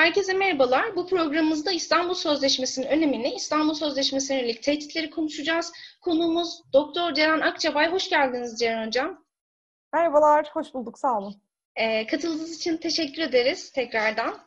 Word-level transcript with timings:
Herkese 0.00 0.32
merhabalar. 0.32 0.96
Bu 0.96 1.06
programımızda 1.06 1.72
İstanbul 1.72 2.14
Sözleşmesi'nin 2.14 2.86
önemini, 2.86 3.34
İstanbul 3.34 3.74
Sözleşmesi'ne 3.74 4.38
yönelik 4.38 4.62
tehditleri 4.62 5.10
konuşacağız. 5.10 5.72
Konuğumuz 6.00 6.62
Doktor 6.72 7.14
Ceren 7.14 7.40
Akçabay. 7.40 7.92
Hoş 7.92 8.10
geldiniz 8.10 8.58
Ceren 8.58 8.86
Hocam. 8.86 9.24
Merhabalar, 9.92 10.50
hoş 10.52 10.74
bulduk. 10.74 10.98
Sağ 10.98 11.18
olun. 11.18 11.42
Ee, 11.76 12.06
katıldığınız 12.06 12.56
için 12.56 12.76
teşekkür 12.76 13.22
ederiz 13.22 13.72
tekrardan. 13.72 14.38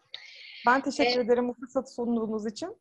Ben 0.68 0.81
teşekkür 0.81 1.20
ee, 1.20 1.23
ederim 1.23 1.47
bu 1.47 1.54
fırsatı 1.54 1.93
sunduğunuz 1.93 2.47
için. 2.47 2.77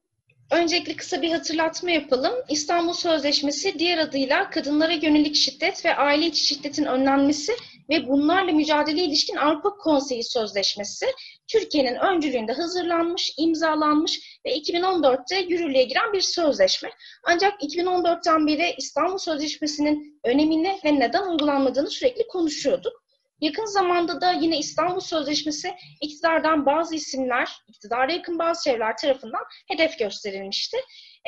Öncelikle 0.50 0.96
kısa 0.96 1.23
bir 1.23 1.32
hatırlatma 1.32 1.91
yapalım. 1.91 2.34
İstanbul 2.48 2.93
Sözleşmesi 2.93 3.79
diğer 3.79 3.98
adıyla 3.98 4.50
kadınlara 4.50 4.93
yönelik 4.93 5.36
şiddet 5.36 5.84
ve 5.84 5.96
aile 5.96 6.27
içi 6.27 6.46
şiddetin 6.46 6.84
önlenmesi 6.84 7.52
ve 7.91 8.09
bunlarla 8.09 8.53
mücadele 8.53 9.05
ilişkin 9.05 9.37
Avrupa 9.37 9.71
Konseyi 9.77 10.25
Sözleşmesi 10.25 11.07
Türkiye'nin 11.49 11.95
öncülüğünde 11.95 12.53
hazırlanmış, 12.53 13.35
imzalanmış 13.39 14.41
ve 14.46 14.58
2014'te 14.58 15.39
yürürlüğe 15.39 15.82
giren 15.82 16.13
bir 16.13 16.21
sözleşme. 16.21 16.91
Ancak 17.25 17.63
2014'ten 17.63 18.46
beri 18.46 18.75
İstanbul 18.79 19.18
Sözleşmesi'nin 19.18 20.21
önemini 20.25 20.79
ve 20.85 21.00
neden 21.00 21.29
uygulanmadığını 21.29 21.91
sürekli 21.91 22.27
konuşuyorduk. 22.27 23.03
Yakın 23.43 23.64
zamanda 23.64 24.21
da 24.21 24.33
yine 24.33 24.58
İstanbul 24.58 25.00
Sözleşmesi 25.00 25.75
iktidardan 26.00 26.67
bazı 26.67 26.94
isimler, 26.94 27.50
iktidara 27.69 28.13
yakın 28.13 28.39
bazı 28.39 28.64
çevreler 28.64 28.96
tarafından 28.96 29.43
hedef 29.69 29.99
gösterilmişti. 29.99 30.77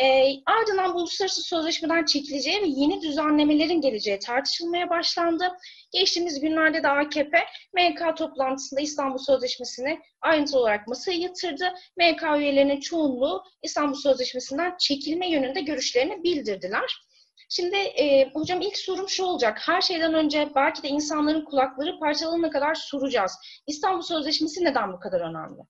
E, 0.03 0.33
ardından 0.47 0.95
bu 0.95 0.99
uluslararası 0.99 1.43
sözleşmeden 1.43 2.05
çekileceği 2.05 2.63
ve 2.63 2.67
yeni 2.67 3.03
düzenlemelerin 3.03 3.81
geleceği 3.81 4.19
tartışılmaya 4.19 4.91
başlandı. 4.91 5.53
Geçtiğimiz 5.93 6.41
günlerde 6.41 6.83
de 6.83 6.89
AKP 6.89 7.39
MK 7.75 8.17
toplantısında 8.17 8.81
İstanbul 8.81 9.19
Sözleşmesi'ni 9.19 10.01
ayrıntılı 10.21 10.61
olarak 10.61 10.89
masaya 10.89 11.19
yatırdı. 11.19 11.65
MK 11.97 12.23
üyelerinin 12.39 12.81
çoğunluğu 12.81 13.43
İstanbul 13.63 13.95
Sözleşmesi'nden 13.95 14.75
çekilme 14.79 15.31
yönünde 15.31 15.61
görüşlerini 15.61 16.23
bildirdiler. 16.23 17.05
Şimdi 17.49 17.77
e, 17.77 18.31
hocam 18.33 18.61
ilk 18.61 18.77
sorum 18.77 19.09
şu 19.09 19.25
olacak. 19.25 19.59
Her 19.67 19.81
şeyden 19.81 20.15
önce 20.15 20.49
belki 20.55 20.83
de 20.83 20.89
insanların 20.89 21.45
kulakları 21.45 21.99
parçalanana 21.99 22.51
kadar 22.51 22.75
soracağız. 22.75 23.33
İstanbul 23.67 24.03
Sözleşmesi 24.03 24.65
neden 24.65 24.93
bu 24.93 25.01
kadar 25.01 25.21
önemli? 25.21 25.63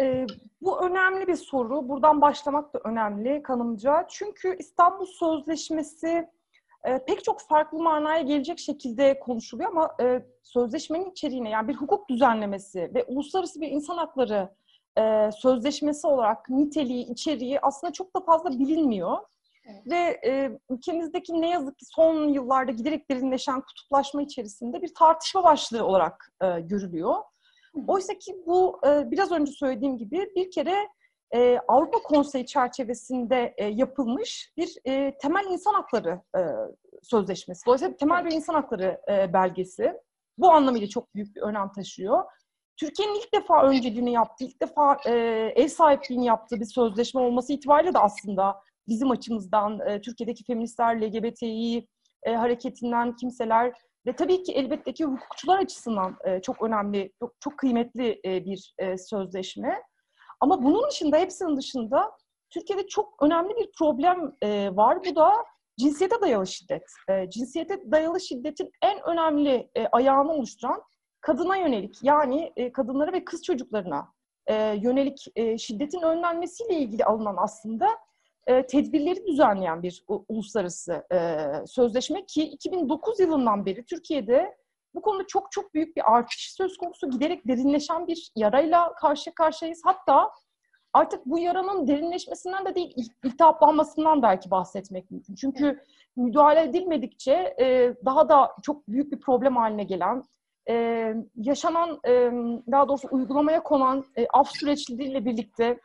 E, 0.00 0.26
bu 0.60 0.80
önemli 0.84 1.26
bir 1.26 1.36
soru. 1.36 1.88
Buradan 1.88 2.20
başlamak 2.20 2.74
da 2.74 2.80
önemli 2.84 3.42
kanımca. 3.42 4.06
Çünkü 4.08 4.56
İstanbul 4.58 5.06
Sözleşmesi 5.06 6.28
e, 6.84 7.04
pek 7.04 7.24
çok 7.24 7.40
farklı 7.40 7.78
manaya 7.78 8.22
gelecek 8.22 8.58
şekilde 8.58 9.20
konuşuluyor 9.20 9.70
ama 9.70 9.96
e, 10.00 10.22
sözleşmenin 10.42 11.10
içeriğine 11.10 11.50
yani 11.50 11.68
bir 11.68 11.74
hukuk 11.74 12.08
düzenlemesi 12.08 12.90
ve 12.94 13.04
uluslararası 13.04 13.60
bir 13.60 13.68
insan 13.68 13.96
hakları 13.96 14.48
e, 14.98 15.30
sözleşmesi 15.32 16.06
olarak 16.06 16.50
niteliği, 16.50 17.06
içeriği 17.06 17.60
aslında 17.60 17.92
çok 17.92 18.16
da 18.16 18.20
fazla 18.20 18.50
bilinmiyor. 18.50 19.18
Evet. 19.66 19.82
Ve 19.86 20.20
e, 20.26 20.58
ülkemizdeki 20.70 21.40
ne 21.40 21.50
yazık 21.50 21.78
ki 21.78 21.84
son 21.84 22.28
yıllarda 22.28 22.72
giderek 22.72 23.10
derinleşen 23.10 23.60
kutuplaşma 23.60 24.22
içerisinde 24.22 24.82
bir 24.82 24.94
tartışma 24.94 25.44
başlığı 25.44 25.84
olarak 25.84 26.32
e, 26.42 26.60
görülüyor. 26.60 27.14
Oysa 27.86 28.18
ki 28.18 28.36
bu 28.46 28.80
e, 28.86 29.10
biraz 29.10 29.32
önce 29.32 29.52
söylediğim 29.52 29.98
gibi 29.98 30.30
bir 30.36 30.50
kere 30.50 30.88
e, 31.34 31.58
Avrupa 31.68 31.98
Konseyi 32.02 32.46
çerçevesinde 32.46 33.54
e, 33.56 33.64
yapılmış 33.64 34.52
bir 34.56 34.78
e, 34.84 35.18
temel 35.18 35.44
insan 35.50 35.74
hakları 35.74 36.20
e, 36.36 36.40
sözleşmesi. 37.02 37.66
Dolayısıyla 37.66 37.96
temel 37.96 38.24
bir 38.24 38.32
insan 38.32 38.54
hakları 38.54 39.00
e, 39.08 39.32
belgesi. 39.32 39.92
Bu 40.38 40.50
anlamıyla 40.50 40.88
çok 40.88 41.14
büyük 41.14 41.36
bir 41.36 41.40
önem 41.40 41.72
taşıyor. 41.72 42.24
Türkiye'nin 42.76 43.14
ilk 43.14 43.34
defa 43.34 43.62
önceliğini 43.62 44.12
yaptığı, 44.12 44.44
ilk 44.44 44.62
defa 44.62 44.98
e, 45.06 45.12
ev 45.56 45.68
sahipliğini 45.68 46.26
yaptığı 46.26 46.60
bir 46.60 46.64
sözleşme 46.64 47.20
olması 47.20 47.52
itibariyle 47.52 47.94
de 47.94 47.98
aslında 47.98 48.60
bizim 48.88 49.10
açımızdan 49.10 49.80
e, 49.80 50.00
Türkiye'deki 50.00 50.44
feministler, 50.44 51.00
LGBTİ 51.00 51.88
e, 52.22 52.34
hareketinden 52.34 53.16
kimseler 53.16 53.72
ve 54.06 54.16
tabii 54.16 54.42
ki 54.42 54.52
elbette 54.52 54.94
ki 54.94 55.04
hukukçular 55.04 55.58
açısından 55.58 56.16
e, 56.24 56.40
çok 56.42 56.62
önemli, 56.62 57.12
çok, 57.40 57.58
kıymetli 57.58 58.20
e, 58.24 58.44
bir 58.44 58.74
e, 58.78 58.98
sözleşme. 58.98 59.82
Ama 60.40 60.62
bunun 60.62 60.88
dışında, 60.88 61.18
hepsinin 61.18 61.56
dışında 61.56 62.12
Türkiye'de 62.50 62.86
çok 62.86 63.22
önemli 63.22 63.56
bir 63.56 63.70
problem 63.78 64.32
var. 64.76 65.04
Bu 65.04 65.16
da 65.16 65.32
cinsiyete 65.78 66.20
dayalı 66.20 66.46
şiddet. 66.46 66.82
Cinsiyete 67.28 67.90
dayalı 67.90 68.20
şiddetin 68.20 68.70
en 68.82 69.00
önemli 69.08 69.70
ayağını 69.92 70.32
oluşturan 70.32 70.82
kadına 71.20 71.56
yönelik 71.56 71.98
yani 72.02 72.52
kadınlara 72.74 73.12
ve 73.12 73.24
kız 73.24 73.42
çocuklarına 73.42 74.12
yönelik 74.74 75.26
e, 75.36 75.58
şiddetin 75.58 76.02
önlenmesiyle 76.02 76.74
ilgili 76.74 77.04
alınan 77.04 77.36
aslında 77.38 77.88
e, 78.46 78.66
tedbirleri 78.66 79.26
düzenleyen 79.26 79.82
bir 79.82 80.04
uluslararası 80.28 81.04
e, 81.12 81.46
sözleşme 81.66 82.26
ki 82.26 82.42
2009 82.42 83.20
yılından 83.20 83.66
beri 83.66 83.84
Türkiye'de 83.84 84.56
bu 84.94 85.02
konuda 85.02 85.26
çok 85.26 85.52
çok 85.52 85.74
büyük 85.74 85.96
bir 85.96 86.14
artış 86.16 86.52
söz 86.52 86.76
konusu 86.76 87.10
giderek 87.10 87.48
derinleşen 87.48 88.06
bir 88.06 88.32
yarayla 88.36 88.94
karşı 88.94 89.34
karşıyayız. 89.34 89.80
Hatta 89.84 90.30
artık 90.92 91.26
bu 91.26 91.38
yaranın 91.38 91.86
derinleşmesinden 91.86 92.66
de 92.66 92.74
değil 92.74 92.94
iltihaplanmasından 93.24 94.22
belki 94.22 94.50
bahsetmek 94.50 95.10
mümkün. 95.10 95.34
Çünkü 95.34 95.80
müdahale 96.16 96.62
edilmedikçe 96.62 97.56
e, 97.60 97.94
daha 98.04 98.28
da 98.28 98.56
çok 98.62 98.88
büyük 98.88 99.12
bir 99.12 99.20
problem 99.20 99.56
haline 99.56 99.84
gelen 99.84 100.22
e, 100.68 101.14
yaşanan 101.36 102.00
e, 102.06 102.10
daha 102.72 102.88
doğrusu 102.88 103.08
uygulamaya 103.10 103.62
konan 103.62 104.04
e, 104.16 104.26
af 104.32 104.48
süreçleriyle 104.50 105.24
birlikte 105.24 105.80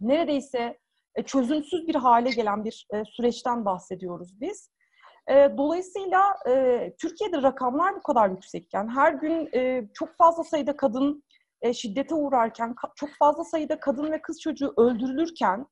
neredeyse 0.00 0.78
çözümsüz 1.22 1.88
bir 1.88 1.94
hale 1.94 2.30
gelen 2.30 2.64
bir 2.64 2.86
e, 2.94 3.04
süreçten 3.04 3.64
bahsediyoruz 3.64 4.40
biz. 4.40 4.70
E, 5.30 5.34
dolayısıyla 5.56 6.20
Türkiye'de 6.98 7.42
rakamlar 7.42 7.96
bu 7.96 8.02
kadar 8.02 8.30
yüksekken, 8.30 8.88
her 8.88 9.12
gün 9.12 9.50
çok 9.94 10.16
fazla 10.16 10.44
sayıda 10.44 10.76
kadın 10.76 11.24
şiddete 11.72 12.14
uğrarken, 12.14 12.74
çok 12.96 13.10
fazla 13.18 13.44
sayıda 13.44 13.80
kadın 13.80 14.12
ve 14.12 14.22
kız 14.22 14.40
çocuğu 14.40 14.74
öldürülürken, 14.76 15.66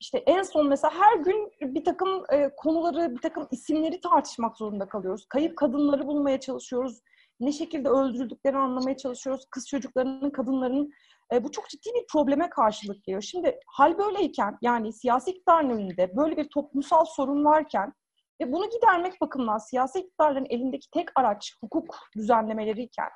işte 0.00 0.18
en 0.18 0.42
son 0.42 0.68
mesela 0.68 0.94
her 0.94 1.16
gün 1.16 1.50
bir 1.62 1.84
takım 1.84 2.24
konuları, 2.56 3.14
bir 3.14 3.20
takım 3.20 3.48
isimleri 3.50 4.00
tartışmak 4.00 4.56
zorunda 4.56 4.88
kalıyoruz. 4.88 5.26
Kayıp 5.28 5.58
kadınları 5.58 6.06
bulmaya 6.06 6.40
çalışıyoruz. 6.40 7.00
Ne 7.40 7.52
şekilde 7.52 7.88
öldürüldüklerini 7.88 8.58
anlamaya 8.58 8.96
çalışıyoruz. 8.96 9.44
Kız 9.50 9.68
çocuklarının, 9.68 10.30
kadınların 10.30 10.92
e, 11.32 11.44
bu 11.44 11.50
çok 11.50 11.68
ciddi 11.68 11.90
bir 11.94 12.06
probleme 12.12 12.50
karşılık 12.50 13.04
geliyor. 13.04 13.22
Şimdi 13.22 13.58
hal 13.66 13.98
böyleyken 13.98 14.58
yani 14.62 14.92
siyasi 14.92 15.30
iktidarın 15.30 15.70
önünde 15.70 16.16
böyle 16.16 16.36
bir 16.36 16.48
toplumsal 16.48 17.04
sorun 17.04 17.44
varken 17.44 17.92
ve 18.40 18.52
bunu 18.52 18.70
gidermek 18.70 19.20
bakımından 19.20 19.58
siyasi 19.58 19.98
iktidarların 19.98 20.46
elindeki 20.50 20.90
tek 20.90 21.08
araç 21.14 21.56
hukuk 21.60 21.96
düzenlemeleriyken 22.16 23.08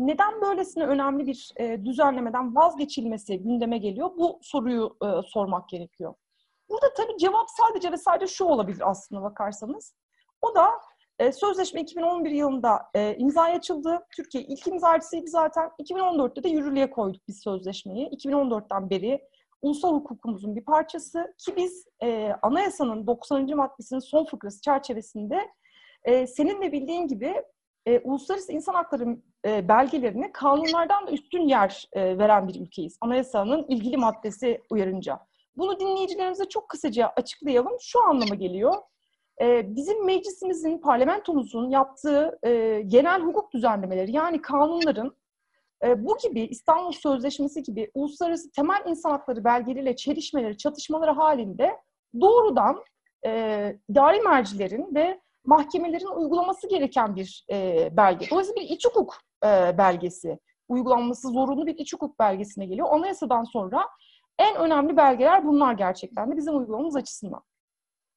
neden 0.00 0.40
böylesine 0.40 0.86
önemli 0.86 1.26
bir 1.26 1.52
e, 1.56 1.84
düzenlemeden 1.84 2.56
vazgeçilmesi 2.56 3.42
gündeme 3.42 3.78
geliyor? 3.78 4.10
Bu 4.18 4.38
soruyu 4.42 4.96
e, 5.04 5.06
sormak 5.26 5.68
gerekiyor. 5.68 6.14
Burada 6.70 6.94
tabii 6.94 7.18
cevap 7.18 7.46
sadece 7.50 7.92
ve 7.92 7.96
sadece 7.96 8.34
şu 8.34 8.44
olabilir 8.44 8.82
aslında 8.90 9.22
bakarsanız. 9.22 9.94
O 10.42 10.54
da 10.54 10.70
e, 11.20 11.32
sözleşme 11.32 11.80
2011 11.80 12.30
yılında 12.30 12.82
e, 12.94 13.16
imzaya 13.16 13.56
açıldı. 13.56 14.06
Türkiye 14.16 14.44
ilk 14.44 14.66
imzacısıydı 14.66 15.26
zaten. 15.26 15.70
2014'te 15.82 16.42
de 16.42 16.48
yürürlüğe 16.48 16.90
koyduk 16.90 17.22
biz 17.28 17.40
sözleşmeyi. 17.42 18.08
2014'ten 18.08 18.90
beri 18.90 19.20
ulusal 19.62 19.94
hukukumuzun 19.94 20.56
bir 20.56 20.64
parçası 20.64 21.34
ki 21.38 21.56
biz 21.56 21.84
e, 22.02 22.32
anayasanın 22.42 23.06
90. 23.06 23.56
maddesinin 23.56 24.00
son 24.00 24.24
fıkrası 24.24 24.60
çerçevesinde 24.60 25.48
senin 26.26 26.62
de 26.62 26.72
bildiğin 26.72 27.08
gibi 27.08 27.34
uluslararası 28.04 28.52
insan 28.52 28.74
hakları 28.74 29.16
belgelerine 29.44 30.32
kanunlardan 30.32 31.06
da 31.06 31.10
üstün 31.10 31.48
yer 31.48 31.88
veren 31.96 32.48
bir 32.48 32.60
ülkeyiz. 32.60 32.98
Anayasanın 33.00 33.64
ilgili 33.68 33.96
maddesi 33.96 34.62
uyarınca. 34.70 35.20
Bunu 35.56 35.80
dinleyicilerimize 35.80 36.44
çok 36.44 36.68
kısaca 36.68 37.12
açıklayalım. 37.16 37.72
Şu 37.80 38.08
anlama 38.08 38.34
geliyor. 38.34 38.74
Ee, 39.40 39.76
bizim 39.76 40.04
meclisimizin, 40.06 40.78
parlamentomuzun 40.78 41.70
yaptığı 41.70 42.38
e, 42.42 42.82
genel 42.86 43.20
hukuk 43.20 43.52
düzenlemeleri 43.52 44.12
yani 44.12 44.42
kanunların 44.42 45.16
e, 45.84 46.04
bu 46.04 46.18
gibi 46.18 46.40
İstanbul 46.40 46.92
Sözleşmesi 46.92 47.62
gibi 47.62 47.90
uluslararası 47.94 48.50
temel 48.50 48.82
insan 48.86 49.10
hakları 49.10 49.44
belgeleriyle 49.44 49.96
çelişmeleri, 49.96 50.56
çatışmaları 50.56 51.10
halinde 51.10 51.76
doğrudan 52.20 52.84
e, 53.26 53.76
idari 53.88 54.20
mercilerin 54.20 54.94
ve 54.94 55.20
mahkemelerin 55.44 56.16
uygulaması 56.16 56.68
gereken 56.68 57.16
bir 57.16 57.46
belge. 57.96 58.30
Dolayısıyla 58.30 58.62
bir 58.62 58.68
iç 58.68 58.86
hukuk 58.86 59.16
belgesi, 59.78 60.38
uygulanması 60.68 61.28
zorunlu 61.28 61.66
bir 61.66 61.78
iç 61.78 61.92
hukuk 61.92 62.18
belgesine 62.18 62.66
geliyor. 62.66 62.88
Anayasadan 62.90 63.44
sonra 63.44 63.86
en 64.38 64.56
önemli 64.56 64.96
belgeler 64.96 65.46
bunlar 65.46 65.72
gerçekten 65.72 66.32
de 66.32 66.36
bizim 66.36 66.58
uygulamamız 66.58 66.96
açısından. 66.96 67.42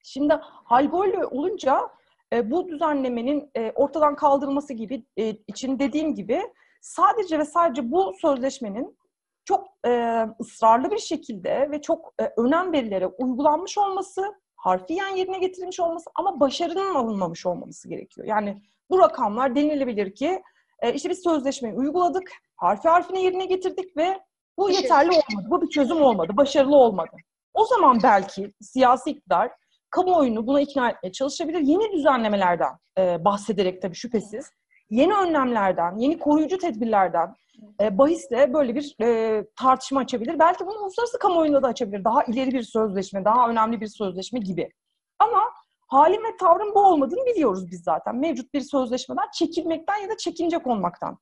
Şimdi 0.03 0.33
hal 0.43 0.91
böyle 0.91 1.25
olunca 1.25 1.89
e, 2.33 2.51
bu 2.51 2.67
düzenlemenin 2.67 3.51
e, 3.55 3.71
ortadan 3.71 4.15
kaldırılması 4.15 4.73
gibi 4.73 5.05
e, 5.17 5.29
için 5.29 5.79
dediğim 5.79 6.15
gibi 6.15 6.41
sadece 6.81 7.39
ve 7.39 7.45
sadece 7.45 7.91
bu 7.91 8.13
sözleşmenin 8.21 8.97
çok 9.45 9.67
e, 9.85 10.23
ısrarlı 10.41 10.91
bir 10.91 10.97
şekilde 10.97 11.71
ve 11.71 11.81
çok 11.81 12.13
e, 12.21 12.33
önem 12.37 12.73
verilerek 12.73 13.11
uygulanmış 13.17 13.77
olması, 13.77 14.35
harfiyen 14.55 15.15
yerine 15.15 15.39
getirilmiş 15.39 15.79
olması 15.79 16.09
ama 16.15 16.39
başarının 16.39 16.95
alınmamış 16.95 17.45
olmaması 17.45 17.89
gerekiyor. 17.89 18.27
Yani 18.27 18.61
bu 18.89 18.99
rakamlar 18.99 19.55
denilebilir 19.55 20.15
ki 20.15 20.43
e, 20.79 20.93
işte 20.93 21.09
biz 21.09 21.23
sözleşmeyi 21.23 21.75
uyguladık, 21.75 22.31
harfi 22.55 22.89
harfine 22.89 23.21
yerine 23.21 23.45
getirdik 23.45 23.97
ve 23.97 24.19
bu 24.57 24.69
yeterli 24.69 25.09
olmadı, 25.11 25.47
bu 25.49 25.61
bir 25.61 25.69
çözüm 25.69 26.01
olmadı, 26.01 26.37
başarılı 26.37 26.75
olmadı. 26.75 27.15
O 27.53 27.65
zaman 27.65 27.99
belki 28.03 28.53
siyasi 28.61 29.09
iktidar 29.09 29.51
kamuoyunu 29.93 30.47
buna 30.47 30.61
ikna 30.61 30.89
etmeye 30.89 31.11
çalışabilir. 31.11 31.59
Yeni 31.59 31.91
düzenlemelerden 31.91 32.71
e, 32.97 33.25
bahsederek 33.25 33.81
tabii 33.81 33.95
şüphesiz, 33.95 34.51
yeni 34.89 35.13
önlemlerden, 35.13 35.97
yeni 35.97 36.19
koruyucu 36.19 36.57
tedbirlerden 36.57 37.33
e, 37.81 37.97
bahisle 37.97 38.53
böyle 38.53 38.75
bir 38.75 38.95
e, 39.01 39.43
tartışma 39.55 39.99
açabilir. 39.99 40.39
Belki 40.39 40.65
bunu 40.65 40.79
uluslararası 40.79 41.19
kamuoyunda 41.19 41.63
da 41.63 41.67
açabilir. 41.67 42.03
Daha 42.03 42.23
ileri 42.23 42.51
bir 42.51 42.63
sözleşme, 42.63 43.25
daha 43.25 43.49
önemli 43.49 43.81
bir 43.81 43.87
sözleşme 43.87 44.39
gibi. 44.39 44.71
Ama 45.19 45.41
halin 45.87 46.23
ve 46.23 46.37
tavrın 46.39 46.75
bu 46.75 46.79
olmadığını 46.79 47.25
biliyoruz 47.25 47.71
biz 47.71 47.83
zaten. 47.83 48.15
Mevcut 48.15 48.53
bir 48.53 48.61
sözleşmeden 48.61 49.31
çekilmekten 49.33 49.97
ya 49.97 50.09
da 50.09 50.17
çekinecek 50.17 50.67
olmaktan 50.67 51.17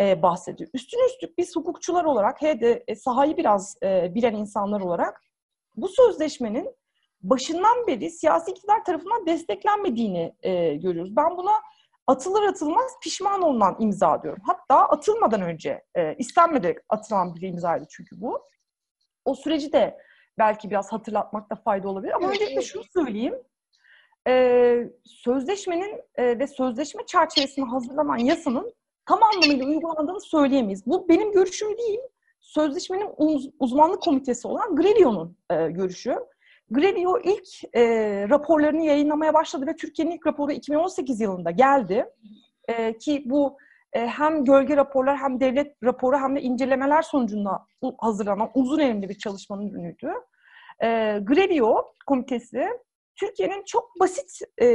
e, 0.00 0.22
bahsediyor. 0.22 0.70
Üstüne 0.74 1.06
üstlük 1.06 1.38
biz 1.38 1.56
hukukçular 1.56 2.04
olarak, 2.04 2.42
he 2.42 2.60
de 2.60 2.84
e, 2.88 2.94
sahayı 2.94 3.36
biraz 3.36 3.76
e, 3.82 4.14
bilen 4.14 4.34
insanlar 4.34 4.80
olarak 4.80 5.22
bu 5.76 5.88
sözleşmenin 5.88 6.77
başından 7.20 7.86
beri 7.86 8.10
siyasi 8.10 8.50
iktidar 8.50 8.84
tarafından 8.84 9.26
desteklenmediğini 9.26 10.34
e, 10.42 10.74
görüyoruz. 10.74 11.16
Ben 11.16 11.36
buna 11.36 11.52
atılır 12.06 12.42
atılmaz 12.42 12.92
pişman 13.02 13.42
olunan 13.42 13.76
imza 13.80 14.22
diyorum. 14.22 14.42
Hatta 14.46 14.76
atılmadan 14.76 15.42
önce 15.42 15.84
e, 15.94 16.14
istenmeden 16.14 16.74
atılan 16.88 17.34
bir 17.34 17.42
imzaydı 17.42 17.84
çünkü 17.90 18.20
bu. 18.20 18.40
O 19.24 19.34
süreci 19.34 19.72
de 19.72 19.98
belki 20.38 20.70
biraz 20.70 20.92
hatırlatmakta 20.92 21.56
fayda 21.56 21.88
olabilir. 21.88 22.12
Ama 22.12 22.28
öncelikle 22.28 22.62
şunu 22.62 22.82
söyleyeyim. 22.92 23.34
E, 24.28 24.90
sözleşmenin 25.04 26.02
e, 26.14 26.38
ve 26.38 26.46
sözleşme 26.46 27.06
çerçevesinde 27.06 27.66
hazırlanan 27.66 28.16
yasanın 28.18 28.72
tam 29.06 29.22
anlamıyla 29.22 29.66
uygulandığını 29.66 30.20
söyleyemeyiz. 30.20 30.86
Bu 30.86 31.08
benim 31.08 31.32
görüşüm 31.32 31.78
değil. 31.78 32.00
Sözleşmenin 32.40 33.10
uz- 33.16 33.50
uzmanlık 33.58 34.02
komitesi 34.02 34.48
olan 34.48 34.76
Grevio'nun 34.76 35.36
e, 35.50 35.68
görüşü. 35.70 36.16
Grevio 36.70 37.18
ilk 37.24 37.76
e, 37.76 37.82
raporlarını 38.28 38.82
yayınlamaya 38.82 39.34
başladı 39.34 39.66
ve 39.66 39.76
Türkiye'nin 39.76 40.16
ilk 40.16 40.26
raporu 40.26 40.52
2018 40.52 41.20
yılında 41.20 41.50
geldi. 41.50 42.06
E, 42.68 42.98
ki 42.98 43.22
bu 43.26 43.56
e, 43.92 44.06
hem 44.06 44.44
gölge 44.44 44.76
raporlar 44.76 45.16
hem 45.16 45.40
devlet 45.40 45.76
raporu 45.84 46.16
hem 46.16 46.36
de 46.36 46.42
incelemeler 46.42 47.02
sonucunda 47.02 47.66
hazırlanan 47.98 48.50
uzun 48.54 48.78
elimli 48.78 49.08
bir 49.08 49.18
çalışmanın 49.18 49.68
ürünüydü. 49.68 50.12
E, 50.82 50.86
Grevio 51.22 51.94
komitesi 52.06 52.68
Türkiye'nin 53.16 53.62
çok 53.66 54.00
basit 54.00 54.40
e, 54.62 54.66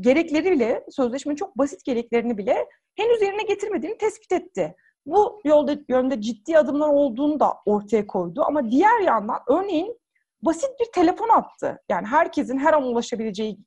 gerekleri 0.00 0.50
bile, 0.50 0.84
sözleşmenin 0.90 1.36
çok 1.36 1.58
basit 1.58 1.84
gereklerini 1.84 2.38
bile 2.38 2.68
henüz 2.96 3.22
yerine 3.22 3.42
getirmediğini 3.42 3.98
tespit 3.98 4.32
etti. 4.32 4.74
Bu 5.06 5.40
yolda 5.44 5.76
yönde 5.88 6.20
ciddi 6.20 6.58
adımlar 6.58 6.88
olduğunu 6.88 7.40
da 7.40 7.54
ortaya 7.66 8.06
koydu. 8.06 8.42
Ama 8.46 8.70
diğer 8.70 9.00
yandan 9.00 9.38
örneğin 9.48 9.98
basit 10.44 10.70
bir 10.80 10.92
telefon 10.92 11.28
attı. 11.28 11.82
Yani 11.88 12.06
herkesin 12.06 12.58
her 12.58 12.72
an 12.72 12.82
ulaşabileceği 12.82 13.58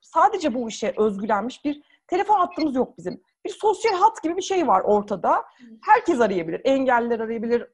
sadece 0.00 0.54
bu 0.54 0.68
işe 0.68 0.94
özgülenmiş 0.96 1.64
bir 1.64 1.82
telefon 2.06 2.38
hattımız 2.38 2.74
yok 2.74 2.98
bizim. 2.98 3.22
Bir 3.44 3.50
sosyal 3.50 3.94
hat 3.94 4.22
gibi 4.22 4.36
bir 4.36 4.42
şey 4.42 4.66
var 4.66 4.80
ortada. 4.80 5.44
Herkes 5.82 6.20
arayabilir. 6.20 6.60
Engelliler 6.64 7.20
arayabilir. 7.20 7.66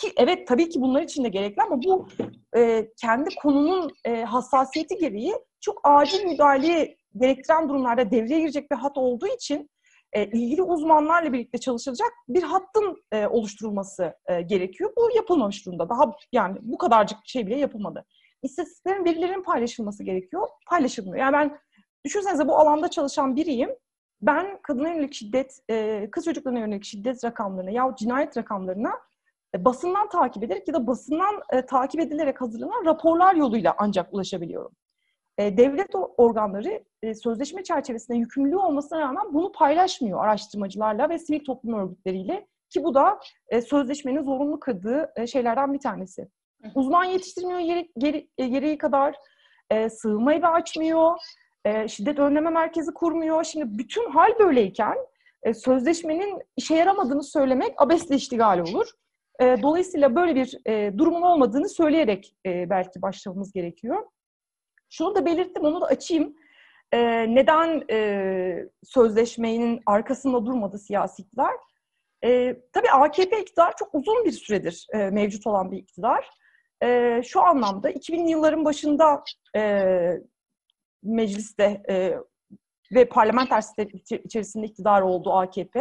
Ki 0.00 0.12
evet 0.16 0.48
tabii 0.48 0.68
ki 0.68 0.80
bunlar 0.80 1.02
için 1.02 1.24
de 1.24 1.28
gerekli 1.28 1.62
ama 1.62 1.82
bu 1.82 2.08
e, 2.56 2.88
kendi 3.00 3.34
konunun 3.42 3.90
e, 4.04 4.22
hassasiyeti 4.22 4.98
gereği 4.98 5.34
çok 5.60 5.80
acil 5.84 6.24
müdahale 6.24 6.96
gerektiren 7.16 7.68
durumlarda 7.68 8.10
devreye 8.10 8.40
girecek 8.40 8.70
bir 8.70 8.76
hat 8.76 8.98
olduğu 8.98 9.26
için 9.26 9.70
e, 10.12 10.26
ilgili 10.26 10.62
uzmanlarla 10.62 11.32
birlikte 11.32 11.58
çalışılacak 11.58 12.10
bir 12.28 12.42
hattın 12.42 13.04
e, 13.12 13.26
oluşturulması 13.26 14.14
e, 14.26 14.42
gerekiyor. 14.42 14.92
Bu 14.96 15.16
yapılmamış 15.16 15.66
durumda. 15.66 15.88
Daha 15.88 16.12
yani 16.32 16.58
bu 16.62 16.78
kadarcık 16.78 17.18
şey 17.24 17.46
bile 17.46 17.56
yapılmadı. 17.58 18.04
İstatistiklerin, 18.42 19.04
verilerin 19.04 19.42
paylaşılması 19.42 20.04
gerekiyor. 20.04 20.48
Paylaşılmıyor. 20.66 21.16
Yani 21.16 21.32
ben 21.32 21.58
düşünsenize 22.04 22.48
bu 22.48 22.58
alanda 22.58 22.88
çalışan 22.88 23.36
biriyim. 23.36 23.70
Ben 24.22 24.62
kadına 24.62 24.88
yönelik 24.88 25.14
şiddet, 25.14 25.58
e, 25.70 26.08
kız 26.10 26.24
çocuklarına 26.24 26.58
yönelik 26.58 26.84
şiddet 26.84 27.24
rakamlarına 27.24 27.70
ya 27.70 27.94
cinayet 27.98 28.36
rakamlarına 28.36 28.92
e, 29.54 29.64
basından 29.64 30.08
takip 30.08 30.44
ederek 30.44 30.68
ya 30.68 30.74
da 30.74 30.86
basından 30.86 31.42
e, 31.52 31.66
takip 31.66 32.00
edilerek 32.00 32.40
hazırlanan 32.40 32.84
raporlar 32.84 33.34
yoluyla 33.34 33.74
ancak 33.78 34.14
ulaşabiliyorum. 34.14 34.72
E, 35.38 35.56
devlet 35.56 35.90
organları 36.16 36.84
e, 37.02 37.14
sözleşme 37.14 37.62
çerçevesinde 37.62 38.18
yükümlülüğü 38.18 38.56
olmasına 38.56 39.00
rağmen 39.00 39.34
bunu 39.34 39.52
paylaşmıyor 39.52 40.24
araştırmacılarla 40.24 41.08
ve 41.08 41.18
sivil 41.18 41.44
toplum 41.44 41.74
örgütleriyle 41.74 42.46
ki 42.70 42.84
bu 42.84 42.94
da 42.94 43.20
e, 43.48 43.60
sözleşmenin 43.60 44.22
zorunlu 44.22 44.60
kıldığı 44.60 45.12
e, 45.16 45.26
şeylerden 45.26 45.74
bir 45.74 45.80
tanesi. 45.80 46.28
Uzman 46.74 47.04
yetiştirmiyor 47.04 47.58
yeri, 47.58 47.92
geri, 47.98 48.28
gereği 48.36 48.78
kadar, 48.78 49.16
e, 49.70 49.88
sığınma 49.88 50.34
evi 50.34 50.46
açmıyor, 50.46 51.16
e, 51.64 51.88
şiddet 51.88 52.18
önleme 52.18 52.50
merkezi 52.50 52.94
kurmuyor. 52.94 53.44
Şimdi 53.44 53.78
bütün 53.78 54.10
hal 54.10 54.38
böyleyken 54.38 54.96
e, 55.42 55.54
sözleşmenin 55.54 56.42
işe 56.56 56.74
yaramadığını 56.74 57.22
söylemek 57.22 57.82
abesle 57.82 58.14
iştigal 58.16 58.58
olur. 58.58 58.90
E, 59.40 59.62
dolayısıyla 59.62 60.14
böyle 60.14 60.34
bir 60.34 60.58
e, 60.66 60.98
durumun 60.98 61.22
olmadığını 61.22 61.68
söyleyerek 61.68 62.36
e, 62.46 62.70
belki 62.70 63.02
başlamamız 63.02 63.52
gerekiyor. 63.52 64.06
Şunu 64.92 65.14
da 65.14 65.26
belirttim, 65.26 65.64
onu 65.64 65.80
da 65.80 65.86
açayım. 65.86 66.36
Ee, 66.92 67.34
neden 67.34 67.82
e, 67.90 68.68
sözleşmenin 68.84 69.80
arkasında 69.86 70.46
durmadı 70.46 70.78
siyasi? 70.78 71.24
Ee, 72.24 72.56
tabii 72.72 72.90
AKP 72.90 73.40
iktidar 73.40 73.76
çok 73.76 73.94
uzun 73.94 74.24
bir 74.24 74.32
süredir 74.32 74.86
e, 74.94 75.10
mevcut 75.10 75.46
olan 75.46 75.70
bir 75.72 75.76
iktidar. 75.78 76.30
E, 76.82 77.20
şu 77.24 77.42
anlamda 77.42 77.90
2000'li 77.90 78.30
yılların 78.30 78.64
başında 78.64 79.24
e, 79.56 79.82
mecliste 81.02 81.82
e, 81.90 82.14
ve 82.94 83.08
parlamenter 83.08 83.60
sistem 83.60 83.88
içerisinde 84.24 84.66
iktidar 84.66 85.02
oldu 85.02 85.32
AKP. 85.32 85.80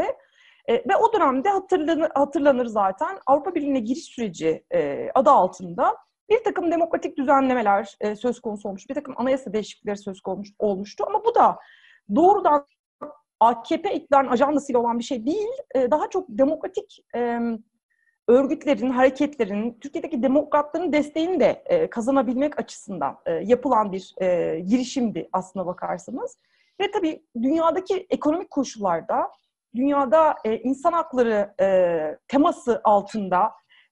E, 0.70 0.74
ve 0.74 0.96
o 0.96 1.14
dönemde 1.14 1.50
hatırlanır, 1.50 2.12
hatırlanır 2.16 2.66
zaten 2.66 3.20
Avrupa 3.28 3.56
Birliği'ne 3.56 3.80
giriş 3.80 4.04
süreci 4.04 4.64
e, 4.74 5.10
adı 5.16 5.30
altında 5.30 5.98
bir 6.32 6.44
takım 6.44 6.72
demokratik 6.72 7.18
düzenlemeler 7.18 7.98
e, 8.02 8.16
söz 8.16 8.40
konusu 8.40 8.70
olmuş, 8.70 8.90
bir 8.90 8.96
takım 8.96 9.14
anayasa 9.18 9.54
değişiklikleri 9.54 9.98
söz 9.98 10.22
konusu 10.22 10.54
olmuştu. 10.60 11.04
Ama 11.08 11.26
bu 11.26 11.36
da 11.36 11.60
doğrudan 12.16 12.66
AKP 13.40 13.94
iktidarın 13.94 14.28
ajandasıyla 14.28 14.80
olan 14.80 15.00
bir 15.00 15.04
şey 15.04 15.26
değil, 15.26 15.50
e, 15.76 15.92
daha 15.92 16.10
çok 16.10 16.26
demokratik 16.30 17.06
e, 17.16 17.40
örgütlerin, 18.28 18.90
hareketlerin, 18.90 19.78
Türkiye'deki 19.82 20.24
demokratların 20.24 20.94
desteğini 20.94 21.40
de 21.40 21.64
e, 21.66 21.90
kazanabilmek 21.90 22.60
açısından 22.60 23.18
e, 23.26 23.32
yapılan 23.32 23.92
bir 23.92 24.16
e, 24.22 24.60
girişimdi 24.60 25.30
aslına 25.34 25.66
bakarsanız. 25.66 26.38
Ve 26.82 26.92
tabii 26.92 27.24
dünyadaki 27.42 28.08
ekonomik 28.10 28.52
koşullarda, 28.52 29.32
dünyada 29.76 30.36
e, 30.46 30.58
insan 30.58 30.94
hakları 30.94 31.54
e, 31.62 32.18
teması 32.28 32.82
altında 32.84 33.52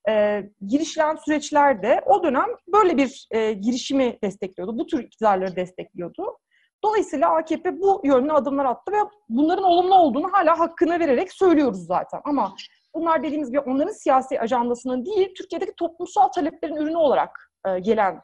e, 0.10 0.44
girişilen 0.68 1.16
süreçlerde 1.16 2.02
o 2.06 2.24
dönem 2.24 2.48
böyle 2.74 2.98
bir 2.98 3.28
e, 3.32 3.54
girişimi 3.54 4.18
destekliyordu. 4.24 4.78
Bu 4.78 4.86
tür 4.86 5.04
iktidarları 5.04 5.56
destekliyordu. 5.56 6.38
Dolayısıyla 6.84 7.36
AKP 7.36 7.82
bu 7.82 8.02
yönlü 8.04 8.34
adımlar 8.34 8.66
attı 8.66 8.92
ve 8.92 8.98
bunların 9.30 9.64
olumlu 9.64 9.96
olduğunu 9.96 10.34
hala 10.34 10.60
hakkını 10.60 11.00
vererek 11.00 11.34
söylüyoruz 11.34 11.86
zaten. 11.86 12.22
Ama 12.24 12.56
bunlar 12.94 13.24
dediğimiz 13.24 13.50
gibi 13.50 13.60
onların 13.60 13.92
siyasi 13.92 14.42
ajandasının 14.42 15.06
değil, 15.06 15.34
Türkiye'deki 15.38 15.74
toplumsal 15.78 16.28
taleplerin 16.28 16.76
ürünü 16.76 16.98
olarak 16.98 17.52
e, 17.68 17.80
gelen 17.80 18.22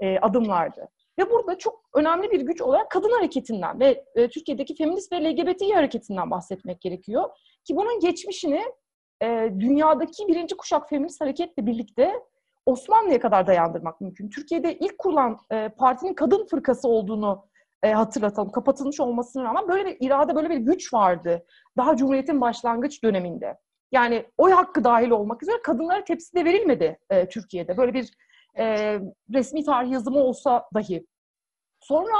e, 0.00 0.18
adımlardı. 0.18 0.88
Ve 1.18 1.30
burada 1.30 1.58
çok 1.58 1.80
önemli 1.94 2.30
bir 2.30 2.40
güç 2.40 2.62
olarak 2.62 2.90
kadın 2.90 3.10
hareketinden 3.10 3.80
ve 3.80 4.04
e, 4.14 4.28
Türkiye'deki 4.28 4.74
feminist 4.74 5.12
ve 5.12 5.24
LGBTİ 5.24 5.74
hareketinden 5.74 6.30
bahsetmek 6.30 6.80
gerekiyor. 6.80 7.30
Ki 7.64 7.76
bunun 7.76 8.00
geçmişini 8.00 8.62
e, 9.22 9.52
dünyadaki 9.58 10.28
birinci 10.28 10.56
kuşak 10.56 10.88
feminist 10.88 11.20
hareketle 11.20 11.66
birlikte 11.66 12.12
Osmanlı'ya 12.66 13.20
kadar 13.20 13.46
dayandırmak 13.46 14.00
mümkün. 14.00 14.28
Türkiye'de 14.28 14.78
ilk 14.78 14.98
kurulan 14.98 15.38
e, 15.52 15.68
partinin 15.68 16.14
kadın 16.14 16.46
fırkası 16.46 16.88
olduğunu 16.88 17.46
e, 17.82 17.92
hatırlatalım. 17.92 18.52
Kapatılmış 18.52 19.00
olmasına 19.00 19.44
rağmen 19.44 19.68
böyle 19.68 19.84
bir 19.84 19.96
irade, 20.06 20.34
böyle 20.34 20.50
bir 20.50 20.56
güç 20.56 20.94
vardı. 20.94 21.46
Daha 21.76 21.96
Cumhuriyet'in 21.96 22.40
başlangıç 22.40 23.02
döneminde. 23.02 23.58
Yani 23.92 24.26
oy 24.38 24.52
hakkı 24.52 24.84
dahil 24.84 25.10
olmak 25.10 25.42
üzere 25.42 25.62
kadınlara 25.62 26.04
tepside 26.04 26.44
verilmedi 26.44 26.98
e, 27.10 27.28
Türkiye'de. 27.28 27.76
Böyle 27.76 27.94
bir 27.94 28.10
e, 28.58 28.98
resmi 29.34 29.64
tarih 29.64 29.90
yazımı 29.90 30.18
olsa 30.18 30.68
dahi. 30.74 31.06
Sonra 31.80 32.16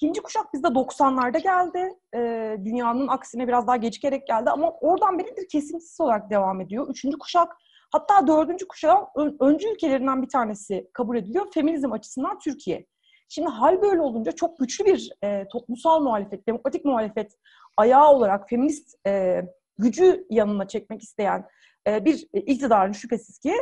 İkinci 0.00 0.22
kuşak 0.22 0.54
bizde 0.54 0.66
90'larda 0.66 1.38
geldi. 1.38 1.94
Ee, 2.14 2.56
dünyanın 2.64 3.08
aksine 3.08 3.48
biraz 3.48 3.66
daha 3.66 3.76
gecikerek 3.76 4.26
geldi 4.26 4.50
ama 4.50 4.70
oradan 4.70 5.18
beri 5.18 5.36
bir 5.36 5.48
kesintisiz 5.48 6.00
olarak 6.00 6.30
devam 6.30 6.60
ediyor. 6.60 6.88
Üçüncü 6.88 7.18
kuşak 7.18 7.56
hatta 7.92 8.26
dördüncü 8.26 8.68
kuşak 8.68 9.08
öncü 9.40 9.68
ülkelerinden 9.68 10.22
bir 10.22 10.28
tanesi 10.28 10.90
kabul 10.92 11.16
ediliyor. 11.16 11.46
Feminizm 11.54 11.92
açısından 11.92 12.38
Türkiye. 12.38 12.86
Şimdi 13.28 13.48
hal 13.48 13.82
böyle 13.82 14.00
olunca 14.00 14.32
çok 14.32 14.58
güçlü 14.58 14.84
bir 14.84 15.12
e, 15.24 15.48
toplumsal 15.52 16.00
muhalefet, 16.00 16.48
demokratik 16.48 16.84
muhalefet 16.84 17.32
ayağı 17.76 18.12
olarak 18.12 18.48
feminist 18.48 19.06
e, 19.06 19.42
gücü 19.78 20.26
yanına 20.30 20.68
çekmek 20.68 21.02
isteyen 21.02 21.46
e, 21.86 22.04
bir 22.04 22.28
iktidarın 22.32 22.92
şüphesiz 22.92 23.38
ki 23.38 23.54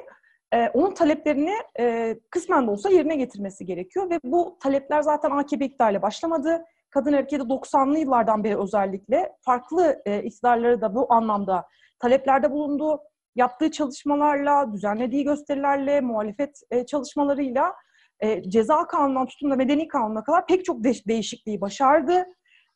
e, 0.54 0.68
onun 0.68 0.94
taleplerini 0.94 1.54
e, 1.78 2.16
kısmen 2.30 2.66
de 2.66 2.70
olsa 2.70 2.90
yerine 2.90 3.16
getirmesi 3.16 3.66
gerekiyor 3.66 4.10
ve 4.10 4.20
bu 4.24 4.58
talepler 4.62 5.02
zaten 5.02 5.30
AKP 5.30 5.64
iktidarıyla 5.64 6.02
başlamadı. 6.02 6.64
Kadın 6.90 7.12
hareketi 7.12 7.42
90'lı 7.42 7.98
yıllardan 7.98 8.44
beri 8.44 8.58
özellikle 8.58 9.32
farklı 9.40 10.02
e, 10.06 10.22
iktidarları 10.22 10.80
da 10.80 10.94
bu 10.94 11.12
anlamda 11.12 11.66
taleplerde 11.98 12.50
bulundu. 12.50 13.00
Yaptığı 13.36 13.70
çalışmalarla, 13.70 14.72
düzenlediği 14.72 15.24
gösterilerle, 15.24 16.00
muhalefet 16.00 16.60
e, 16.70 16.86
çalışmalarıyla 16.86 17.74
e, 18.20 18.50
ceza 18.50 18.86
kanunundan 18.86 19.26
tutun 19.26 19.50
da 19.50 19.56
medeni 19.56 19.88
kanuna 19.88 20.24
kadar 20.24 20.46
pek 20.46 20.64
çok 20.64 20.84
de- 20.84 21.08
değişikliği 21.08 21.60
başardı. 21.60 22.24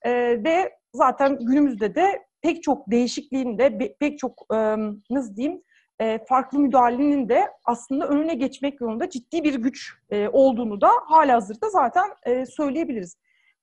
E, 0.03 0.13
ve 0.45 0.73
zaten 0.95 1.39
günümüzde 1.41 1.95
de 1.95 2.23
pek 2.43 2.63
çok 2.63 2.91
değişikliğin 2.91 3.59
de 3.59 3.97
pek 4.01 4.19
çok 4.19 4.47
e, 4.55 4.77
nasıl 5.11 5.37
diyeyim 5.37 5.63
e, 6.01 6.19
farklı 6.29 6.59
müdahalenin 6.59 7.29
de 7.29 7.51
aslında 7.65 8.09
önüne 8.09 8.35
geçmek 8.35 8.81
yolunda 8.81 9.11
ciddi 9.11 9.45
bir 9.45 9.55
güç 9.55 9.95
e, 10.11 10.29
olduğunu 10.29 10.81
da 10.81 10.91
hala 11.07 11.35
hazırda 11.35 11.71
zaten 11.71 12.11
e, 12.27 12.47
söyleyebiliriz. 12.47 13.17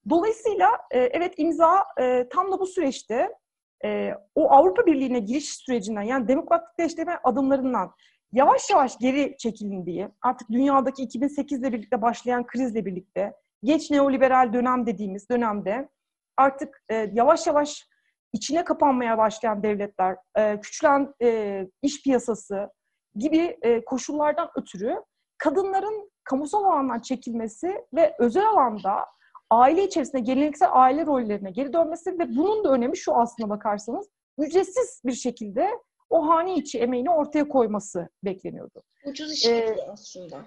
Dolayısıyla 0.10 0.70
e, 0.92 1.00
evet 1.00 1.34
imza 1.38 1.84
e, 2.02 2.30
tam 2.30 2.52
da 2.52 2.60
bu 2.60 2.66
süreçte 2.66 3.30
e, 3.86 4.14
o 4.36 4.52
Avrupa 4.52 4.86
Birliği'ne 4.86 5.20
giriş 5.20 5.56
sürecinden 5.56 6.02
yani 6.02 6.28
demokratikleştirme 6.28 7.20
adımlarından 7.24 7.92
yavaş 8.34 8.70
yavaş 8.70 8.98
geri 9.00 9.38
çekildiği, 9.38 10.10
artık 10.22 10.50
dünyadaki 10.52 11.04
2008 11.04 11.60
ile 11.60 11.74
birlikte 11.74 12.02
başlayan 12.02 12.48
krizle 12.48 12.86
birlikte 12.86 13.34
geç 13.64 13.92
neoliberal 13.92 14.54
dönem 14.54 14.86
dediğimiz 14.86 15.30
dönemde 15.30 15.90
artık 16.38 16.84
e, 16.90 16.96
yavaş 17.14 17.48
yavaş 17.48 17.89
içine 18.34 18.64
kapanmaya 18.64 19.18
başlayan 19.18 19.64
devletler, 19.64 20.18
e, 20.38 20.60
küçülen 20.62 21.14
e, 21.22 21.68
iş 21.82 22.04
piyasası 22.04 22.70
gibi 23.16 23.58
e, 23.62 23.86
koşullardan 23.86 24.50
ötürü 24.56 25.04
kadınların 25.38 26.12
kamusal 26.24 26.64
alandan 26.64 27.00
çekilmesi 27.00 27.86
ve 27.94 28.16
özel 28.20 28.50
alanda 28.50 29.06
aile 29.50 29.84
içerisinde 29.84 30.22
geleneksel 30.22 30.70
aile 30.72 31.06
rollerine 31.06 31.52
geri 31.52 31.74
dönmesi 31.74 32.20
ve 32.20 32.30
bunun 32.30 32.64
da 32.64 32.72
önemi 32.72 32.98
şu 32.98 33.16
aslına 33.16 33.50
bakarsanız 33.50 34.10
ücretsiz 34.38 35.02
bir 35.06 35.14
şekilde 35.14 35.70
o 36.10 36.28
hane 36.28 36.56
içi 36.56 36.80
emeğini 36.80 37.10
ortaya 37.10 37.48
koyması 37.50 38.10
bekleniyordu. 38.24 38.84
Ucuz 39.06 39.34
iş 39.34 39.44
gücü 39.44 39.56
ee, 39.56 39.88
aslında. 39.92 40.42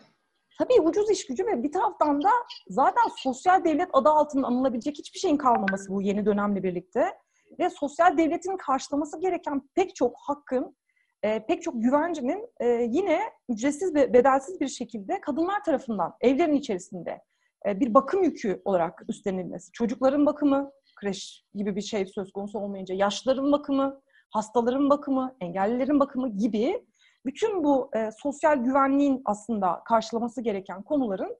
Tabii 0.58 0.80
ucuz 0.80 1.10
iş 1.10 1.26
gücü 1.26 1.46
ve 1.46 1.62
bir 1.62 1.72
taraftan 1.72 2.22
da 2.22 2.30
zaten 2.68 3.02
sosyal 3.16 3.64
devlet 3.64 3.88
adı 3.92 4.08
altında 4.08 4.46
anılabilecek 4.46 4.98
hiçbir 4.98 5.18
şeyin 5.18 5.36
kalmaması 5.36 5.92
bu 5.92 6.02
yeni 6.02 6.26
dönemle 6.26 6.62
birlikte. 6.62 7.18
Ve 7.58 7.70
sosyal 7.70 8.18
devletin 8.18 8.56
karşılaması 8.56 9.20
gereken 9.20 9.62
pek 9.74 9.96
çok 9.96 10.16
hakkın, 10.26 10.76
e, 11.22 11.46
pek 11.46 11.62
çok 11.62 11.82
güvencenin 11.82 12.48
e, 12.60 12.66
yine 12.66 13.20
ücretsiz 13.48 13.94
ve 13.94 14.12
bedelsiz 14.12 14.60
bir 14.60 14.68
şekilde 14.68 15.20
kadınlar 15.20 15.64
tarafından 15.64 16.14
evlerin 16.20 16.54
içerisinde 16.54 17.20
e, 17.66 17.80
bir 17.80 17.94
bakım 17.94 18.22
yükü 18.22 18.62
olarak 18.64 19.02
üstlenilmesi. 19.08 19.72
Çocukların 19.72 20.26
bakımı, 20.26 20.70
kreş 20.96 21.44
gibi 21.54 21.76
bir 21.76 21.80
şey 21.80 22.06
söz 22.06 22.32
konusu 22.32 22.58
olmayınca 22.58 22.94
yaşlıların 22.94 23.52
bakımı, 23.52 24.00
hastaların 24.30 24.90
bakımı, 24.90 25.36
engellilerin 25.40 26.00
bakımı 26.00 26.36
gibi 26.36 26.86
bütün 27.26 27.64
bu 27.64 27.90
e, 27.96 28.10
sosyal 28.22 28.56
güvenliğin 28.56 29.22
aslında 29.24 29.82
karşılaması 29.88 30.42
gereken 30.42 30.82
konuların 30.82 31.36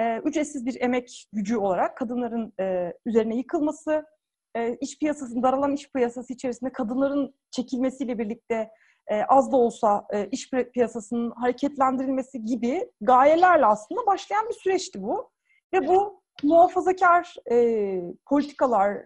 e, 0.00 0.18
ücretsiz 0.18 0.66
bir 0.66 0.80
emek 0.80 1.26
gücü 1.32 1.56
olarak 1.56 1.96
kadınların 1.96 2.52
e, 2.60 2.92
üzerine 3.06 3.36
yıkılması, 3.36 4.04
e, 4.56 4.76
iş 4.80 4.98
piyasasının, 4.98 5.42
daralan 5.42 5.72
iş 5.72 5.92
piyasası 5.92 6.32
içerisinde 6.32 6.72
kadınların 6.72 7.34
çekilmesiyle 7.50 8.18
birlikte 8.18 8.70
e, 9.10 9.22
az 9.22 9.52
da 9.52 9.56
olsa 9.56 10.06
e, 10.12 10.26
iş 10.26 10.50
piyasasının 10.50 11.30
hareketlendirilmesi 11.30 12.44
gibi 12.44 12.90
gayelerle 13.00 13.66
aslında 13.66 14.06
başlayan 14.06 14.48
bir 14.48 14.54
süreçti 14.54 15.02
bu. 15.02 15.30
Ve 15.74 15.88
bu 15.88 16.22
muhafazakar 16.42 17.34
e, 17.50 18.00
politikalar 18.28 18.98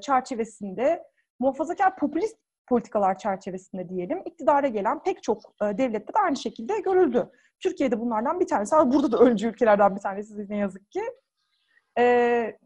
çerçevesinde, 0.00 1.02
muhafazakar 1.40 1.96
popülist 1.96 2.36
politikalar 2.68 3.18
çerçevesinde 3.18 3.88
diyelim, 3.88 4.22
iktidara 4.24 4.68
gelen 4.68 5.02
pek 5.02 5.22
çok 5.22 5.42
devlette 5.62 6.14
de 6.14 6.18
aynı 6.18 6.36
şekilde 6.36 6.80
görüldü. 6.80 7.30
Türkiye'de 7.60 8.00
bunlardan 8.00 8.40
bir 8.40 8.46
tanesi, 8.46 8.76
burada 8.76 9.12
da 9.12 9.18
öncü 9.18 9.48
ülkelerden 9.48 9.96
bir 9.96 10.00
tanesi 10.00 10.50
ne 10.50 10.56
yazık 10.56 10.90
ki. 10.90 11.02
E, 11.98 12.04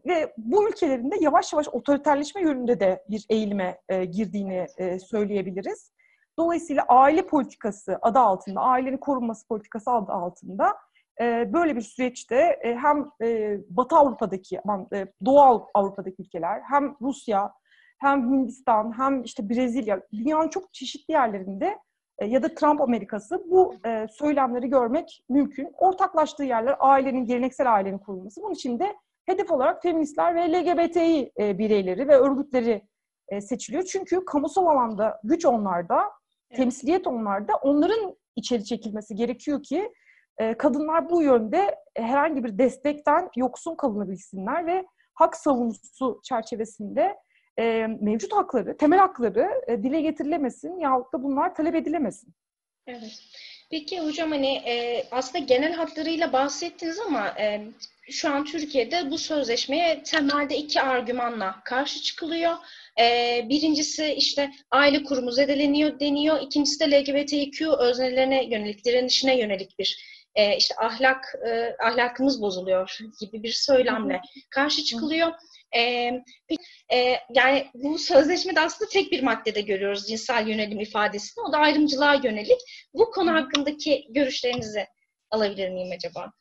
ve 0.05 0.33
bu 0.37 0.69
ülkelerinde 0.69 1.15
yavaş 1.21 1.53
yavaş 1.53 1.67
otoriterleşme 1.67 2.41
yönünde 2.41 2.79
de 2.79 3.03
bir 3.09 3.25
eğilime 3.29 3.81
e, 3.89 4.05
girdiğini 4.05 4.67
e, 4.77 4.99
söyleyebiliriz. 4.99 5.91
Dolayısıyla 6.39 6.85
aile 6.87 7.27
politikası 7.27 7.99
adı 8.01 8.19
altında, 8.19 8.61
ailenin 8.61 8.97
korunması 8.97 9.47
politikası 9.47 9.91
adı 9.91 10.11
altında 10.11 10.75
e, 11.21 11.53
böyle 11.53 11.75
bir 11.75 11.81
süreçte 11.81 12.59
e, 12.63 12.75
hem 12.75 13.09
e, 13.21 13.57
Batı 13.69 13.95
Avrupa'daki, 13.95 14.61
aman, 14.63 14.87
e, 14.93 15.07
Doğu 15.25 15.67
Avrupa'daki 15.73 16.21
ülkeler, 16.21 16.61
hem 16.69 16.95
Rusya, 17.01 17.53
hem 17.99 18.31
Hindistan, 18.31 18.97
hem 18.97 19.23
işte 19.23 19.49
Brezilya, 19.49 20.01
dünyanın 20.13 20.49
çok 20.49 20.73
çeşitli 20.73 21.11
yerlerinde 21.11 21.77
ya 22.25 22.43
da 22.43 22.55
Trump 22.55 22.81
Amerikası 22.81 23.43
bu 23.51 23.75
e, 23.85 24.07
söylemleri 24.11 24.69
görmek 24.69 25.23
mümkün. 25.29 25.73
Ortaklaştığı 25.77 26.43
yerler 26.43 26.75
ailenin, 26.79 27.25
geleneksel 27.25 27.73
ailenin 27.73 27.97
kurulması. 27.97 28.41
Bunun 28.41 28.53
için 28.53 28.79
de 28.79 28.95
hedef 29.29 29.51
olarak 29.51 29.81
feministler 29.81 30.35
ve 30.35 30.51
LGBTİ 30.51 31.31
e, 31.39 31.57
bireyleri 31.57 32.07
ve 32.07 32.15
örgütleri 32.15 32.81
e, 33.29 33.41
seçiliyor. 33.41 33.83
Çünkü 33.83 34.25
kamusal 34.25 34.65
alanda 34.65 35.19
güç 35.23 35.45
onlarda, 35.45 36.01
evet. 36.49 36.57
temsiliyet 36.57 37.07
onlarda. 37.07 37.53
Onların 37.55 38.15
içeri 38.35 38.65
çekilmesi 38.65 39.15
gerekiyor 39.15 39.63
ki 39.63 39.91
e, 40.37 40.53
kadınlar 40.53 41.09
bu 41.09 41.21
yönde 41.21 41.75
herhangi 41.97 42.43
bir 42.43 42.57
destekten 42.57 43.29
yoksun 43.35 43.75
kalınabilsinler 43.75 44.67
ve 44.67 44.85
hak 45.13 45.35
savunucusu 45.35 46.19
çerçevesinde 46.23 47.15
e, 47.59 47.87
mevcut 48.01 48.33
hakları, 48.33 48.77
temel 48.77 48.99
hakları 48.99 49.49
e, 49.67 49.83
dile 49.83 50.01
getirilemesin 50.01 50.79
yahut 50.79 51.13
da 51.13 51.23
bunlar 51.23 51.55
talep 51.55 51.75
edilemesin. 51.75 52.33
Evet. 52.87 53.19
Peki 53.71 54.01
hocam 54.01 54.31
hani 54.31 54.55
e, 54.55 55.03
aslında 55.11 55.45
genel 55.45 55.73
hatlarıyla 55.73 56.33
bahsettiniz 56.33 56.99
ama 56.99 57.27
e, 57.39 57.67
şu 58.11 58.29
an 58.29 58.45
Türkiye'de 58.45 59.11
bu 59.11 59.17
sözleşmeye 59.17 60.03
temelde 60.03 60.57
iki 60.57 60.81
argümanla 60.81 61.61
karşı 61.65 62.01
çıkılıyor. 62.01 62.55
E, 62.99 63.45
birincisi 63.49 64.13
işte 64.13 64.51
aile 64.71 65.03
kurumu 65.03 65.31
zedeleniyor 65.31 65.99
deniyor. 65.99 66.41
İkincisi 66.41 66.79
de 66.79 66.91
LGBTQ 66.91 67.77
öznelerine 67.79 68.45
yönelik, 68.45 68.85
direnişine 68.85 69.39
yönelik 69.39 69.79
bir 69.79 70.19
e, 70.35 70.57
işte 70.57 70.75
ahlak 70.75 71.35
e, 71.47 71.75
ahlakımız 71.83 72.41
bozuluyor 72.41 72.97
gibi 73.19 73.43
bir 73.43 73.51
söylemle 73.51 74.21
karşı 74.49 74.83
çıkılıyor. 74.83 75.31
E, 75.75 75.81
e, 76.93 77.15
yani 77.35 77.67
bu 77.73 77.97
sözleşmede 77.97 78.59
aslında 78.59 78.89
tek 78.89 79.11
bir 79.11 79.23
maddede 79.23 79.61
görüyoruz 79.61 80.07
cinsel 80.07 80.47
yönelim 80.47 80.79
ifadesini. 80.79 81.43
O 81.43 81.51
da 81.51 81.57
ayrımcılığa 81.57 82.13
yönelik. 82.13 82.59
Bu 82.93 83.11
konu 83.11 83.33
hakkındaki 83.33 84.07
görüşlerinizi 84.09 84.87
alabilir 85.31 85.69
miyim 85.69 85.91
acaba? 85.95 86.31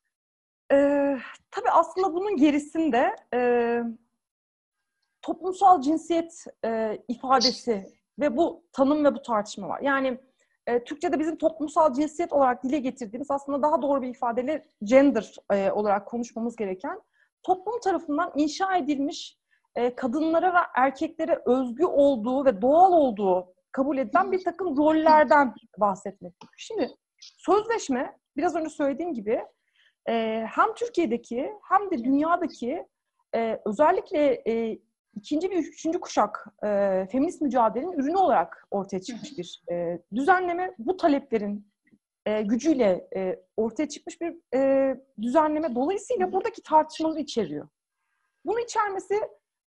Ee, 0.72 1.07
tabii 1.50 1.70
aslında 1.70 2.14
bunun 2.14 2.36
gerisinde 2.36 3.16
e, 3.34 3.80
toplumsal 5.22 5.82
cinsiyet 5.82 6.44
e, 6.64 7.02
ifadesi 7.08 7.84
ve 8.18 8.36
bu 8.36 8.64
tanım 8.72 9.04
ve 9.04 9.14
bu 9.14 9.22
tartışma 9.22 9.68
var. 9.68 9.80
Yani 9.80 10.20
e, 10.66 10.84
Türkçe'de 10.84 11.18
bizim 11.18 11.36
toplumsal 11.36 11.94
cinsiyet 11.94 12.32
olarak 12.32 12.64
dile 12.64 12.78
getirdiğimiz 12.78 13.30
aslında 13.30 13.62
daha 13.62 13.82
doğru 13.82 14.02
bir 14.02 14.08
ifadeyle 14.08 14.64
gender 14.84 15.34
e, 15.52 15.70
olarak 15.70 16.06
konuşmamız 16.06 16.56
gereken 16.56 17.00
toplum 17.42 17.80
tarafından 17.80 18.32
inşa 18.36 18.76
edilmiş 18.76 19.38
e, 19.74 19.94
kadınlara 19.94 20.54
ve 20.54 20.58
erkeklere 20.76 21.42
özgü 21.46 21.84
olduğu 21.84 22.44
ve 22.44 22.62
doğal 22.62 22.92
olduğu 22.92 23.54
kabul 23.72 23.98
edilen 23.98 24.32
bir 24.32 24.44
takım 24.44 24.76
rollerden 24.76 25.54
bahsetmek. 25.78 26.34
Şimdi 26.56 26.90
sözleşme 27.18 28.18
biraz 28.36 28.54
önce 28.54 28.70
söylediğim 28.70 29.14
gibi 29.14 29.44
e, 30.08 30.46
hem 30.50 30.74
Türkiye'deki 30.74 31.52
hem 31.68 31.90
de 31.90 32.04
dünyadaki 32.04 32.86
e, 33.34 33.60
özellikle 33.64 34.42
e, 34.46 34.78
ikinci 35.14 35.50
ve 35.50 35.54
üçüncü 35.54 36.00
kuşak 36.00 36.46
e, 36.64 36.68
feminist 37.12 37.40
mücadelenin 37.40 37.92
ürünü 37.92 38.16
olarak 38.16 38.66
ortaya 38.70 39.00
çıkmış 39.00 39.38
bir 39.38 39.62
e, 39.72 40.02
düzenleme. 40.14 40.74
Bu 40.78 40.96
taleplerin 40.96 41.68
e, 42.26 42.42
gücüyle 42.42 43.08
e, 43.16 43.42
ortaya 43.56 43.88
çıkmış 43.88 44.20
bir 44.20 44.36
e, 44.54 44.94
düzenleme. 45.20 45.74
Dolayısıyla 45.74 46.32
buradaki 46.32 46.62
tartışmaları 46.62 47.20
içeriyor. 47.20 47.68
Bunu 48.44 48.60
içermesi 48.60 49.14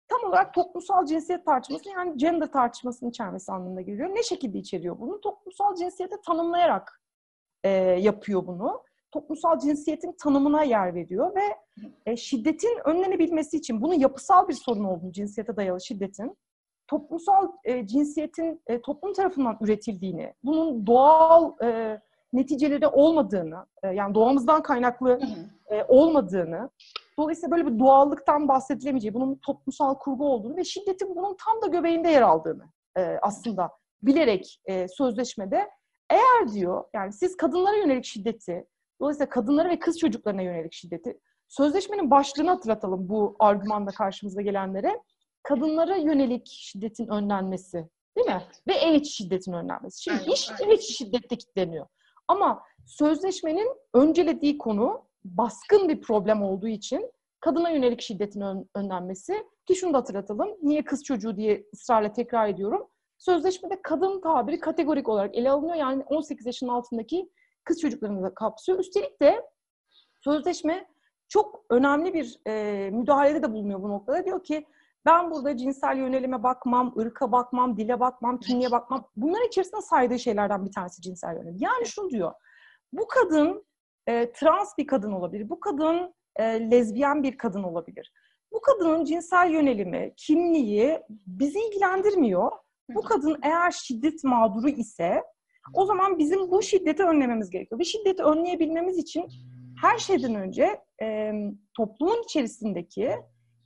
tam 0.09 0.31
olarak 0.31 0.55
toplumsal 0.55 1.07
cinsiyet 1.07 1.47
tartışması 1.47 1.89
yani 1.89 2.13
gender 2.17 2.53
tartışmasının 2.53 3.11
içermesi 3.11 3.53
anlamına 3.53 3.81
geliyor. 3.81 4.09
Ne 4.15 4.23
şekilde 4.23 4.59
içeriyor 4.59 4.99
bunu? 5.01 5.21
Toplumsal 5.21 5.75
cinsiyeti 5.75 6.17
tanımlayarak 6.27 7.03
e, 7.65 7.69
yapıyor 7.79 8.47
bunu. 8.47 8.83
Toplumsal 9.13 9.59
cinsiyetin 9.59 10.13
tanımına 10.13 10.63
yer 10.63 10.95
veriyor 10.95 11.35
ve 11.35 11.57
e, 12.07 12.17
şiddetin 12.17 12.79
önlenebilmesi 12.85 13.57
için 13.57 13.83
bunun 13.83 13.95
yapısal 13.95 14.49
bir 14.49 14.55
sorun 14.55 14.85
olduğunu, 14.85 15.13
cinsiyete 15.13 15.57
dayalı 15.57 15.81
şiddetin 15.81 16.37
toplumsal 16.91 17.53
e, 17.65 17.87
cinsiyetin 17.87 18.63
e, 18.67 18.83
toplum 18.83 19.13
tarafından 19.13 19.59
üretildiğini, 19.61 20.35
bunun 20.45 20.87
doğal 20.87 21.53
e, 21.63 22.01
neticeleri 22.33 22.87
olmadığını, 22.87 23.67
e, 23.83 23.89
yani 23.89 24.15
doğamızdan 24.15 24.63
kaynaklı 24.63 25.21
e, 25.67 25.85
olmadığını, 25.85 26.71
dolayısıyla 27.19 27.57
böyle 27.57 27.67
bir 27.67 27.79
doğallıktan 27.79 28.49
bahsedilemeyeceği, 28.49 29.15
bunun 29.15 29.35
toplumsal 29.35 29.95
kurgu 29.95 30.29
olduğunu 30.33 30.57
ve 30.57 30.65
şiddetin 30.65 31.17
bunun 31.17 31.37
tam 31.45 31.63
da 31.63 31.67
göbeğinde 31.67 32.09
yer 32.11 32.23
aldığını 32.23 32.65
e, 32.97 33.19
aslında 33.23 33.71
bilerek 34.03 34.61
e, 34.65 34.89
sözleşmede. 34.89 35.71
Eğer 36.11 36.53
diyor, 36.53 36.85
yani 36.95 37.13
siz 37.13 37.37
kadınlara 37.37 37.77
yönelik 37.77 38.05
şiddeti, 38.05 38.67
dolayısıyla 39.01 39.29
kadınlara 39.29 39.69
ve 39.69 39.79
kız 39.79 39.99
çocuklarına 39.99 40.43
yönelik 40.43 40.73
şiddeti, 40.73 41.19
sözleşmenin 41.49 42.11
başlığını 42.11 42.51
hatırlatalım 42.51 43.09
bu 43.09 43.37
argümanda 43.39 43.91
karşımıza 43.91 44.43
gelenlere 44.43 45.01
kadınlara 45.43 45.97
yönelik 45.97 46.47
şiddetin 46.47 47.09
önlenmesi 47.09 47.89
değil 48.17 48.27
mi? 48.27 48.43
Ve 48.69 48.73
ev 48.75 48.95
içi 48.95 49.13
şiddetin 49.13 49.53
önlenmesi. 49.53 50.03
Şimdi 50.03 50.31
iş 50.33 50.51
ev 50.61 50.71
içi 50.71 50.93
şiddette 50.93 51.37
kilitleniyor. 51.37 51.87
Ama 52.29 52.63
sözleşmenin 52.87 53.69
öncelediği 53.95 54.59
konu 54.59 55.05
baskın 55.25 55.89
bir 55.89 56.01
problem 56.01 56.43
olduğu 56.43 56.69
için 56.69 57.13
kadına 57.41 57.71
yönelik 57.71 58.01
şiddetin 58.01 58.41
ön- 58.41 58.69
önlenmesi 58.75 59.47
ki 59.67 59.75
şunu 59.75 59.93
da 59.95 59.99
hatırlatalım. 59.99 60.49
Niye 60.63 60.85
kız 60.85 61.05
çocuğu 61.05 61.37
diye 61.37 61.65
ısrarla 61.75 62.13
tekrar 62.13 62.49
ediyorum. 62.49 62.87
Sözleşmede 63.19 63.83
kadın 63.83 64.21
tabiri 64.21 64.61
kategorik 64.61 65.09
olarak 65.09 65.37
ele 65.37 65.51
alınıyor. 65.51 65.75
Yani 65.75 66.03
18 66.03 66.47
yaşın 66.47 66.69
altındaki 66.69 67.31
kız 67.65 67.81
çocuklarını 67.81 68.23
da 68.23 68.35
kapsıyor. 68.35 68.79
Üstelik 68.79 69.23
de 69.23 69.43
sözleşme 70.25 70.87
çok 71.29 71.65
önemli 71.71 72.15
bir 72.15 72.41
e, 72.47 72.91
müdahalede 72.91 73.43
de 73.43 73.53
bulunuyor 73.53 73.83
bu 73.83 73.89
noktada. 73.89 74.25
Diyor 74.25 74.45
ki 74.45 74.67
ben 75.07 75.31
burada 75.31 75.57
cinsel 75.57 75.97
yönelime 75.97 76.43
bakmam, 76.43 76.95
ırka 76.99 77.33
bakmam, 77.33 77.77
dile 77.77 78.01
bakmam, 78.01 78.41
kimliğe 78.41 78.71
bakmam. 78.71 79.09
Bunların 79.17 79.47
içerisinde 79.47 79.81
saydığı 79.81 80.19
şeylerden 80.19 80.67
bir 80.67 80.73
tanesi 80.73 81.03
cinsel 81.03 81.37
yönelim. 81.37 81.57
Yani 81.59 81.87
şunu 81.87 82.11
diyor. 82.11 82.33
Bu 82.93 83.07
kadın 83.07 83.67
e, 84.07 84.33
trans 84.33 84.79
bir 84.79 84.87
kadın 84.87 85.13
olabilir. 85.13 85.49
Bu 85.49 85.61
kadın 85.61 86.15
e, 86.37 86.71
lezbiyen 86.71 87.23
bir 87.23 87.39
kadın 87.39 87.63
olabilir. 87.63 88.13
Bu 88.53 88.61
kadının 88.61 89.05
cinsel 89.05 89.51
yönelimi, 89.51 90.15
kimliği 90.17 91.01
bizi 91.27 91.59
ilgilendirmiyor. 91.59 92.53
Bu 92.95 93.03
kadın 93.03 93.39
eğer 93.43 93.71
şiddet 93.71 94.25
mağduru 94.25 94.69
ise 94.69 95.23
o 95.75 95.87
zaman 95.87 96.19
bizim 96.19 96.51
bu 96.51 96.63
şiddeti 96.63 97.03
önlememiz 97.03 97.51
gerekiyor. 97.51 97.79
Ve 97.79 97.85
şiddeti 97.85 98.23
önleyebilmemiz 98.23 98.99
için 98.99 99.29
her 99.81 99.99
şeyden 99.99 100.35
önce 100.35 100.81
e, 101.03 101.33
toplumun 101.77 102.23
içerisindeki 102.25 103.13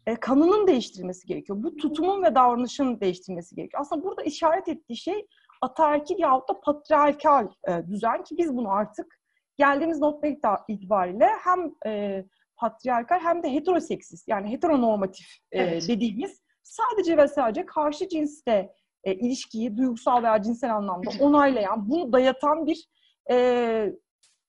e, 0.06 0.14
kanının 0.16 0.66
değiştirilmesi 0.66 1.26
gerekiyor. 1.26 1.62
Bu 1.62 1.76
tutumun 1.76 2.22
ve 2.22 2.34
davranışın 2.34 3.00
değiştirilmesi 3.00 3.54
gerekiyor. 3.54 3.80
Aslında 3.80 4.04
burada 4.04 4.22
işaret 4.22 4.68
ettiği 4.68 4.96
şey 4.96 5.26
ataerkil 5.62 6.18
yahut 6.18 6.48
da 6.48 6.60
patriarkal 6.60 7.48
e, 7.68 7.86
düzen 7.86 8.24
ki 8.24 8.38
biz 8.38 8.56
bunu 8.56 8.70
artık 8.70 9.20
geldiğimiz 9.58 9.98
nokta 9.98 10.28
itibariyle 10.68 11.28
hem 11.44 11.74
e, 11.86 12.24
patriarkal 12.56 13.20
hem 13.20 13.42
de 13.42 13.54
heteroseksist 13.54 14.28
yani 14.28 14.50
heteronormatif 14.50 15.26
e, 15.52 15.62
Evet. 15.62 15.88
dediğimiz 15.88 16.42
sadece 16.62 17.16
ve 17.16 17.28
sadece 17.28 17.66
karşı 17.66 18.08
cinste 18.08 18.74
e, 19.04 19.14
ilişkiyi 19.14 19.76
duygusal 19.76 20.22
veya 20.22 20.42
cinsel 20.42 20.76
anlamda 20.76 21.10
onaylayan, 21.20 21.90
bunu 21.90 22.12
dayatan 22.12 22.66
bir 22.66 22.88
e, 23.30 23.92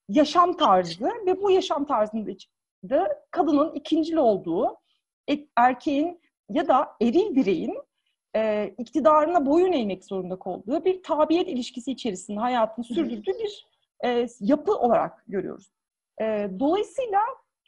yaşam 0.09 0.57
tarzı 0.57 1.05
ve 1.25 1.41
bu 1.41 1.51
yaşam 1.51 1.85
tarzında 1.85 2.31
da 2.89 3.23
kadının 3.31 3.73
ikincil 3.73 4.15
olduğu, 4.15 4.77
e- 5.29 5.47
erkeğin 5.55 6.21
ya 6.49 6.67
da 6.67 6.87
eril 7.01 7.35
bireyin 7.35 7.77
e, 8.35 8.73
iktidarına 8.77 9.45
boyun 9.45 9.71
eğmek 9.71 10.05
zorunda 10.05 10.37
olduğu 10.45 10.85
bir 10.85 11.03
tabiyet 11.03 11.47
ilişkisi 11.47 11.91
içerisinde 11.91 12.39
hayatını 12.39 12.85
sürdürdüğü 12.85 13.33
bir 13.39 13.67
e, 14.05 14.27
yapı 14.39 14.75
olarak 14.75 15.23
görüyoruz. 15.27 15.71
E, 16.21 16.49
dolayısıyla 16.59 17.19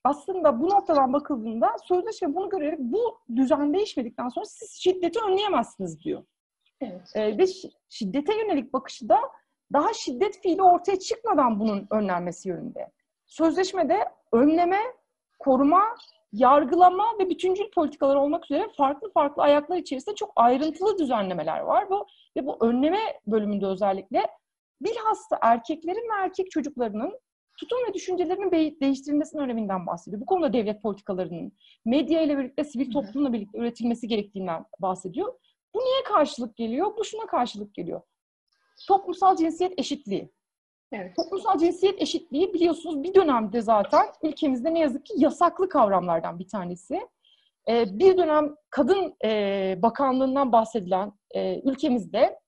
aslında 0.03 0.61
bu 0.61 0.69
noktadan 0.69 1.13
bakıldığında 1.13 1.75
sözleşme 1.83 2.35
bunu 2.35 2.49
görerek 2.49 2.79
bu 2.79 3.19
düzen 3.35 3.73
değişmedikten 3.73 4.29
sonra 4.29 4.45
siz 4.45 4.71
şiddeti 4.71 5.19
önleyemezsiniz 5.19 6.03
diyor. 6.03 6.23
Evet. 6.81 7.11
E, 7.15 7.37
ve 7.37 7.43
şi- 7.43 7.71
şiddete 7.89 8.37
yönelik 8.37 8.73
bakışı 8.73 9.09
da 9.09 9.17
daha 9.73 9.93
şiddet 9.93 10.41
fiili 10.41 10.61
ortaya 10.61 10.99
çıkmadan 10.99 11.59
bunun 11.59 11.87
önlenmesi 11.91 12.49
yönünde. 12.49 12.91
Sözleşmede 13.27 13.99
önleme, 14.31 14.79
koruma, 15.39 15.83
yargılama 16.33 17.05
ve 17.19 17.29
bütüncül 17.29 17.71
politikalar 17.71 18.15
olmak 18.15 18.45
üzere 18.51 18.67
farklı 18.77 19.11
farklı 19.11 19.43
ayaklar 19.43 19.77
içerisinde 19.77 20.15
çok 20.15 20.31
ayrıntılı 20.35 20.97
düzenlemeler 20.97 21.59
var. 21.59 21.89
Bu 21.89 22.05
ve 22.37 22.45
bu 22.45 22.65
önleme 22.65 22.99
bölümünde 23.27 23.65
özellikle 23.65 24.27
bilhassa 24.81 25.39
erkeklerin 25.41 26.09
ve 26.09 26.23
erkek 26.23 26.51
çocuklarının 26.51 27.19
tutum 27.59 27.77
ve 27.89 27.93
düşüncelerinin 27.93 28.51
değiştirilmesinin 28.81 29.41
öneminden 29.41 29.87
bahsediyor. 29.87 30.21
Bu 30.21 30.25
konuda 30.25 30.53
devlet 30.53 30.81
politikalarının 30.81 31.51
medya 31.85 32.21
ile 32.21 32.37
birlikte 32.37 32.63
sivil 32.63 32.91
toplumla 32.91 33.33
birlikte 33.33 33.57
üretilmesi 33.57 34.07
gerektiğinden 34.07 34.65
bahsediyor. 34.79 35.33
Bu 35.77 35.81
niye 35.81 36.03
karşılık 36.03 36.55
geliyor? 36.55 36.97
Bu 36.97 37.05
şuna 37.05 37.25
karşılık 37.25 37.73
geliyor. 37.73 38.01
Toplumsal 38.87 39.35
cinsiyet 39.35 39.79
eşitliği. 39.79 40.31
Evet. 40.91 41.15
Toplumsal 41.15 41.57
cinsiyet 41.57 42.01
eşitliği 42.01 42.53
biliyorsunuz 42.53 43.03
bir 43.03 43.13
dönemde 43.13 43.61
zaten 43.61 44.05
ülkemizde 44.23 44.73
ne 44.73 44.79
yazık 44.79 45.05
ki 45.05 45.13
yasaklı 45.17 45.69
kavramlardan 45.69 46.39
bir 46.39 46.47
tanesi. 46.47 47.07
Ee, 47.69 47.99
bir 47.99 48.17
dönem 48.17 48.55
kadın 48.69 49.15
e, 49.25 49.79
bakanlığından 49.81 50.51
bahsedilen 50.51 51.11
e, 51.31 51.61
ülkemizde 51.61 52.39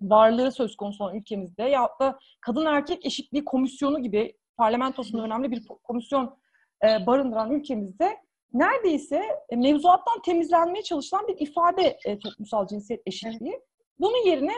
varlığı 0.00 0.52
söz 0.52 0.76
konusu 0.76 1.04
olan 1.04 1.16
ülkemizde 1.16 1.62
ya 1.62 1.88
da 2.00 2.18
kadın 2.40 2.66
erkek 2.66 3.06
eşitliği 3.06 3.44
komisyonu 3.44 4.02
gibi 4.02 4.36
parlamentosunda 4.56 5.22
önemli 5.22 5.50
bir 5.50 5.66
komisyon 5.66 6.38
e, 6.84 7.06
barındıran 7.06 7.50
ülkemizde 7.50 8.16
neredeyse 8.52 9.22
e, 9.50 9.56
mevzuattan 9.56 10.22
temizlenmeye 10.22 10.82
çalışılan 10.82 11.28
bir 11.28 11.40
ifade 11.40 11.98
e, 12.04 12.18
toplumsal 12.18 12.66
cinsiyet 12.66 13.02
eşitliği. 13.06 13.60
Bunun 13.98 14.26
yerine 14.26 14.54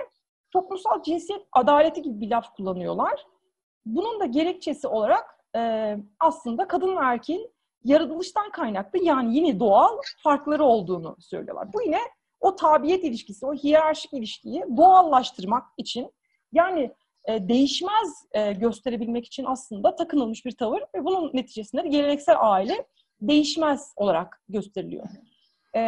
toplumsal 0.52 1.02
cinsiyet 1.02 1.42
adaleti 1.52 2.02
gibi 2.02 2.20
bir 2.20 2.30
laf 2.30 2.54
kullanıyorlar. 2.56 3.26
Bunun 3.86 4.20
da 4.20 4.24
gerekçesi 4.24 4.88
olarak 4.88 5.24
e, 5.56 5.96
aslında 6.20 6.68
kadın 6.68 6.96
ve 6.96 7.00
erkeğin 7.04 7.50
yaratılıştan 7.84 8.50
kaynaklı 8.50 9.04
yani 9.04 9.36
yine 9.36 9.60
doğal 9.60 9.98
farkları 10.22 10.64
olduğunu 10.64 11.16
söylüyorlar. 11.20 11.72
Bu 11.72 11.82
yine 11.82 11.98
o 12.40 12.56
tabiyet 12.56 13.04
ilişkisi, 13.04 13.46
o 13.46 13.54
hiyerarşik 13.54 14.12
ilişkiyi 14.12 14.64
doğallaştırmak 14.76 15.64
için 15.76 16.12
yani 16.52 16.94
e, 17.24 17.48
değişmez 17.48 18.26
e, 18.32 18.52
gösterebilmek 18.52 19.26
için 19.26 19.44
aslında 19.44 19.96
takınılmış 19.96 20.44
bir 20.44 20.52
tavır 20.52 20.80
ve 20.94 21.04
bunun 21.04 21.30
neticesinde 21.34 21.84
de 21.84 21.88
geleneksel 21.88 22.36
aile 22.38 22.86
değişmez 23.28 23.92
olarak 23.96 24.42
gösteriliyor. 24.48 25.08
E, 25.74 25.80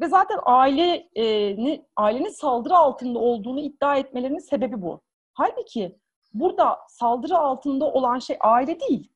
ve 0.00 0.08
zaten 0.08 0.38
ailenin, 0.42 1.86
ailenin 1.96 2.28
saldırı 2.28 2.76
altında 2.76 3.18
olduğunu 3.18 3.60
iddia 3.60 3.96
etmelerinin 3.96 4.38
sebebi 4.38 4.82
bu. 4.82 5.00
Halbuki 5.32 5.98
burada 6.34 6.78
saldırı 6.88 7.38
altında 7.38 7.84
olan 7.84 8.18
şey 8.18 8.36
aile 8.40 8.80
değil. 8.80 9.12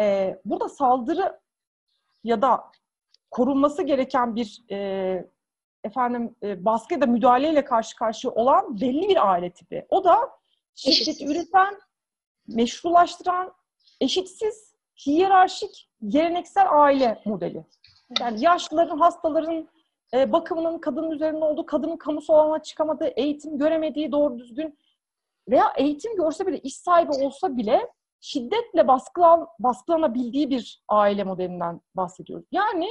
E, 0.00 0.36
burada 0.44 0.68
saldırı 0.68 1.40
ya 2.24 2.42
da 2.42 2.64
korunması 3.30 3.82
gereken 3.82 4.36
bir 4.36 4.64
e, 4.70 5.30
efendim 5.84 6.36
e, 6.42 6.64
baskı 6.64 6.94
ya 6.94 7.00
da 7.00 7.06
müdahaleyle 7.06 7.64
karşı 7.64 7.96
karşıya 7.96 8.34
olan 8.34 8.80
belli 8.80 9.08
bir 9.08 9.30
aile 9.30 9.50
tipi. 9.50 9.86
O 9.88 10.04
da 10.04 10.30
şiddeti 10.74 11.26
üreten, 11.26 11.80
meşrulaştıran, 12.48 13.52
eşitsiz, 14.00 14.65
hiyerarşik, 15.06 15.88
geleneksel 16.08 16.66
aile 16.70 17.22
modeli. 17.24 17.64
Yani 18.20 18.44
yaşlıların, 18.44 18.98
hastaların 18.98 19.68
e, 20.14 20.32
bakımının 20.32 20.78
kadının 20.78 21.10
üzerinde 21.10 21.44
olduğu, 21.44 21.66
kadının 21.66 21.96
kamusal 21.96 22.34
alana 22.34 22.62
çıkamadığı, 22.62 23.08
eğitim 23.16 23.58
göremediği 23.58 24.12
doğru 24.12 24.38
düzgün 24.38 24.78
veya 25.48 25.72
eğitim 25.76 26.16
görse 26.16 26.46
bile, 26.46 26.58
iş 26.58 26.76
sahibi 26.76 27.12
olsa 27.12 27.56
bile 27.56 27.90
şiddetle 28.20 28.88
baskılan, 28.88 29.46
baskılanabildiği 29.58 30.50
bir 30.50 30.82
aile 30.88 31.24
modelinden 31.24 31.80
bahsediyoruz. 31.94 32.46
Yani 32.52 32.88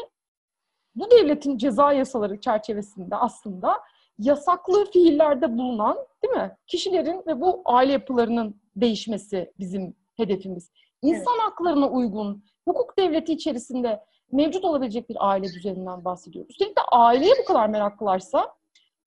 bu 0.95 1.11
devletin 1.11 1.57
ceza 1.57 1.93
yasaları 1.93 2.39
çerçevesinde 2.41 3.15
aslında 3.15 3.81
yasaklı 4.19 4.91
fiillerde 4.91 5.57
bulunan 5.57 5.97
değil 6.23 6.33
mi? 6.33 6.57
Kişilerin 6.67 7.23
ve 7.27 7.41
bu 7.41 7.61
aile 7.65 7.91
yapılarının 7.91 8.61
değişmesi 8.75 9.53
bizim 9.59 9.95
hedefimiz. 10.17 10.71
İnsan 11.05 11.39
haklarına 11.39 11.89
uygun, 11.89 12.43
hukuk 12.67 12.97
devleti 12.97 13.33
içerisinde 13.33 14.03
mevcut 14.31 14.65
olabilecek 14.65 15.09
bir 15.09 15.17
aile 15.19 15.43
düzeninden 15.43 16.05
bahsediyoruz. 16.05 16.51
Üstelik 16.51 16.77
de 16.77 16.81
aileye 16.91 17.33
bu 17.43 17.45
kadar 17.45 17.69
meraklılarsa 17.69 18.53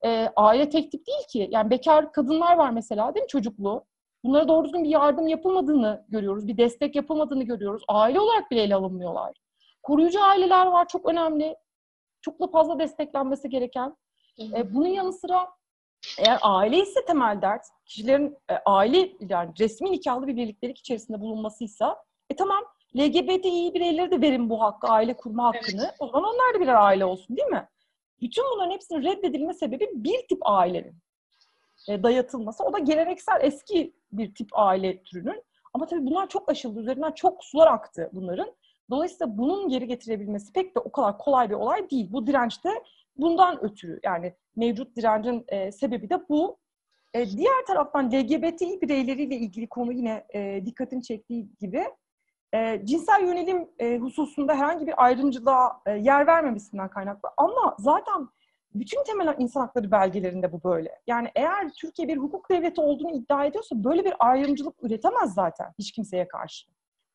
e, 0.04 0.28
aile 0.36 0.68
tek 0.68 0.92
tip 0.92 1.06
değil 1.06 1.26
ki. 1.28 1.48
Yani 1.50 1.70
bekar 1.70 2.12
kadınlar 2.12 2.56
var 2.56 2.70
mesela 2.70 3.14
değil 3.14 3.24
mi 3.24 3.28
çocuklu? 3.28 3.84
Bunlara 4.24 4.48
doğru 4.48 4.64
düzgün 4.64 4.84
bir 4.84 4.88
yardım 4.88 5.28
yapılmadığını 5.28 6.04
görüyoruz. 6.08 6.46
Bir 6.46 6.56
destek 6.56 6.96
yapılmadığını 6.96 7.42
görüyoruz. 7.42 7.82
Aile 7.88 8.20
olarak 8.20 8.50
bile 8.50 8.62
ele 8.62 8.74
alınmıyorlar. 8.74 9.36
Koruyucu 9.82 10.22
aileler 10.22 10.66
var 10.66 10.88
çok 10.88 11.08
önemli. 11.08 11.56
Çok 12.20 12.40
da 12.40 12.46
fazla 12.46 12.78
desteklenmesi 12.78 13.48
gereken. 13.48 13.96
E, 14.56 14.74
bunun 14.74 14.86
yanı 14.86 15.12
sıra 15.12 15.48
eğer 16.18 16.38
aile 16.42 16.78
ise 16.78 17.04
temel 17.04 17.42
dert, 17.42 17.66
kişilerin 17.84 18.36
e, 18.50 18.54
aile 18.66 19.12
yani 19.20 19.52
resmi 19.58 19.92
nikahlı 19.92 20.26
bir 20.26 20.36
birliktelik 20.36 20.78
içerisinde 20.78 21.20
bulunmasıysa 21.20 22.04
e 22.30 22.36
tamam 22.36 22.64
LGBTİ 22.96 23.74
bireyleri 23.74 24.10
de 24.10 24.20
verin 24.20 24.50
bu 24.50 24.60
hakkı, 24.60 24.86
aile 24.86 25.16
kurma 25.16 25.44
hakkını. 25.44 25.82
Evet. 25.84 25.94
O 25.98 26.06
zaman 26.06 26.24
onlar 26.24 26.54
da 26.54 26.60
birer 26.60 26.74
aile 26.74 27.04
olsun 27.04 27.36
değil 27.36 27.48
mi? 27.48 27.68
Bütün 28.20 28.44
bunların 28.54 28.70
hepsinin 28.70 29.02
reddedilme 29.02 29.54
sebebi 29.54 29.88
bir 29.94 30.28
tip 30.28 30.38
ailenin 30.42 30.94
e, 31.88 32.02
dayatılması. 32.02 32.64
O 32.64 32.72
da 32.72 32.78
geleneksel 32.78 33.40
eski 33.40 33.94
bir 34.12 34.34
tip 34.34 34.48
aile 34.52 35.02
türünün. 35.02 35.42
Ama 35.74 35.86
tabii 35.86 36.06
bunlar 36.06 36.28
çok 36.28 36.50
aşıldı. 36.50 36.80
Üzerinden 36.80 37.12
çok 37.12 37.44
sular 37.44 37.66
aktı 37.66 38.10
bunların. 38.12 38.52
Dolayısıyla 38.90 39.38
bunun 39.38 39.68
geri 39.68 39.86
getirebilmesi 39.86 40.52
pek 40.52 40.74
de 40.76 40.80
o 40.80 40.92
kadar 40.92 41.18
kolay 41.18 41.50
bir 41.50 41.54
olay 41.54 41.90
değil. 41.90 42.08
Bu 42.12 42.26
direnç 42.26 42.64
de 42.64 42.84
bundan 43.18 43.64
ötürü. 43.64 44.00
Yani 44.04 44.34
mevcut 44.56 44.96
direncin 44.96 45.44
e, 45.48 45.72
sebebi 45.72 46.10
de 46.10 46.28
bu. 46.28 46.58
E, 47.14 47.26
diğer 47.30 47.66
taraftan 47.66 48.10
LGBT 48.12 48.60
bireyleriyle 48.82 49.36
ilgili 49.36 49.68
konu 49.68 49.92
yine 49.92 50.26
e, 50.34 50.66
dikkatini 50.66 51.02
çektiği 51.02 51.48
gibi 51.60 51.84
e, 52.54 52.80
cinsel 52.84 53.22
yönelim 53.22 53.68
e, 53.78 53.98
hususunda 53.98 54.54
herhangi 54.54 54.86
bir 54.86 55.04
ayrımcılığa 55.04 55.82
e, 55.86 55.90
yer 55.90 56.26
vermemesinden 56.26 56.90
kaynaklı. 56.90 57.28
Ama 57.36 57.76
zaten 57.78 58.28
bütün 58.74 59.04
temel 59.04 59.34
insan 59.38 59.60
hakları 59.60 59.90
belgelerinde 59.90 60.52
bu 60.52 60.62
böyle. 60.64 61.00
Yani 61.06 61.28
eğer 61.34 61.72
Türkiye 61.80 62.08
bir 62.08 62.16
hukuk 62.16 62.50
devleti 62.50 62.80
olduğunu 62.80 63.10
iddia 63.10 63.44
ediyorsa 63.44 63.84
böyle 63.84 64.04
bir 64.04 64.14
ayrımcılık 64.18 64.74
üretemez 64.82 65.34
zaten 65.34 65.72
hiç 65.78 65.92
kimseye 65.92 66.28
karşı. 66.28 66.66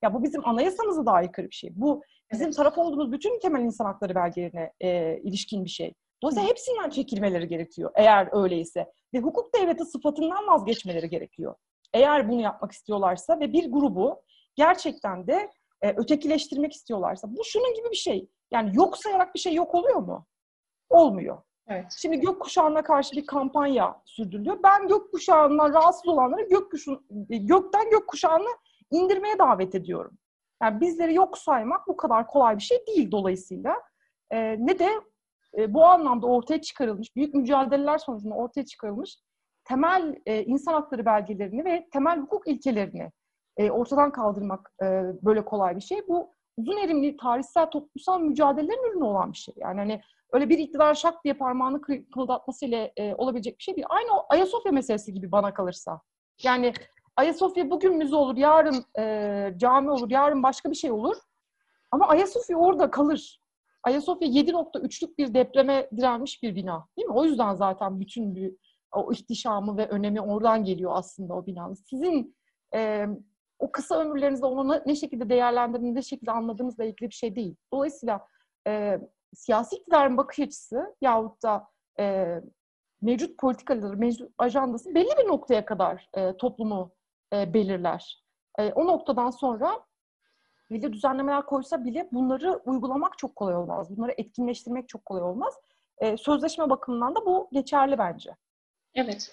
Ya 0.03 0.13
bu 0.13 0.23
bizim 0.23 0.47
anayasamıza 0.47 1.05
da 1.05 1.11
aykırı 1.11 1.49
bir 1.49 1.55
şey. 1.55 1.69
Bu 1.75 2.03
bizim 2.31 2.51
taraf 2.51 2.77
olduğumuz 2.77 3.11
bütün 3.11 3.39
temel 3.39 3.61
insan 3.61 3.85
hakları 3.85 4.15
belgelerine 4.15 4.73
e, 4.81 5.17
ilişkin 5.23 5.65
bir 5.65 5.69
şey. 5.69 5.93
Dolayısıyla 6.21 6.49
hepsinden 6.49 6.89
çekilmeleri 6.89 7.47
gerekiyor 7.47 7.91
eğer 7.95 8.43
öyleyse. 8.43 8.91
Ve 9.13 9.19
hukuk 9.19 9.55
devleti 9.55 9.85
sıfatından 9.85 10.47
vazgeçmeleri 10.47 11.09
gerekiyor. 11.09 11.55
Eğer 11.93 12.29
bunu 12.29 12.41
yapmak 12.41 12.71
istiyorlarsa 12.71 13.39
ve 13.39 13.53
bir 13.53 13.71
grubu 13.71 14.21
gerçekten 14.55 15.27
de 15.27 15.49
e, 15.81 15.89
ötekileştirmek 15.89 16.73
istiyorlarsa. 16.73 17.27
Bu 17.35 17.43
şunun 17.43 17.73
gibi 17.73 17.91
bir 17.91 17.95
şey. 17.95 18.29
Yani 18.51 18.71
yok 18.73 18.97
sayarak 18.97 19.35
bir 19.35 19.39
şey 19.39 19.53
yok 19.53 19.75
oluyor 19.75 19.99
mu? 19.99 20.25
Olmuyor. 20.89 21.41
Evet. 21.67 21.85
Şimdi 21.97 22.19
gökkuşağına 22.19 22.83
karşı 22.83 23.15
bir 23.15 23.25
kampanya 23.25 24.01
sürdürülüyor. 24.05 24.59
Ben 24.63 24.87
gökkuşağından 24.87 25.73
rahatsız 25.73 26.07
olanları 26.07 26.49
gökkuşun, 26.49 27.05
e, 27.29 27.37
gökten 27.37 27.89
gökkuşağını 27.89 28.49
indirmeye 28.93 29.39
davet 29.39 29.75
ediyorum. 29.75 30.17
Yani 30.63 30.81
bizleri 30.81 31.13
yok 31.13 31.37
saymak 31.37 31.87
bu 31.87 31.97
kadar 31.97 32.27
kolay 32.27 32.57
bir 32.57 32.63
şey 32.63 32.77
değil 32.87 33.11
dolayısıyla. 33.11 33.75
E, 34.31 34.65
ne 34.65 34.79
de 34.79 34.89
e, 35.57 35.73
bu 35.73 35.85
anlamda 35.85 36.27
ortaya 36.27 36.61
çıkarılmış, 36.61 37.15
büyük 37.15 37.33
mücadeleler 37.33 37.97
sonucunda 37.97 38.35
ortaya 38.35 38.65
çıkarılmış 38.65 39.17
temel 39.65 40.15
e, 40.25 40.43
insan 40.43 40.73
hakları 40.73 41.05
belgelerini 41.05 41.65
ve 41.65 41.87
temel 41.93 42.19
hukuk 42.19 42.47
ilkelerini 42.47 43.11
e, 43.57 43.71
ortadan 43.71 44.11
kaldırmak 44.11 44.71
e, 44.83 44.85
böyle 45.21 45.45
kolay 45.45 45.75
bir 45.75 45.81
şey. 45.81 46.07
Bu 46.07 46.33
uzun 46.57 46.77
erimli 46.77 47.17
tarihsel 47.17 47.65
toplumsal 47.65 48.19
mücadelelerin 48.19 48.91
ürünü 48.91 49.03
olan 49.03 49.31
bir 49.31 49.37
şey. 49.37 49.55
Yani 49.57 49.79
hani 49.79 50.01
öyle 50.33 50.49
bir 50.49 50.57
iktidar 50.57 50.95
şak 50.95 51.23
diye 51.23 51.33
parmağını 51.33 51.81
kımıldatmasıyla 51.81 52.89
e, 52.97 53.15
olabilecek 53.15 53.57
bir 53.57 53.63
şey 53.63 53.75
değil. 53.75 53.87
Aynı 53.89 54.13
o 54.17 54.25
Ayasofya 54.29 54.71
meselesi 54.71 55.13
gibi 55.13 55.31
bana 55.31 55.53
kalırsa. 55.53 56.01
Yani 56.43 56.73
Ayasofya 57.15 57.69
bugün 57.69 57.97
müze 57.97 58.15
olur, 58.15 58.37
yarın 58.37 58.85
e, 58.99 59.53
cami 59.57 59.91
olur, 59.91 60.09
yarın 60.09 60.43
başka 60.43 60.71
bir 60.71 60.75
şey 60.75 60.91
olur. 60.91 61.17
Ama 61.91 62.07
Ayasofya 62.07 62.57
orada 62.57 62.91
kalır. 62.91 63.39
Ayasofya 63.83 64.27
7.3'lük 64.27 65.17
bir 65.17 65.33
depreme 65.33 65.89
direnmiş 65.97 66.43
bir 66.43 66.55
bina. 66.55 66.87
Değil 66.97 67.07
mi? 67.07 67.13
O 67.13 67.25
yüzden 67.25 67.55
zaten 67.55 67.99
bütün 67.99 68.35
bir 68.35 68.55
o 68.91 69.11
ihtişamı 69.11 69.77
ve 69.77 69.87
önemi 69.87 70.21
oradan 70.21 70.63
geliyor 70.63 70.91
aslında 70.95 71.33
o 71.33 71.45
binanın. 71.45 71.73
Sizin 71.73 72.35
e, 72.75 73.07
o 73.59 73.71
kısa 73.71 73.99
ömürlerinizde 73.99 74.45
onu 74.45 74.81
ne 74.85 74.95
şekilde 74.95 75.29
değerlendirdiğiniz, 75.29 75.95
ne 75.95 76.01
şekilde 76.01 76.31
anladığınızla 76.31 76.83
ilgili 76.83 77.09
bir 77.09 77.15
şey 77.15 77.35
değil. 77.35 77.55
Dolayısıyla 77.73 78.27
e, 78.67 78.99
siyasi 79.33 79.75
iktidarın 79.75 80.17
bakış 80.17 80.39
açısı 80.39 80.95
yahut 81.01 81.43
da 81.43 81.67
e, 81.99 82.35
mevcut 83.01 83.37
politikaları, 83.37 83.97
mevcut 83.97 84.31
ajandası 84.37 84.95
belli 84.95 85.09
bir 85.23 85.27
noktaya 85.27 85.65
kadar 85.65 86.09
e, 86.13 86.37
toplumu 86.37 86.91
e, 87.33 87.53
belirler. 87.53 88.23
E, 88.59 88.71
o 88.71 88.87
noktadan 88.87 89.29
sonra 89.29 89.79
belli 90.71 90.93
düzenlemeler 90.93 91.45
koysa 91.45 91.85
bile 91.85 92.09
bunları 92.11 92.61
uygulamak 92.65 93.17
çok 93.17 93.35
kolay 93.35 93.55
olmaz. 93.55 93.97
Bunları 93.97 94.13
etkinleştirmek 94.17 94.89
çok 94.89 95.05
kolay 95.05 95.23
olmaz. 95.23 95.53
E, 95.97 96.17
sözleşme 96.17 96.69
bakımından 96.69 97.15
da 97.15 97.25
bu 97.25 97.49
geçerli 97.51 97.97
bence. 97.97 98.31
Evet. 98.95 99.31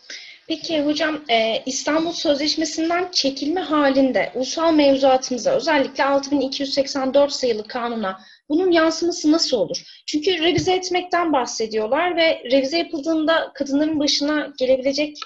Peki 0.49 0.83
hocam 0.83 1.21
e, 1.29 1.63
İstanbul 1.67 2.13
Sözleşmesi'nden 2.13 3.09
çekilme 3.13 3.61
halinde 3.61 4.33
ulusal 4.35 4.75
mevzuatımıza 4.75 5.51
özellikle 5.51 6.05
6284 6.05 7.33
sayılı 7.33 7.69
kanuna 7.69 8.21
bunun 8.49 8.71
yansıması 8.71 9.33
nasıl 9.33 9.57
olur? 9.57 10.03
Çünkü 10.07 10.39
revize 10.39 10.73
etmekten 10.73 11.33
bahsediyorlar 11.33 12.17
ve 12.17 12.43
revize 12.51 12.79
yapıldığında 12.79 13.53
kadınların 13.55 14.01
başına 14.01 14.53
gelebilecek 14.59 15.17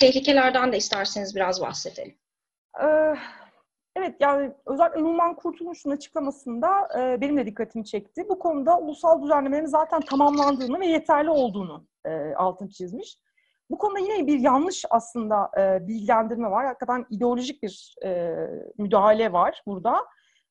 tehlikelerden 0.00 0.72
de 0.72 0.76
isterseniz 0.76 1.36
biraz 1.36 1.60
bahsedelim. 1.60 2.18
Evet 3.96 4.16
yani 4.20 4.52
özellikle 4.66 5.02
Numan 5.02 5.36
Kurtulmuş'un 5.36 5.90
açıklamasında 5.90 6.88
e, 6.98 7.20
benim 7.20 7.36
de 7.36 7.46
dikkatimi 7.46 7.84
çekti. 7.84 8.28
Bu 8.28 8.38
konuda 8.38 8.78
ulusal 8.78 9.22
düzenlemelerin 9.22 9.66
zaten 9.66 10.00
tamamlandığını 10.00 10.80
ve 10.80 10.86
yeterli 10.86 11.30
olduğunu 11.30 11.86
e, 12.04 12.34
altın 12.34 12.68
çizmiş. 12.68 13.18
Bu 13.70 13.78
konuda 13.78 13.98
yine 13.98 14.26
bir 14.26 14.38
yanlış 14.38 14.84
aslında 14.90 15.50
e, 15.58 15.88
bilgilendirme 15.88 16.50
var. 16.50 16.66
Hakikaten 16.66 17.06
ideolojik 17.10 17.62
bir 17.62 17.94
e, 18.04 18.34
müdahale 18.78 19.32
var 19.32 19.62
burada. 19.66 19.96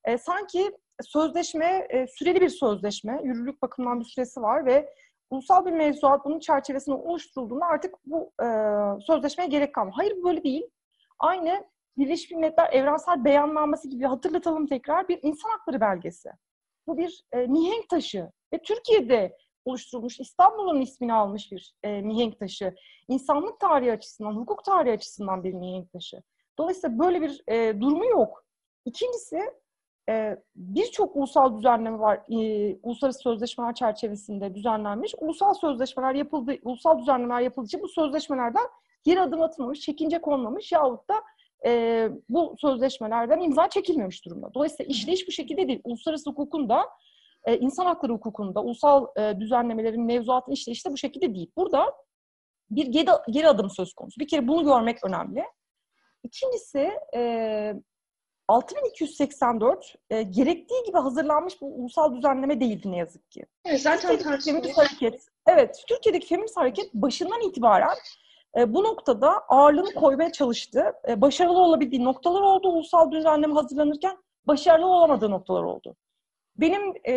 E, 0.04 0.18
sanki 0.18 0.72
sözleşme 1.02 1.88
e, 1.90 2.08
süreli 2.08 2.42
bir 2.42 2.50
sözleşme, 2.50 3.22
yürürlük 3.24 3.62
bakımından 3.62 4.00
bir 4.00 4.06
süresi 4.06 4.42
var 4.42 4.66
ve 4.66 4.90
ulusal 5.30 5.66
bir 5.66 5.72
mevzuat 5.72 6.26
bunun 6.26 6.40
çerçevesinde 6.40 6.96
oluşturulduğunda 6.96 7.66
artık 7.66 7.96
bu 8.06 8.32
e, 8.44 8.48
sözleşmeye 9.02 9.48
gerek 9.48 9.76
kalmıyor. 9.76 9.96
Hayır 9.96 10.24
böyle 10.24 10.44
değil. 10.44 10.68
Aynı 11.20 11.66
Birleşmiş 11.98 12.32
Milletler 12.32 12.74
Evrensel 12.74 13.26
Beyannamesi 13.26 13.90
gibi 13.90 14.06
hatırlatalım 14.06 14.68
tekrar 14.68 15.08
bir 15.08 15.20
insan 15.24 15.50
hakları 15.50 15.82
belgesi. 15.82 16.30
Bu 16.88 16.98
bir 16.98 17.26
e, 17.32 17.38
mihenk 17.38 17.90
taşı 17.90 18.32
ve 18.54 18.62
Türkiye'de 18.62 19.38
oluşturulmuş, 19.66 20.20
İstanbul'un 20.20 20.82
ismini 20.82 21.14
almış 21.14 21.52
bir 21.52 21.76
e, 21.84 22.02
mihenk 22.02 22.40
taşı. 22.40 22.76
İnsanlık 23.08 23.60
tarihi 23.60 23.92
açısından, 23.92 24.36
hukuk 24.36 24.64
tarihi 24.64 24.94
açısından 24.94 25.44
bir 25.44 25.54
mihenk 25.54 25.92
taşı. 25.92 26.24
Dolayısıyla 26.58 27.00
böyle 27.00 27.22
bir 27.22 27.44
e, 27.48 27.82
durumu 27.82 28.06
yok. 28.06 28.46
İkincisi, 28.86 29.40
e, 30.10 30.38
birçok 30.56 31.16
ulusal 31.16 31.58
düzenleme 31.58 32.00
var. 32.00 32.20
E, 32.30 32.78
uluslararası 32.84 33.20
sözleşmeler 33.20 33.76
çerçevesinde 33.76 34.56
düzenlenmiş. 34.56 35.16
Ulusal 35.18 35.54
sözleşmeler 35.54 36.16
yapıldı, 36.16 36.56
ulusal 36.64 37.00
düzenlemeler 37.00 37.42
yapıldıkça 37.42 37.82
bu 37.82 37.88
sözleşmelerden 37.88 38.66
geri 39.04 39.22
adım 39.22 39.42
atılmamış, 39.42 39.80
çekince 39.80 40.22
konmamış 40.22 40.72
yahut 40.72 41.10
da 41.10 41.14
e, 41.66 42.10
bu 42.30 42.56
sözleşmelerden 42.58 43.40
imza 43.40 43.70
çekilmemiş 43.70 44.26
durumda. 44.26 44.54
Dolayısıyla 44.54 44.90
işleyiş 44.90 45.28
bu 45.28 45.32
şekilde 45.32 45.68
değil. 45.68 45.82
Uluslararası 45.84 46.30
hukukun 46.30 46.70
da 46.70 46.86
e, 47.46 47.58
insan 47.58 47.86
hakları 47.86 48.14
hukukunda 48.14 48.64
ulusal 48.64 49.08
e, 49.18 49.40
düzenlemelerin 49.40 50.06
mevzuatın 50.06 50.52
işleyişi 50.52 50.90
de 50.90 50.94
bu 50.94 50.98
şekilde 50.98 51.36
değil. 51.36 51.52
Burada 51.58 51.94
bir 52.72 52.88
geri, 52.88 53.10
geri 53.30 53.48
adım 53.48 53.70
söz 53.70 53.94
konusu. 53.94 54.20
Bir 54.20 54.28
kere 54.28 54.48
bunu 54.48 54.64
görmek 54.64 55.04
önemli. 55.06 55.44
İkincisi 56.24 56.92
e, 57.16 57.74
6284 58.48 59.96
e, 60.10 60.24
gerektiği 60.24 60.84
gibi 60.86 60.98
hazırlanmış 60.98 61.62
bu 61.62 61.76
ulusal 61.76 62.16
düzenleme 62.16 62.60
değildi 62.60 62.92
ne 62.92 62.98
yazık 62.98 63.32
ki. 63.32 63.46
Evet, 63.66 63.82
zaten 63.82 64.40
feminist 64.40 64.78
hareket. 64.78 65.28
Evet, 65.48 65.84
Türkiye'deki 65.88 66.28
feminist 66.28 66.58
hareket 66.58 66.94
başından 66.94 67.42
itibaren 67.42 67.96
e, 68.58 68.74
bu 68.74 68.84
noktada 68.84 69.30
ağırlığını 69.30 69.94
koymaya 69.94 70.32
çalıştı. 70.32 70.94
E, 71.08 71.22
başarılı 71.22 71.58
olabildiği 71.58 72.04
noktalar 72.04 72.42
oldu 72.42 72.68
ulusal 72.70 73.12
düzenleme 73.12 73.54
hazırlanırken, 73.54 74.18
başarılı 74.48 74.86
olamadığı 74.86 75.32
noktalar 75.32 75.64
oldu. 75.64 75.96
Benim 76.58 76.94
e, 77.08 77.14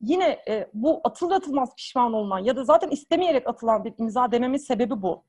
yine 0.00 0.38
e, 0.48 0.68
bu 0.74 1.00
atılır 1.04 1.34
atılmaz 1.34 1.74
pişman 1.76 2.12
olman 2.12 2.38
ya 2.38 2.56
da 2.56 2.64
zaten 2.64 2.90
istemeyerek 2.90 3.48
atılan 3.48 3.84
bir 3.84 3.94
imza 3.98 4.32
dememin 4.32 4.58
sebebi 4.58 5.02
bu. 5.02 5.22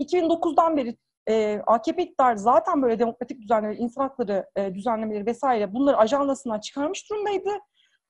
2009'dan 0.00 0.76
beri 0.76 0.96
e, 1.28 1.62
AKP 1.66 2.02
iktidarı 2.02 2.38
zaten 2.38 2.82
böyle 2.82 2.98
demokratik 2.98 3.42
düzenlemeleri, 3.42 3.82
insan 3.82 4.02
hakları 4.02 4.46
e, 4.56 4.74
düzenlemeleri 4.74 5.26
vesaire 5.26 5.74
bunları 5.74 5.96
ajandasından 5.96 6.60
çıkarmış 6.60 7.10
durumdaydı. 7.10 7.50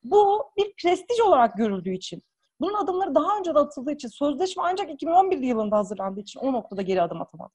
bu 0.03 0.51
bir 0.57 0.75
prestij 0.83 1.21
olarak 1.21 1.57
görüldüğü 1.57 1.93
için, 1.93 2.23
bunun 2.61 2.75
adımları 2.75 3.15
daha 3.15 3.39
önce 3.39 3.55
de 3.55 3.59
atıldığı 3.59 3.93
için, 3.93 4.09
sözleşme 4.09 4.63
ancak 4.67 4.91
2011 4.91 5.39
yılında 5.39 5.77
hazırlandığı 5.77 6.21
için 6.21 6.41
o 6.41 6.53
noktada 6.53 6.83
geri 6.83 7.03
adım 7.03 7.23
atamadı. 7.23 7.53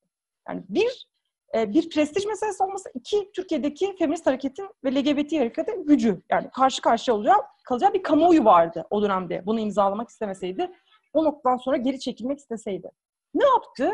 Yani 0.50 0.64
bir, 0.70 1.08
e, 1.56 1.74
bir 1.74 1.90
prestij 1.90 2.26
meselesi 2.26 2.64
olması, 2.64 2.90
iki, 2.94 3.32
Türkiye'deki 3.36 3.96
feminist 4.00 4.28
hareketin 4.28 4.70
ve 4.84 4.96
LGBT 4.96 5.34
hareketin 5.34 5.86
gücü. 5.86 6.22
Yani 6.32 6.50
karşı 6.54 6.82
karşıya 6.82 7.18
olacağı, 7.18 7.38
kalacağı 7.66 7.94
bir 7.94 8.04
kamuoyu 8.04 8.46
vardı 8.46 8.86
o 8.90 9.02
dönemde. 9.02 9.46
Bunu 9.46 9.60
imzalamak 9.60 10.10
istemeseydi, 10.10 10.72
o 11.14 11.24
noktadan 11.24 11.58
sonra 11.58 11.78
geri 11.78 12.00
çekilmek 12.00 12.40
isteseydi. 12.40 12.92
Ne 13.34 13.46
yaptı? 13.46 13.92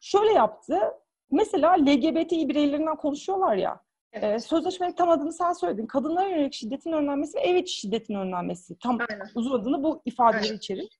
Şöyle 0.00 0.32
yaptı. 0.32 0.78
Mesela 1.30 1.72
LGBTİ 1.72 2.48
bireylerinden 2.48 2.96
konuşuyorlar 2.96 3.56
ya. 3.56 3.80
Evet. 4.12 4.34
E, 4.34 4.38
sözleşmenin 4.38 4.92
tam 4.92 5.08
adını 5.08 5.32
sen 5.32 5.52
söyledin. 5.52 5.86
Kadınlara 5.86 6.28
yönelik 6.28 6.52
şiddetin 6.52 6.92
önlenmesi 6.92 7.38
ve 7.38 7.40
ev 7.40 7.56
içi 7.56 7.72
şiddetin 7.72 8.14
önlenmesi. 8.14 8.78
Tam 8.78 8.98
Aynen. 9.10 9.28
uzun 9.34 9.60
adını 9.60 9.82
bu 9.82 10.02
ifadeleri 10.04 10.44
Aynen. 10.44 10.56
içerir. 10.56 10.98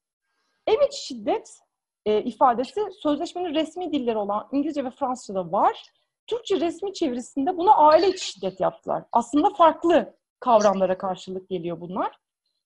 Ev 0.66 0.86
içi 0.88 1.06
şiddet 1.06 1.58
e, 2.06 2.22
ifadesi 2.22 2.80
sözleşmenin 3.02 3.54
resmi 3.54 3.92
dilleri 3.92 4.18
olan 4.18 4.48
İngilizce 4.52 4.84
ve 4.84 4.90
Fransızca'da 4.90 5.52
var. 5.52 5.90
Türkçe 6.26 6.60
resmi 6.60 6.94
çevirisinde 6.94 7.56
buna 7.56 7.74
aile 7.74 8.08
içi 8.08 8.24
şiddet 8.24 8.60
yaptılar. 8.60 9.04
Aslında 9.12 9.54
farklı 9.54 10.14
kavramlara 10.40 10.98
karşılık 10.98 11.48
geliyor 11.48 11.80
bunlar. 11.80 12.18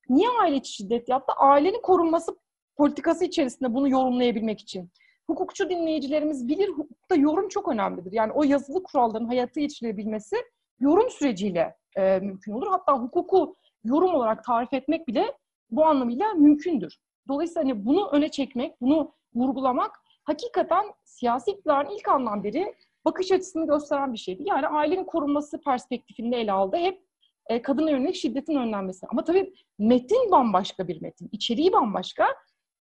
Niye 0.09 0.29
aile 0.40 0.57
içi 0.57 0.73
şiddet 0.73 1.09
yaptı? 1.09 1.33
Ailenin 1.37 1.83
korunması 1.83 2.37
politikası 2.77 3.25
içerisinde 3.25 3.75
bunu 3.75 3.88
yorumlayabilmek 3.88 4.61
için. 4.61 4.90
Hukukçu 5.26 5.70
dinleyicilerimiz 5.70 6.48
bilir, 6.48 6.68
hukukta 6.68 7.14
yorum 7.14 7.48
çok 7.48 7.68
önemlidir. 7.68 8.12
Yani 8.12 8.32
o 8.32 8.42
yazılı 8.42 8.82
kuralların 8.82 9.26
hayata 9.26 9.61
geçirebilmesi 9.61 10.37
yorum 10.80 11.11
süreciyle 11.11 11.76
e, 11.96 12.18
mümkün 12.18 12.52
olur. 12.52 12.66
Hatta 12.70 12.98
hukuku 12.98 13.56
yorum 13.85 14.14
olarak 14.14 14.44
tarif 14.44 14.72
etmek 14.72 15.08
bile 15.08 15.35
bu 15.70 15.85
anlamıyla 15.87 16.35
mümkündür. 16.35 16.98
Dolayısıyla 17.28 17.62
hani 17.62 17.87
bunu 17.87 18.08
öne 18.08 18.30
çekmek, 18.30 18.80
bunu 18.80 19.12
vurgulamak 19.35 19.90
hakikaten 20.24 20.85
siyasi 21.04 21.50
iktidarın 21.50 21.90
ilk 21.90 22.08
andan 22.08 22.44
beri 22.44 22.74
bakış 23.04 23.32
açısını 23.32 23.66
gösteren 23.66 24.12
bir 24.12 24.18
şeydi. 24.18 24.42
Yani 24.46 24.66
ailenin 24.66 25.04
korunması 25.04 25.61
perspektifinde 25.61 26.37
ele 26.37 26.52
aldı. 26.52 26.76
Hep 26.76 27.02
e, 27.46 27.62
kadına 27.62 27.90
yönelik 27.90 28.14
şiddetin 28.14 28.56
önlenmesi. 28.56 29.06
Ama 29.11 29.24
tabii 29.24 29.54
metin 29.78 30.30
bambaşka 30.30 30.88
bir 30.88 31.02
metin. 31.02 31.28
içeriği 31.32 31.72
bambaşka. 31.72 32.26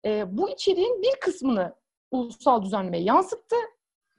E, 0.06 0.38
bu 0.38 0.50
içeriğin 0.50 1.02
bir 1.02 1.20
kısmını 1.22 1.76
ulusal 2.14 2.64
düzenlemeye 2.64 3.04
yansıttı 3.04 3.56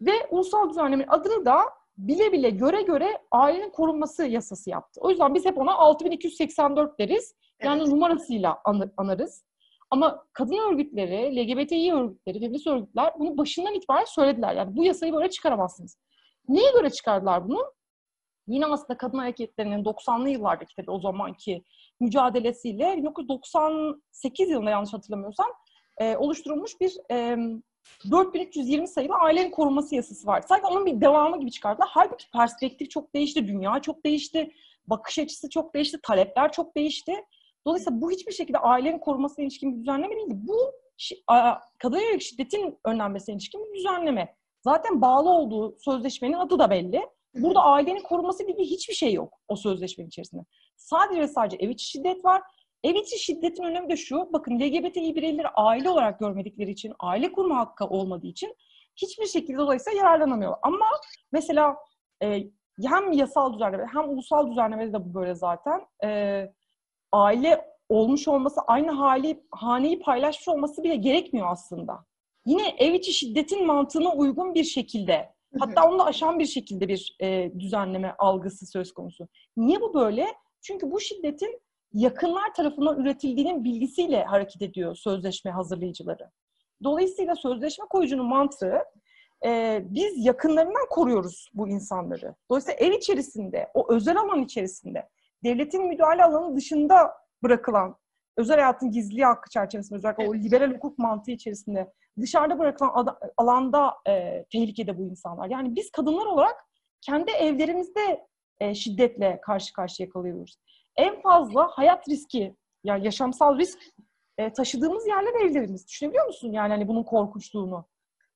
ve 0.01 0.13
ulusal 0.31 0.71
düzenlemenin 0.71 1.09
adını 1.09 1.45
da 1.47 1.59
bile 1.99 2.33
bile 2.33 2.51
göre 2.51 2.83
göre 2.83 3.19
ailenin 3.31 3.71
korunması 3.71 4.27
yasası 4.27 4.71
yaptı. 4.71 5.01
O 5.01 5.11
yüzden 5.11 5.35
biz 5.35 5.45
hep 5.45 5.59
ona 5.59 5.75
6284 5.75 6.99
deriz. 6.99 7.35
Yani 7.63 7.83
evet. 7.83 7.93
numarasıyla 7.93 8.61
anarız. 8.97 9.45
Ama 9.91 10.27
kadın 10.33 10.73
örgütleri, 10.73 11.37
LGBTİ 11.37 11.95
örgütleri, 11.95 12.41
feminist 12.41 12.67
örgütler 12.67 13.13
bunu 13.19 13.39
başından 13.39 13.75
itibaren 13.75 14.05
söylediler. 14.05 14.55
Yani 14.55 14.77
bu 14.77 14.85
yasayı 14.85 15.13
böyle 15.13 15.31
çıkaramazsınız. 15.31 15.99
Neye 16.49 16.73
göre 16.73 16.91
çıkardılar 16.91 17.49
bunu? 17.49 17.73
Yine 18.47 18.67
aslında 18.67 18.97
kadın 18.97 19.19
hareketlerinin 19.19 19.85
90'lı 19.85 20.29
yıllardaki 20.29 20.77
tabii 20.77 20.91
o 20.91 21.01
zamanki 21.01 21.65
mücadelesiyle 22.01 22.97
1998 22.97 24.51
yılında 24.51 24.71
yanlış 24.71 24.93
hatırlamıyorsam 24.93 25.47
e, 25.99 26.17
oluşturulmuş 26.17 26.81
bir 26.81 26.97
e, 27.11 27.37
4320 28.11 28.89
sayılı 28.89 29.15
ailenin 29.15 29.51
korunması 29.51 29.95
yasası 29.95 30.27
var. 30.27 30.45
Sanki 30.49 30.67
onun 30.67 30.87
bir 30.87 31.01
devamı 31.01 31.41
gibi 31.41 31.51
çıkardılar. 31.51 31.89
Halbuki 31.91 32.31
perspektif 32.31 32.91
çok 32.91 33.15
değişti, 33.15 33.47
dünya 33.47 33.83
çok 33.83 34.05
değişti, 34.05 34.51
bakış 34.87 35.19
açısı 35.19 35.51
çok 35.51 35.75
değişti, 35.75 35.99
talepler 36.03 36.53
çok 36.53 36.77
değişti. 36.77 37.13
Dolayısıyla 37.67 38.01
bu 38.01 38.11
hiçbir 38.11 38.33
şekilde 38.33 38.59
ailenin 38.59 38.99
korunmasına 38.99 39.45
ilişkin 39.45 39.73
bir 39.73 39.81
düzenleme 39.81 40.17
değil. 40.17 40.29
Bu 40.31 40.57
kadın 41.79 41.99
yönelik 41.99 42.23
şiddetin 42.23 42.79
önlenmesine 42.85 43.35
ilişkin 43.35 43.65
bir 43.65 43.79
düzenleme. 43.79 44.37
Zaten 44.61 45.01
bağlı 45.01 45.31
olduğu 45.31 45.77
sözleşmenin 45.79 46.33
adı 46.33 46.59
da 46.59 46.71
belli. 46.71 47.03
Burada 47.35 47.63
ailenin 47.63 48.03
korunması 48.03 48.47
gibi 48.47 48.65
hiçbir 48.65 48.95
şey 48.95 49.13
yok 49.13 49.41
o 49.49 49.57
sözleşmenin 49.57 50.09
içerisinde. 50.09 50.43
Sadece 50.77 51.21
ve 51.21 51.29
sadece 51.29 51.57
ev 51.57 51.69
içi 51.69 51.87
şiddet 51.87 52.25
var. 52.25 52.43
Ev 52.85 52.95
içi 52.95 53.19
şiddetin 53.19 53.63
önemi 53.63 53.89
de 53.89 53.97
şu, 53.97 54.29
bakın 54.33 54.61
LGBTİ 54.61 55.17
bireyleri 55.17 55.49
aile 55.49 55.91
olarak 55.91 56.19
görmedikleri 56.19 56.71
için, 56.71 56.93
aile 57.01 57.33
kurma 57.33 57.59
hakkı 57.59 57.85
olmadığı 57.85 58.27
için 58.27 58.57
hiçbir 58.97 59.27
şekilde 59.27 59.59
dolayısıyla 59.59 59.99
yararlanamıyor. 59.99 60.57
Ama 60.63 60.87
mesela 61.33 61.77
e, 62.23 62.45
hem 62.83 63.13
yasal 63.13 63.55
düzenleme 63.55 63.87
hem 63.93 64.09
ulusal 64.09 64.51
düzenlemede 64.51 64.93
de 64.93 65.05
bu 65.05 65.15
böyle 65.15 65.35
zaten. 65.35 65.81
E, 66.05 66.53
aile 67.13 67.65
olmuş 67.89 68.29
olması, 68.29 68.61
aynı 68.67 68.91
hali 68.91 69.45
haneyi 69.51 70.01
paylaşmış 70.01 70.49
olması 70.49 70.83
bile 70.83 70.97
gerekmiyor 70.97 71.47
aslında. 71.51 72.07
Yine 72.47 72.69
ev 72.79 72.95
içi 72.95 73.13
şiddetin 73.13 73.67
mantığına 73.67 74.13
uygun 74.13 74.55
bir 74.55 74.65
şekilde, 74.65 75.35
hatta 75.59 75.89
onu 75.89 75.99
da 75.99 76.05
aşan 76.05 76.39
bir 76.39 76.47
şekilde 76.47 76.89
bir 76.89 77.17
e, 77.21 77.53
düzenleme 77.59 78.15
algısı 78.19 78.67
söz 78.67 78.93
konusu. 78.93 79.29
Niye 79.57 79.81
bu 79.81 79.95
böyle? 79.95 80.27
Çünkü 80.63 80.91
bu 80.91 81.01
şiddetin 81.01 81.64
yakınlar 81.95 82.55
tarafından 82.55 83.01
üretildiğinin 83.01 83.65
bilgisiyle 83.65 84.25
hareket 84.25 84.63
ediyor 84.63 84.95
sözleşme 84.95 85.51
hazırlayıcıları. 85.51 86.31
Dolayısıyla 86.85 87.35
sözleşme 87.35 87.85
koyucunun 87.91 88.27
mantığı 88.27 88.79
e, 89.45 89.81
biz 89.85 90.27
yakınlarından 90.27 90.89
koruyoruz 90.91 91.51
bu 91.55 91.69
insanları. 91.69 92.35
Dolayısıyla 92.51 92.79
ev 92.79 92.93
içerisinde, 92.93 93.71
o 93.75 93.93
özel 93.93 94.17
alan 94.21 94.43
içerisinde 94.43 95.09
devletin 95.45 95.89
müdahale 95.89 96.25
alanı 96.25 96.57
dışında 96.57 97.13
bırakılan 97.43 97.97
özel 98.37 98.57
hayatın 98.57 98.91
gizli 98.91 99.25
hakkı 99.25 99.51
çerçevesinde 99.51 99.99
özellikle 99.99 100.29
o 100.29 100.35
liberal 100.35 100.75
hukuk 100.75 100.99
mantığı 100.99 101.31
içerisinde 101.31 101.93
dışarıda 102.21 102.59
bırakılan 102.59 103.17
alanda 103.37 103.95
e, 104.09 104.45
tehlikede 104.53 104.99
bu 104.99 105.03
insanlar. 105.03 105.49
Yani 105.49 105.77
biz 105.77 105.91
kadınlar 105.91 106.27
olarak 106.27 106.57
kendi 107.01 107.31
evlerimizde 107.31 108.27
e, 108.61 108.75
şiddetle 108.75 109.41
karşı 109.43 109.73
karşıya 109.73 110.09
kalıyoruz. 110.09 110.57
En 110.97 111.21
fazla 111.21 111.69
hayat 111.69 112.09
riski, 112.09 112.57
yani 112.85 113.05
yaşamsal 113.05 113.59
risk 113.59 113.79
e, 114.39 114.53
taşıdığımız 114.53 115.07
yerler 115.07 115.41
evlerimiz. 115.41 115.89
Düşünebiliyor 115.89 116.27
musun 116.27 116.53
yani 116.53 116.69
hani 116.69 116.89
bunun 116.89 117.03
korkunçluğunu? 117.03 117.85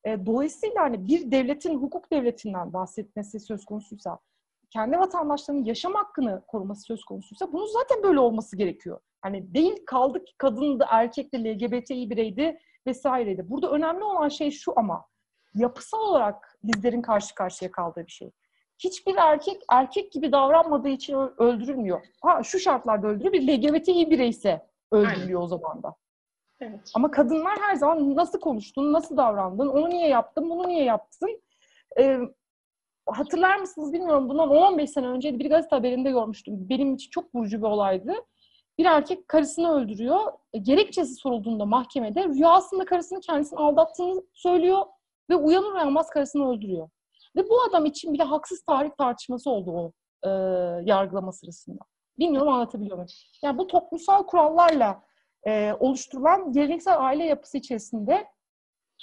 E, 0.04 0.26
dolayısıyla 0.26 0.82
hani 0.82 1.06
bir 1.08 1.30
devletin 1.30 1.74
hukuk 1.74 2.12
devletinden 2.12 2.72
bahsetmesi 2.72 3.40
söz 3.40 3.64
konusuysa 3.64 4.18
kendi 4.70 4.98
vatandaşlarının 4.98 5.64
yaşam 5.64 5.94
hakkını 5.94 6.42
koruması 6.46 6.82
söz 6.82 7.04
konusuysa 7.04 7.52
bunun 7.52 7.66
zaten 7.66 8.02
böyle 8.02 8.20
olması 8.20 8.56
gerekiyor. 8.56 9.00
Hani 9.20 9.54
değil 9.54 9.82
kaldık 9.86 10.26
ki 10.26 10.32
kadındı, 10.38 10.86
erkekti, 10.88 11.44
LGBTİ 11.44 12.10
bireydi 12.10 12.58
vesaireydi. 12.86 13.50
Burada 13.50 13.70
önemli 13.70 14.04
olan 14.04 14.28
şey 14.28 14.50
şu 14.50 14.72
ama 14.76 15.04
yapısal 15.54 15.98
olarak 15.98 16.58
bizlerin 16.64 17.02
karşı 17.02 17.34
karşıya 17.34 17.70
kaldığı 17.70 18.06
bir 18.06 18.12
şey. 18.12 18.30
Hiçbir 18.78 19.16
erkek 19.16 19.62
erkek 19.70 20.12
gibi 20.12 20.32
davranmadığı 20.32 20.88
için 20.88 21.14
öldürülmüyor. 21.38 22.00
Ha 22.22 22.42
şu 22.42 22.58
şartlarda 22.58 23.06
öldürüyor. 23.06 23.32
Bir 23.32 23.48
LGBTİ 23.48 24.10
bireyse 24.10 24.66
öldürülüyor 24.92 25.40
Aynen. 25.40 25.44
o 25.44 25.46
zaman 25.46 25.82
da. 25.82 25.94
Evet. 26.60 26.92
Ama 26.94 27.10
kadınlar 27.10 27.58
her 27.60 27.74
zaman 27.74 28.16
nasıl 28.16 28.40
konuştun, 28.40 28.92
nasıl 28.92 29.16
davrandın, 29.16 29.68
onu 29.68 29.90
niye 29.90 30.08
yaptın, 30.08 30.50
bunu 30.50 30.68
niye 30.68 30.84
yaptın? 30.84 31.40
Ee, 31.98 32.18
hatırlar 33.06 33.56
mısınız 33.56 33.92
bilmiyorum. 33.92 34.28
Bundan 34.28 34.50
15 34.50 34.90
sene 34.90 35.06
önce 35.06 35.38
bir 35.38 35.50
gazete 35.50 35.76
haberinde 35.76 36.10
görmüştüm. 36.10 36.68
Benim 36.68 36.94
için 36.94 37.10
çok 37.10 37.34
vurucu 37.34 37.58
bir 37.58 37.66
olaydı. 37.66 38.14
Bir 38.78 38.84
erkek 38.84 39.28
karısını 39.28 39.72
öldürüyor. 39.72 40.20
E, 40.52 40.58
gerekçesi 40.58 41.14
sorulduğunda 41.14 41.64
mahkemede 41.64 42.28
rüyasında 42.28 42.84
karısını 42.84 43.20
kendisini 43.20 43.58
aldattığını 43.58 44.22
söylüyor 44.32 44.86
ve 45.30 45.36
uyanır 45.36 45.72
uyanmaz 45.72 46.10
karısını 46.10 46.50
öldürüyor. 46.50 46.88
Ve 47.36 47.48
bu 47.48 47.62
adam 47.68 47.86
için 47.86 48.12
bile 48.12 48.22
haksız 48.22 48.62
tarih 48.62 48.90
tartışması 48.98 49.50
oldu 49.50 49.70
o 49.70 49.92
e, 50.28 50.30
yargılama 50.84 51.32
sırasında. 51.32 51.80
Bilmiyorum 52.18 52.48
anlatabiliyor 52.48 52.96
muyum? 52.96 53.08
Yani 53.42 53.58
bu 53.58 53.66
toplumsal 53.66 54.22
kurallarla 54.22 55.02
e, 55.46 55.72
oluşturulan 55.80 56.52
geleneksel 56.52 56.98
aile 56.98 57.24
yapısı 57.24 57.58
içerisinde 57.58 58.26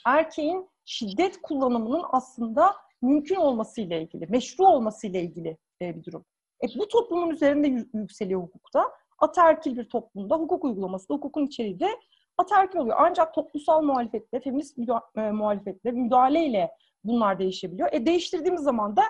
erkeğin 0.06 0.70
şiddet 0.86 1.42
kullanımının 1.42 2.04
aslında 2.12 2.76
mümkün 3.02 3.36
olmasıyla 3.36 3.98
ilgili, 3.98 4.28
meşru 4.28 4.66
olmasıyla 4.66 5.20
ilgili 5.20 5.58
e, 5.82 5.96
bir 5.96 6.04
durum. 6.04 6.26
E, 6.64 6.80
bu 6.80 6.88
toplumun 6.88 7.30
üzerinde 7.30 7.68
yükseliyor 7.94 8.42
hukukta. 8.42 8.92
Ataerkil 9.20 9.78
bir 9.78 9.90
toplumda 9.90 10.36
hukuk 10.36 10.64
uygulaması 10.64 11.10
da 11.10 11.14
hukukun 11.14 11.46
içeriği 11.46 11.80
de 11.80 11.90
ataerkil 12.38 12.80
oluyor. 12.80 12.98
Ancak 13.00 13.34
toplumsal 13.34 13.82
muhalefetle, 13.82 14.40
feminist 14.40 14.78
müda- 14.78 15.22
e, 15.28 15.32
muhalefetle, 15.32 15.92
müdahaleyle 15.92 16.72
bunlar 17.08 17.40
değişebiliyor. 17.40 17.90
E 17.92 18.06
değiştirdiğimiz 18.06 18.62
zaman 18.62 18.96
da 18.96 19.04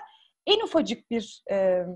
en 0.46 0.60
ufacık 0.60 1.10
bir 1.10 1.42
e, 1.50 1.86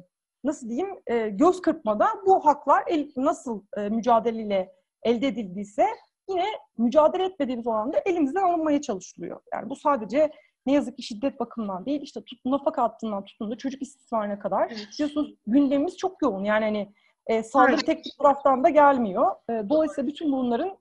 nasıl 0.45 0.69
diyeyim 0.69 0.89
e, 1.07 1.29
göz 1.29 1.63
kırpmada 1.63 2.07
bu 2.27 2.47
haklar 2.47 2.85
el, 2.87 3.11
nasıl 3.17 3.63
e, 3.77 3.89
mücadeleyle 3.89 4.73
elde 5.03 5.27
edildiyse 5.27 5.87
yine 6.29 6.45
mücadele 6.79 7.25
etmediğimiz 7.25 7.67
oranda 7.67 8.03
elimizden 8.07 8.43
alınmaya 8.43 8.81
çalışılıyor. 8.81 9.41
Yani 9.55 9.71
bu 9.71 9.77
sadece 9.77 10.31
ne 10.67 10.73
yazık 10.73 10.97
ki 10.97 11.03
şiddet 11.03 11.41
bakımından 11.41 11.87
değil 11.87 12.01
işte 12.03 12.21
tut, 12.25 12.45
nafaka 12.45 12.83
hattından 12.83 13.25
tutun 13.25 13.51
da 13.51 13.57
çocuk 13.57 13.83
istismarına 13.83 14.39
kadar 14.39 14.67
evet. 14.67 14.89
biliyorsunuz 14.93 15.35
gündemimiz 15.47 15.97
çok 15.97 16.23
yoğun. 16.23 16.45
Yani 16.45 16.65
hani 16.65 16.93
E, 17.27 17.43
saldırı 17.43 17.71
Aynen. 17.71 17.85
tek 17.85 18.05
bir 18.05 18.13
taraftan 18.23 18.65
da 18.65 18.69
gelmiyor. 18.69 19.31
E, 19.51 19.53
dolayısıyla 19.69 20.09
bütün 20.09 20.33
bunların 20.33 20.79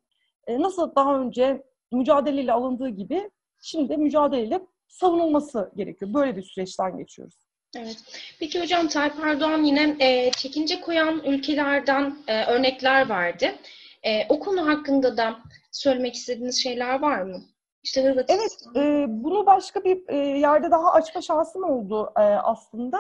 e, 0.47 0.62
nasıl 0.62 0.95
daha 0.95 1.19
önce 1.19 1.63
mücadeleyle 1.91 2.53
alındığı 2.53 2.89
gibi 2.89 3.32
şimdi 3.62 3.89
de 3.89 3.97
mücadeleyle 3.97 4.62
savunulması 4.89 5.71
gerekiyor. 5.75 6.13
Böyle 6.13 6.36
bir 6.36 6.43
süreçten 6.43 6.97
geçiyoruz. 6.97 7.36
Evet. 7.78 7.97
Peki 8.39 8.62
hocam 8.62 8.88
Tayyip 8.88 9.13
Erdoğan 9.23 9.63
yine 9.63 9.95
e, 9.99 10.32
çekince 10.32 10.82
koyan 10.82 11.23
ülkelerden 11.25 12.15
e, 12.28 12.45
örnekler 12.45 13.10
verdi. 13.10 13.56
E, 14.04 14.28
o 14.30 14.39
konu 14.39 14.67
hakkında 14.67 15.17
da 15.17 15.36
söylemek 15.71 16.15
istediğiniz 16.15 16.63
şeyler 16.63 16.99
var 16.99 17.21
mı? 17.21 17.38
İşte 17.84 18.04
Hırvatistan. 18.04 18.38
Evet, 18.75 18.78
e, 18.86 19.06
bunu 19.10 19.45
başka 19.45 19.84
bir 19.84 20.10
e, 20.10 20.15
yerde 20.17 20.71
daha 20.71 20.91
açma 20.91 21.21
şansım 21.21 21.63
oldu 21.63 22.13
e, 22.17 22.21
aslında. 22.21 22.99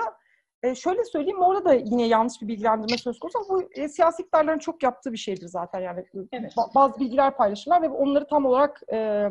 E, 0.63 0.75
şöyle 0.75 1.05
söyleyeyim, 1.05 1.41
orada 1.41 1.65
da 1.65 1.73
yine 1.73 2.07
yanlış 2.07 2.41
bir 2.41 2.47
bilgilendirme 2.47 2.97
söz 2.97 3.19
konusu 3.19 3.39
ama 3.39 3.47
bu 3.49 3.69
e, 3.75 3.89
siyasi 3.89 4.21
iktidarların 4.21 4.59
çok 4.59 4.83
yaptığı 4.83 5.11
bir 5.11 5.17
şeydir 5.17 5.47
zaten. 5.47 5.79
Yani 5.79 6.05
Evet. 6.31 6.53
ba- 6.57 6.75
bazı 6.75 6.99
bilgiler 6.99 7.37
paylaşırlar 7.37 7.81
ve 7.81 7.89
onları 7.89 8.27
tam 8.27 8.45
olarak 8.45 8.81
e, 8.93 9.29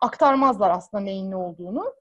aktarmazlar 0.00 0.70
aslında 0.70 1.02
neyin 1.02 1.30
ne 1.30 1.36
olduğunu. 1.36 1.94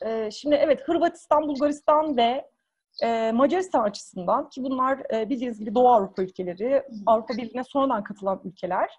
E, 0.00 0.30
şimdi 0.30 0.54
evet, 0.54 0.82
Hırvatistan, 0.84 1.48
Bulgaristan 1.48 2.16
ve 2.16 2.50
e, 3.02 3.32
Macaristan 3.32 3.84
açısından 3.84 4.48
ki 4.48 4.62
bunlar 4.62 5.14
e, 5.14 5.30
bildiğiniz 5.30 5.58
gibi 5.58 5.74
Doğu 5.74 5.88
Avrupa 5.88 6.22
ülkeleri, 6.22 6.82
Avrupa 7.06 7.34
Birliği'ne 7.34 7.64
sonradan 7.64 8.04
katılan 8.04 8.40
ülkeler. 8.44 8.90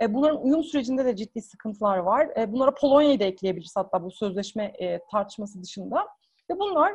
E, 0.00 0.14
bunların 0.14 0.42
uyum 0.44 0.64
sürecinde 0.64 1.04
de 1.04 1.16
ciddi 1.16 1.42
sıkıntılar 1.42 1.96
var. 1.96 2.28
E, 2.36 2.52
bunlara 2.52 2.74
Polonya'yı 2.74 3.20
da 3.20 3.24
ekleyebiliriz 3.24 3.76
hatta 3.76 4.04
bu 4.04 4.10
sözleşme 4.10 4.64
e, 4.64 5.00
tartışması 5.10 5.62
dışında. 5.62 6.06
Ve 6.50 6.58
bunlar 6.58 6.92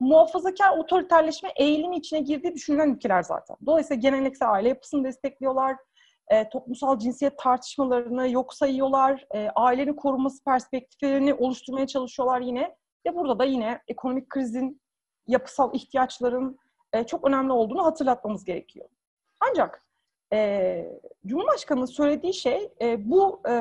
muhafazakar 0.00 0.78
otoriterleşme 0.78 1.52
eğilimi 1.56 1.96
içine 1.96 2.20
girdiği 2.20 2.54
düşünülen 2.54 2.94
ülkeler 2.94 3.22
zaten. 3.22 3.56
Dolayısıyla 3.66 4.00
geleneksel 4.00 4.52
aile 4.52 4.68
yapısını 4.68 5.04
destekliyorlar. 5.04 5.76
E, 6.30 6.48
toplumsal 6.48 6.98
cinsiyet 6.98 7.38
tartışmalarını 7.38 8.28
yok 8.28 8.54
sayıyorlar. 8.54 9.26
E, 9.34 9.48
ailenin 9.54 9.94
korunması 9.94 10.44
perspektiflerini 10.44 11.34
oluşturmaya 11.34 11.86
çalışıyorlar 11.86 12.40
yine. 12.40 12.76
Ve 13.06 13.14
burada 13.14 13.38
da 13.38 13.44
yine 13.44 13.82
ekonomik 13.88 14.30
krizin, 14.30 14.80
yapısal 15.26 15.74
ihtiyaçların 15.74 16.58
e, 16.92 17.04
çok 17.04 17.28
önemli 17.28 17.52
olduğunu 17.52 17.84
hatırlatmamız 17.84 18.44
gerekiyor. 18.44 18.88
Ancak 19.40 19.84
e, 20.32 21.00
Cumhurbaşkanı'nın 21.26 21.86
söylediği 21.86 22.34
şey 22.34 22.72
e, 22.82 23.10
bu 23.10 23.40
e, 23.48 23.52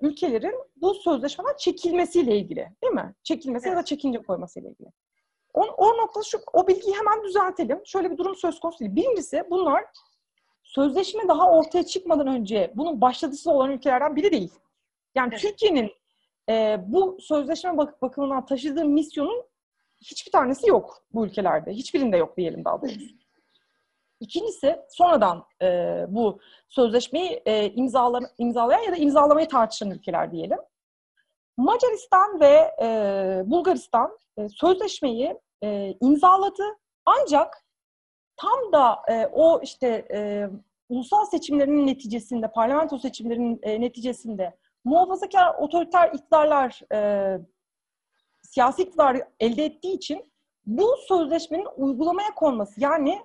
ülkelerin 0.00 0.54
bu 0.76 0.94
sözleşmeden 0.94 1.56
çekilmesiyle 1.58 2.36
ilgili 2.36 2.68
değil 2.82 2.92
mi? 2.92 3.14
Çekilmesi 3.22 3.68
ya 3.68 3.76
da 3.76 3.84
çekince 3.84 4.22
koymasıyla 4.22 4.70
ilgili. 4.70 4.88
O, 5.54 5.60
o 5.60 5.96
noktada 5.98 6.24
şu, 6.24 6.38
o 6.52 6.68
bilgiyi 6.68 6.96
hemen 6.96 7.24
düzeltelim. 7.24 7.80
Şöyle 7.84 8.10
bir 8.10 8.18
durum 8.18 8.36
söz 8.36 8.60
konusu 8.60 8.80
değil. 8.80 8.96
Birincisi 8.96 9.44
bunlar 9.50 9.84
sözleşme 10.74 11.28
daha 11.28 11.50
ortaya 11.50 11.86
çıkmadan 11.86 12.26
önce 12.26 12.72
bunun 12.74 13.00
başlatıcısı 13.00 13.50
olan 13.50 13.70
ülkelerden 13.70 14.16
biri 14.16 14.30
değil. 14.30 14.52
Yani 15.14 15.28
Evet. 15.32 15.42
Türkiye'nin 15.42 15.92
e, 16.48 16.78
bu 16.86 17.18
sözleşme 17.20 17.76
bak 17.76 18.02
bakımından 18.02 18.46
taşıdığı 18.46 18.84
misyonun 18.84 19.42
hiçbir 20.00 20.32
tanesi 20.32 20.68
yok 20.68 21.04
bu 21.14 21.26
ülkelerde. 21.26 21.72
Hiçbirinde 21.72 22.16
yok 22.16 22.36
diyelim 22.36 22.64
daha 22.64 22.82
doğrusu. 22.82 23.00
İkincisi 24.20 24.80
sonradan 24.88 25.44
e, 25.62 25.66
bu 26.08 26.38
sözleşmeyi 26.68 27.42
e, 27.46 27.72
imzala, 27.72 28.20
imzalayan 28.38 28.80
ya 28.80 28.92
da 28.92 28.96
imzalamayı 28.96 29.48
tartışan 29.48 29.90
ülkeler 29.90 30.32
diyelim. 30.32 30.58
Macaristan 31.56 32.40
ve 32.40 32.74
e, 32.82 32.86
Bulgaristan 33.46 34.18
e, 34.36 34.48
sözleşmeyi 34.48 35.38
e, 35.62 35.94
imzaladı 36.00 36.62
ancak 37.06 37.64
tam 38.40 38.72
da 38.72 39.02
e, 39.08 39.26
o 39.26 39.60
işte 39.62 40.06
e, 40.12 40.48
ulusal 40.88 41.24
seçimlerin 41.24 41.86
neticesinde, 41.86 42.50
parlamento 42.52 42.98
seçimlerinin 42.98 43.60
e, 43.62 43.80
neticesinde 43.80 44.56
muhafazakar 44.84 45.54
otoriter 45.54 46.10
iktidarlar 46.14 46.80
e, 46.92 47.38
siyasi 48.42 48.82
iktidar 48.82 49.22
elde 49.40 49.64
ettiği 49.64 49.94
için 49.94 50.32
bu 50.66 50.94
sözleşmenin 51.08 51.68
uygulamaya 51.76 52.34
konması 52.34 52.80
yani 52.80 53.18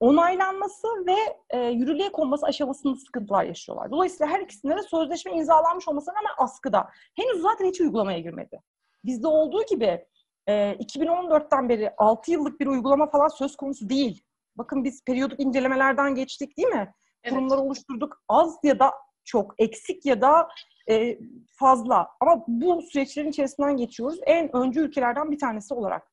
onaylanması 0.00 0.86
ve 1.06 1.16
e, 1.50 1.58
yürürlüğe 1.60 2.12
konması 2.12 2.46
aşamasında 2.46 2.96
sıkıntılar 2.96 3.44
yaşıyorlar. 3.44 3.90
Dolayısıyla 3.90 4.32
her 4.32 4.40
ikisinde 4.40 4.76
de 4.76 4.82
sözleşme 4.82 5.32
imzalanmış 5.32 5.88
olmasına 5.88 6.14
rağmen 6.14 6.32
askıda. 6.38 6.88
Henüz 7.16 7.42
zaten 7.42 7.66
hiç 7.66 7.80
uygulamaya 7.80 8.18
girmedi. 8.18 8.62
Bizde 9.04 9.26
olduğu 9.26 9.66
gibi 9.70 10.06
e, 10.46 10.72
2014'ten 10.72 11.68
beri 11.68 11.90
6 11.98 12.30
yıllık 12.30 12.60
bir 12.60 12.66
uygulama 12.66 13.10
falan 13.10 13.28
söz 13.28 13.56
konusu 13.56 13.88
değil. 13.88 14.22
Bakın 14.56 14.84
biz 14.84 15.04
periyodik 15.04 15.40
incelemelerden 15.40 16.14
geçtik 16.14 16.56
değil 16.56 16.68
mi? 16.68 16.94
Evet. 17.24 17.34
Kurumları 17.34 17.60
oluşturduk. 17.60 18.22
Az 18.28 18.58
ya 18.62 18.78
da 18.78 18.92
çok, 19.24 19.54
eksik 19.58 20.06
ya 20.06 20.20
da 20.20 20.48
e, 20.90 21.18
fazla. 21.58 22.08
Ama 22.20 22.44
bu 22.48 22.82
süreçlerin 22.82 23.30
içerisinden 23.30 23.76
geçiyoruz. 23.76 24.18
En 24.26 24.56
öncü 24.56 24.80
ülkelerden 24.80 25.30
bir 25.30 25.38
tanesi 25.38 25.74
olarak. 25.74 26.12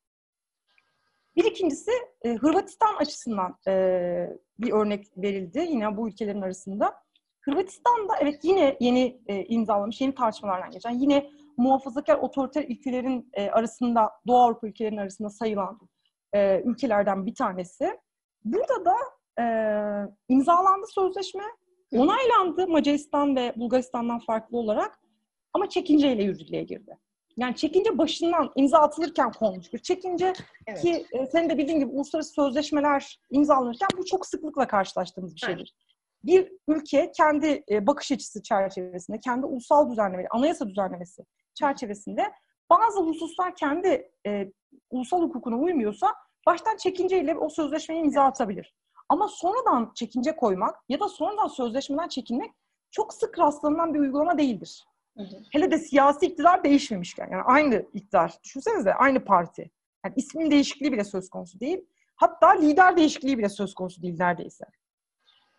Bir 1.36 1.44
ikincisi 1.44 1.92
e, 2.22 2.36
Hırvatistan 2.36 2.96
açısından 2.96 3.56
e, 3.68 3.74
bir 4.60 4.72
örnek 4.72 5.06
verildi 5.18 5.60
yine 5.60 5.98
bu 5.98 6.08
ülkelerin 6.10 6.42
arasında. 6.42 6.96
Hırvatistan'da 7.42 8.14
evet 8.22 8.40
yine 8.44 8.78
yeni 8.80 9.22
e, 9.28 9.46
imzalamış, 9.46 10.02
yeni 10.02 10.16
tartışmalardan 10.16 10.72
geçen, 10.72 10.92
yine 10.92 11.30
muhafazakar 11.58 12.16
otoriter 12.16 12.64
ülkelerin 12.64 13.30
e, 13.34 13.50
arasında, 13.50 14.12
Doğu 14.28 14.38
Avrupa 14.38 14.68
ülkelerinin 14.68 15.02
arasında 15.02 15.30
sayılan 15.30 15.80
e, 16.34 16.62
ülkelerden 16.62 17.26
bir 17.26 17.36
tanesi. 17.36 18.00
Burada 18.54 18.86
da 18.86 18.96
e, 19.40 19.46
imzalandı 20.30 20.88
sözleşme, 20.88 21.44
onaylandı 21.92 22.68
Macaristan 22.68 23.36
ve 23.36 23.54
Bulgaristan'dan 23.56 24.20
farklı 24.20 24.58
olarak 24.58 25.00
ama 25.54 25.70
çekinceyle 25.70 26.24
yürürlüğe 26.24 26.64
girdi. 26.64 26.98
Yani 27.38 27.56
çekince 27.56 27.98
başından 27.98 28.52
imza 28.56 28.80
atılırken 28.80 29.32
konmuş 29.32 29.74
bir 29.74 29.80
çekince 29.80 30.34
Evet. 30.68 30.82
ki 30.82 31.06
e, 31.12 31.26
senin 31.26 31.50
de 31.50 31.58
bildiğin 31.58 31.80
gibi 31.80 31.92
uluslararası 31.92 32.34
sözleşmeler 32.34 33.20
imzalanırken 33.32 33.90
bu 33.98 34.06
çok 34.06 34.26
sıklıkla 34.26 34.68
karşılaştığımız 34.68 35.36
bir 35.36 35.42
Evet. 35.46 35.58
şeydir. 35.58 35.76
Bir 36.24 36.52
ülke 36.68 37.12
kendi 37.12 37.64
e, 37.72 37.88
bakış 37.88 38.12
açısı 38.12 38.44
çerçevesinde, 38.44 39.20
kendi 39.20 39.46
ulusal 39.46 39.92
düzenleme, 39.92 40.28
anayasa 40.32 40.68
düzenlemesi 40.70 41.26
çerçevesinde 41.54 42.32
bazı 42.70 43.00
hususlar 43.00 43.56
kendi 43.56 44.12
e, 44.28 44.52
ulusal 44.90 45.22
hukukuna 45.22 45.58
uymuyorsa 45.58 46.08
baştan 46.50 46.78
çekinceyle 46.78 47.38
o 47.38 47.50
sözleşmeyi 47.50 48.02
imza 48.02 48.24
atabilir. 48.24 48.74
Ama 49.10 49.28
sonradan 49.28 49.92
çekince 49.96 50.36
koymak 50.36 50.76
ya 50.90 51.00
da 51.00 51.08
sonradan 51.08 51.48
sözleşmeden 51.48 52.08
çekinmek 52.08 52.52
çok 52.92 53.14
sık 53.14 53.40
rastlanılan 53.40 53.94
bir 53.94 54.00
uygulama 54.00 54.38
değildir. 54.38 54.86
Hı 55.18 55.24
hı. 55.24 55.44
Hele 55.52 55.72
de 55.72 55.78
siyasi 55.78 56.26
iktidar 56.26 56.64
değişmemişken. 56.64 57.30
Yani 57.32 57.44
aynı 57.44 57.86
iktidar. 57.94 58.34
Düşünsenize 58.44 58.94
aynı 58.94 59.26
parti. 59.26 59.72
Yani 60.06 60.14
ismin 60.18 60.52
değişikliği 60.52 60.92
bile 60.92 61.04
söz 61.04 61.30
konusu 61.30 61.60
değil. 61.60 61.86
Hatta 62.16 62.50
lider 62.50 62.98
değişikliği 62.98 63.38
bile 63.38 63.50
söz 63.50 63.74
konusu 63.74 64.02
değil 64.02 64.16
neredeyse. 64.20 64.66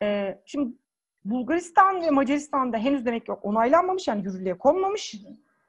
Ee, 0.02 0.42
şimdi 0.46 0.72
Bulgaristan 1.24 2.02
ve 2.02 2.10
Macaristan'da 2.10 2.78
henüz 2.78 3.06
demek 3.06 3.26
ki 3.26 3.32
onaylanmamış 3.32 4.08
yani 4.08 4.24
yürürlüğe 4.24 4.58
konmamış, 4.58 5.14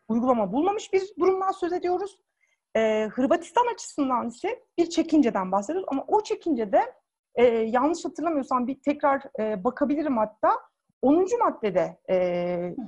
uygulama 0.08 0.54
bulmamış 0.54 0.94
bir 0.94 1.02
durumdan 1.20 1.52
söz 1.52 1.74
ediyoruz. 1.74 2.20
Ee, 2.76 3.10
Hırvatistan 3.14 3.74
açısından 3.74 4.28
ise 4.28 4.64
bir 4.78 4.90
çekinceden 4.90 5.52
bahsediyoruz 5.52 5.90
ama 5.92 6.06
o 6.08 6.24
çekincede 6.24 6.94
e, 7.36 7.46
yanlış 7.46 8.06
hatırlamıyorsam 8.06 8.68
bir 8.68 8.82
tekrar 8.82 9.22
e, 9.40 9.64
bakabilirim 9.64 10.18
hatta 10.18 10.50
10. 11.02 11.28
maddede 11.40 11.98
e, 12.10 12.18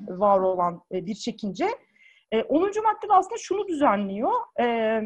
var 0.07 0.39
olan 0.39 0.81
e, 0.91 1.05
bir 1.05 1.15
çekince. 1.15 1.67
E, 2.31 2.43
10. 2.43 2.61
maddede 2.61 3.13
aslında 3.13 3.37
şunu 3.37 3.67
düzenliyor. 3.67 4.31
E, 4.59 4.99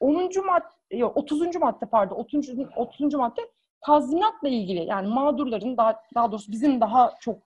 10. 0.00 0.46
madde, 0.46 0.96
yok 0.96 1.16
30. 1.16 1.56
madde 1.56 1.86
pardon 1.86 2.16
30. 2.16 2.48
30. 2.76 3.14
madde 3.14 3.40
tazminatla 3.86 4.48
ilgili 4.48 4.84
yani 4.84 5.08
mağdurların 5.08 5.76
daha, 5.76 6.02
daha 6.14 6.32
doğrusu 6.32 6.52
bizim 6.52 6.80
daha 6.80 7.14
çok 7.20 7.38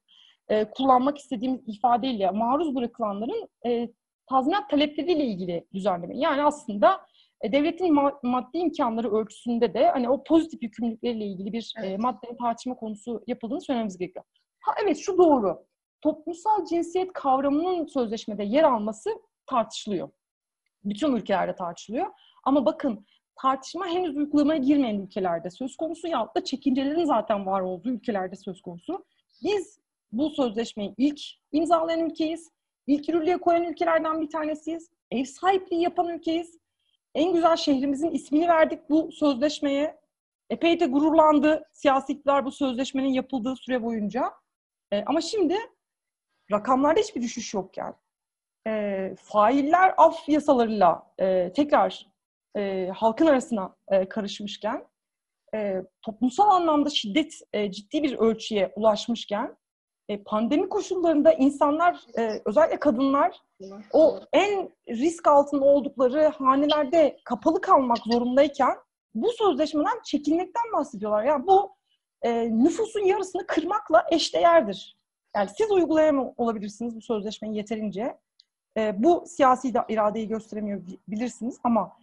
e, 0.48 0.70
kullanmak 0.70 1.18
istediğimiz 1.18 1.60
ifadeyle 1.66 2.30
maruz 2.30 2.74
bırakılanların 2.74 3.48
e, 3.66 3.88
tazminat 4.26 4.70
talepleriyle 4.70 5.24
ilgili 5.24 5.66
düzenleme. 5.74 6.18
Yani 6.18 6.42
aslında 6.42 7.00
e, 7.40 7.52
devletin 7.52 7.94
ma- 7.94 8.18
maddi 8.22 8.58
imkanları 8.58 9.12
ölçüsünde 9.12 9.74
de 9.74 9.88
hani 9.90 10.08
o 10.10 10.24
pozitif 10.24 10.62
yükümlülükleriyle 10.62 11.24
ilgili 11.26 11.52
bir 11.52 11.72
e, 11.82 11.86
Evet. 11.86 11.98
maddenin 11.98 12.36
tartışma 12.36 12.74
konusu 12.76 13.24
yapıldığını 13.26 13.60
söylememiz 13.60 13.98
gerekiyor. 13.98 14.24
Ha 14.60 14.72
evet 14.84 14.98
şu 14.98 15.18
doğru. 15.18 15.66
Toplumsal 16.00 16.64
cinsiyet 16.64 17.12
kavramının 17.12 17.86
sözleşmede 17.86 18.44
yer 18.44 18.62
alması 18.62 19.10
tartışılıyor. 19.46 20.08
Bütün 20.84 21.16
ülkelerde 21.16 21.54
tartışılıyor. 21.54 22.06
Ama 22.44 22.66
bakın 22.66 23.06
tartışma 23.42 23.86
henüz 23.86 24.16
uygulamaya 24.16 24.58
girmeyen 24.60 25.00
ülkelerde 25.00 25.50
söz 25.50 25.76
konusu 25.76 26.08
ya 26.08 26.28
da 26.36 26.44
çekincelerin 26.44 27.04
zaten 27.04 27.46
var 27.46 27.60
olduğu 27.60 27.88
ülkelerde 27.90 28.36
söz 28.36 28.62
konusu. 28.62 29.04
Biz 29.42 29.80
bu 30.12 30.30
sözleşmeyi 30.30 30.94
ilk 30.98 31.20
imzalayan 31.52 32.00
ülkeyiz. 32.10 32.50
İlk 32.86 33.08
yürürlüğe 33.08 33.36
koyan 33.36 33.64
ülkelerden 33.64 34.20
bir 34.20 34.30
tanesiyiz. 34.30 34.90
Ev 35.10 35.24
sahipliği 35.24 35.82
yapan 35.82 36.08
ülkeyiz. 36.08 36.58
En 37.14 37.32
güzel 37.32 37.56
şehrimizin 37.56 38.10
ismini 38.10 38.48
verdik 38.48 38.90
bu 38.90 39.12
sözleşmeye. 39.12 40.04
epey 40.50 40.80
de 40.80 40.86
gururlandı 40.86 41.64
siyasi 41.72 42.12
iktidar 42.12 42.44
bu 42.44 42.52
sözleşmenin 42.52 43.12
yapıldığı 43.12 43.56
süre 43.56 43.82
boyunca. 43.82 44.32
E, 44.92 45.04
ama 45.04 45.20
şimdi 45.20 45.56
rakamlarda 46.52 47.00
hiçbir 47.00 47.22
düşüş 47.22 47.54
yok 47.54 47.76
yani. 47.76 47.94
E, 48.66 49.14
failler 49.16 49.94
af 49.96 50.28
yasalarıyla 50.28 51.12
e, 51.18 51.52
tekrar 51.52 52.06
e, 52.56 52.90
halkın 52.94 53.26
arasına 53.26 53.76
e, 53.88 54.08
karışmışken, 54.08 54.86
e, 55.54 55.82
toplumsal 56.02 56.50
anlamda 56.50 56.90
şiddet 56.90 57.40
e, 57.52 57.72
ciddi 57.72 58.02
bir 58.02 58.18
ölçüye 58.18 58.72
ulaşmışken, 58.76 59.56
e, 60.08 60.22
pandemi 60.22 60.68
koşullarında 60.68 61.32
insanlar, 61.32 62.00
e, 62.18 62.42
özellikle 62.44 62.78
kadınlar, 62.78 63.42
o 63.92 64.20
en 64.32 64.70
risk 64.88 65.28
altında 65.28 65.64
oldukları 65.64 66.26
hanelerde 66.26 67.16
kapalı 67.24 67.60
kalmak 67.60 67.98
zorundayken 67.98 68.76
bu 69.14 69.32
sözleşmeden 69.32 70.02
çekilmekten 70.04 70.72
bahsediyorlar. 70.72 71.24
Yani 71.24 71.46
bu 71.46 71.76
e, 72.22 72.50
nüfusun 72.64 73.00
yarısını 73.00 73.46
kırmakla 73.46 74.06
eşdeğerdir. 74.10 74.96
Yani 75.36 75.50
siz 75.58 75.70
uygulayamıyor 75.70 76.32
olabilirsiniz 76.36 76.96
bu 76.96 77.00
sözleşmeyi 77.00 77.56
yeterince. 77.56 78.18
Bu 78.94 79.24
siyasi 79.26 79.74
de 79.74 79.78
iradeyi 79.88 80.28
gösteremiyor 80.28 80.82
bilirsiniz 81.08 81.58
ama 81.64 81.96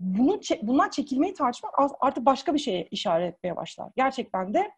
bunu 0.00 0.40
bundan 0.62 0.90
çekilmeyi 0.90 1.34
tartışmak 1.34 1.74
artık 2.00 2.26
başka 2.26 2.54
bir 2.54 2.58
şeye 2.58 2.88
işaret 2.90 3.34
etmeye 3.34 3.56
başlar. 3.56 3.90
Gerçekten 3.96 4.54
de 4.54 4.70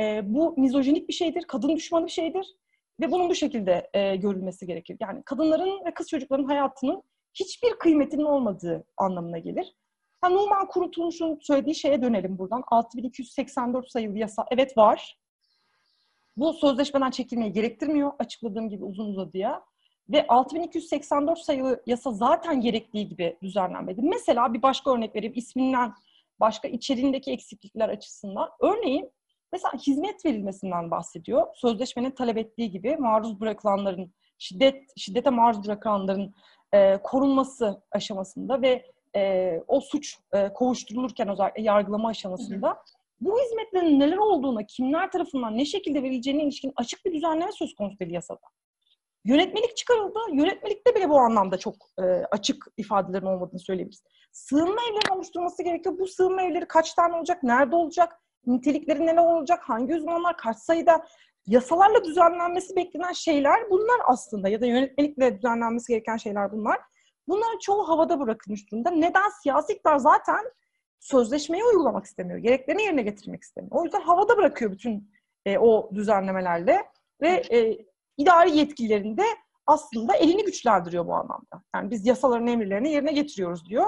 e, 0.00 0.34
bu 0.34 0.54
mizojinik 0.56 1.08
bir 1.08 1.14
şeydir, 1.14 1.44
kadın 1.44 1.76
düşmanı 1.76 2.06
bir 2.06 2.10
şeydir 2.10 2.56
ve 3.00 3.10
bunun 3.10 3.28
bu 3.28 3.34
şekilde 3.34 3.90
e, 3.94 4.16
görülmesi 4.16 4.66
gerekir. 4.66 4.96
Yani 5.00 5.22
kadınların 5.22 5.84
ve 5.84 5.94
kız 5.94 6.08
çocukların 6.08 6.44
hayatının 6.44 7.02
hiçbir 7.34 7.70
kıymetinin 7.70 8.24
olmadığı 8.24 8.84
anlamına 8.96 9.38
gelir. 9.38 9.74
Ha, 10.20 10.28
Numan 10.28 10.68
Kurutulmuş'un 10.68 11.38
söylediği 11.42 11.74
şeye 11.74 12.02
dönelim 12.02 12.38
buradan. 12.38 12.62
6284 12.66 13.90
sayılı 13.90 14.18
yasa 14.18 14.46
evet 14.50 14.76
var. 14.76 15.18
Bu 16.36 16.52
sözleşmeden 16.52 17.10
çekilmeyi 17.10 17.52
gerektirmiyor 17.52 18.12
açıkladığım 18.18 18.68
gibi 18.68 18.84
uzun 18.84 19.08
uzadıya. 19.08 19.64
Ve 20.08 20.26
6284 20.26 21.38
sayılı 21.38 21.82
yasa 21.86 22.12
zaten 22.12 22.60
gerektiği 22.60 23.08
gibi 23.08 23.38
düzenlenmedi. 23.42 24.02
Mesela 24.02 24.54
bir 24.54 24.62
başka 24.62 24.94
örnek 24.94 25.16
vereyim 25.16 25.32
isminden 25.36 25.94
başka 26.40 26.68
içeriğindeki 26.68 27.32
eksiklikler 27.32 27.88
açısından. 27.88 28.48
Örneğin 28.60 29.10
mesela 29.52 29.72
hizmet 29.86 30.24
verilmesinden 30.24 30.90
bahsediyor. 30.90 31.46
Sözleşmenin 31.54 32.10
talep 32.10 32.38
ettiği 32.38 32.70
gibi 32.70 32.96
maruz 32.96 33.40
bırakılanların, 33.40 34.12
şiddet 34.38 34.82
şiddete 34.96 35.30
maruz 35.30 35.64
bırakılanların 35.64 36.34
e, 36.72 36.98
korunması 37.02 37.82
aşamasında 37.90 38.62
ve 38.62 38.84
e, 39.16 39.54
o 39.68 39.80
suç 39.80 40.18
e, 40.32 40.52
kovuşturulurken 40.52 41.28
özellikle 41.28 41.62
yargılama 41.62 42.08
aşamasında 42.08 42.68
hı 42.68 42.72
hı. 42.72 42.76
bu 43.20 43.40
hizmetlerin 43.40 44.00
neler 44.00 44.16
olduğuna, 44.16 44.66
kimler 44.66 45.10
tarafından 45.10 45.58
ne 45.58 45.64
şekilde 45.64 46.02
verileceğine 46.02 46.42
ilişkin 46.42 46.72
açık 46.76 47.04
bir 47.04 47.12
düzenleme 47.12 47.52
söz 47.52 47.74
konusu 47.74 47.98
değil 47.98 48.10
yasada. 48.10 48.40
Yönetmelik 49.24 49.76
çıkarıldı. 49.76 50.18
Yönetmelikte 50.32 50.94
bile 50.94 51.08
bu 51.08 51.18
anlamda 51.18 51.58
çok 51.58 51.74
e, 51.98 52.02
açık 52.30 52.66
ifadelerin 52.76 53.26
olmadığını 53.26 53.60
söyleyebiliriz. 53.60 54.02
Sığınma 54.32 54.80
evleri 54.90 55.16
oluşturması 55.16 55.62
gerekiyor. 55.62 55.98
Bu 55.98 56.06
sığınma 56.06 56.42
evleri 56.42 56.68
kaç 56.68 56.94
tane 56.94 57.16
olacak, 57.16 57.42
nerede 57.42 57.76
olacak, 57.76 58.20
nitelikleri 58.46 59.06
neler 59.06 59.26
olacak, 59.26 59.60
hangi 59.62 59.94
uzmanlar, 59.94 60.36
kaç 60.36 60.56
sayıda, 60.56 61.04
yasalarla 61.46 62.04
düzenlenmesi 62.04 62.76
beklenen 62.76 63.12
şeyler 63.12 63.70
bunlar 63.70 64.00
aslında 64.06 64.48
ya 64.48 64.60
da 64.60 64.66
yönetmelikle 64.66 65.36
düzenlenmesi 65.36 65.92
gereken 65.92 66.16
şeyler 66.16 66.52
bunlar. 66.52 66.78
Bunların 67.28 67.58
çoğu 67.58 67.88
havada 67.88 68.20
bırakılmış 68.20 68.70
durumda. 68.70 68.90
Neden? 68.90 69.28
Siyasi 69.42 69.72
iktidar 69.72 69.98
zaten 69.98 70.44
sözleşmeyi 71.00 71.64
uygulamak 71.64 72.04
istemiyor. 72.04 72.38
Gereklerini 72.38 72.82
yerine 72.82 73.02
getirmek 73.02 73.42
istemiyor. 73.42 73.76
O 73.76 73.84
yüzden 73.84 74.00
havada 74.00 74.36
bırakıyor 74.36 74.70
bütün 74.70 75.10
e, 75.46 75.58
o 75.58 75.90
düzenlemelerle 75.94 76.82
ve 77.22 77.28
e, 77.28 77.78
idari 78.16 78.56
yetkilerinde 78.56 79.24
aslında 79.66 80.16
elini 80.16 80.44
güçlendiriyor 80.44 81.06
bu 81.06 81.14
anlamda. 81.14 81.62
Yani 81.74 81.90
biz 81.90 82.06
yasaların 82.06 82.46
emirlerini 82.46 82.92
yerine 82.92 83.12
getiriyoruz 83.12 83.68
diyor. 83.68 83.86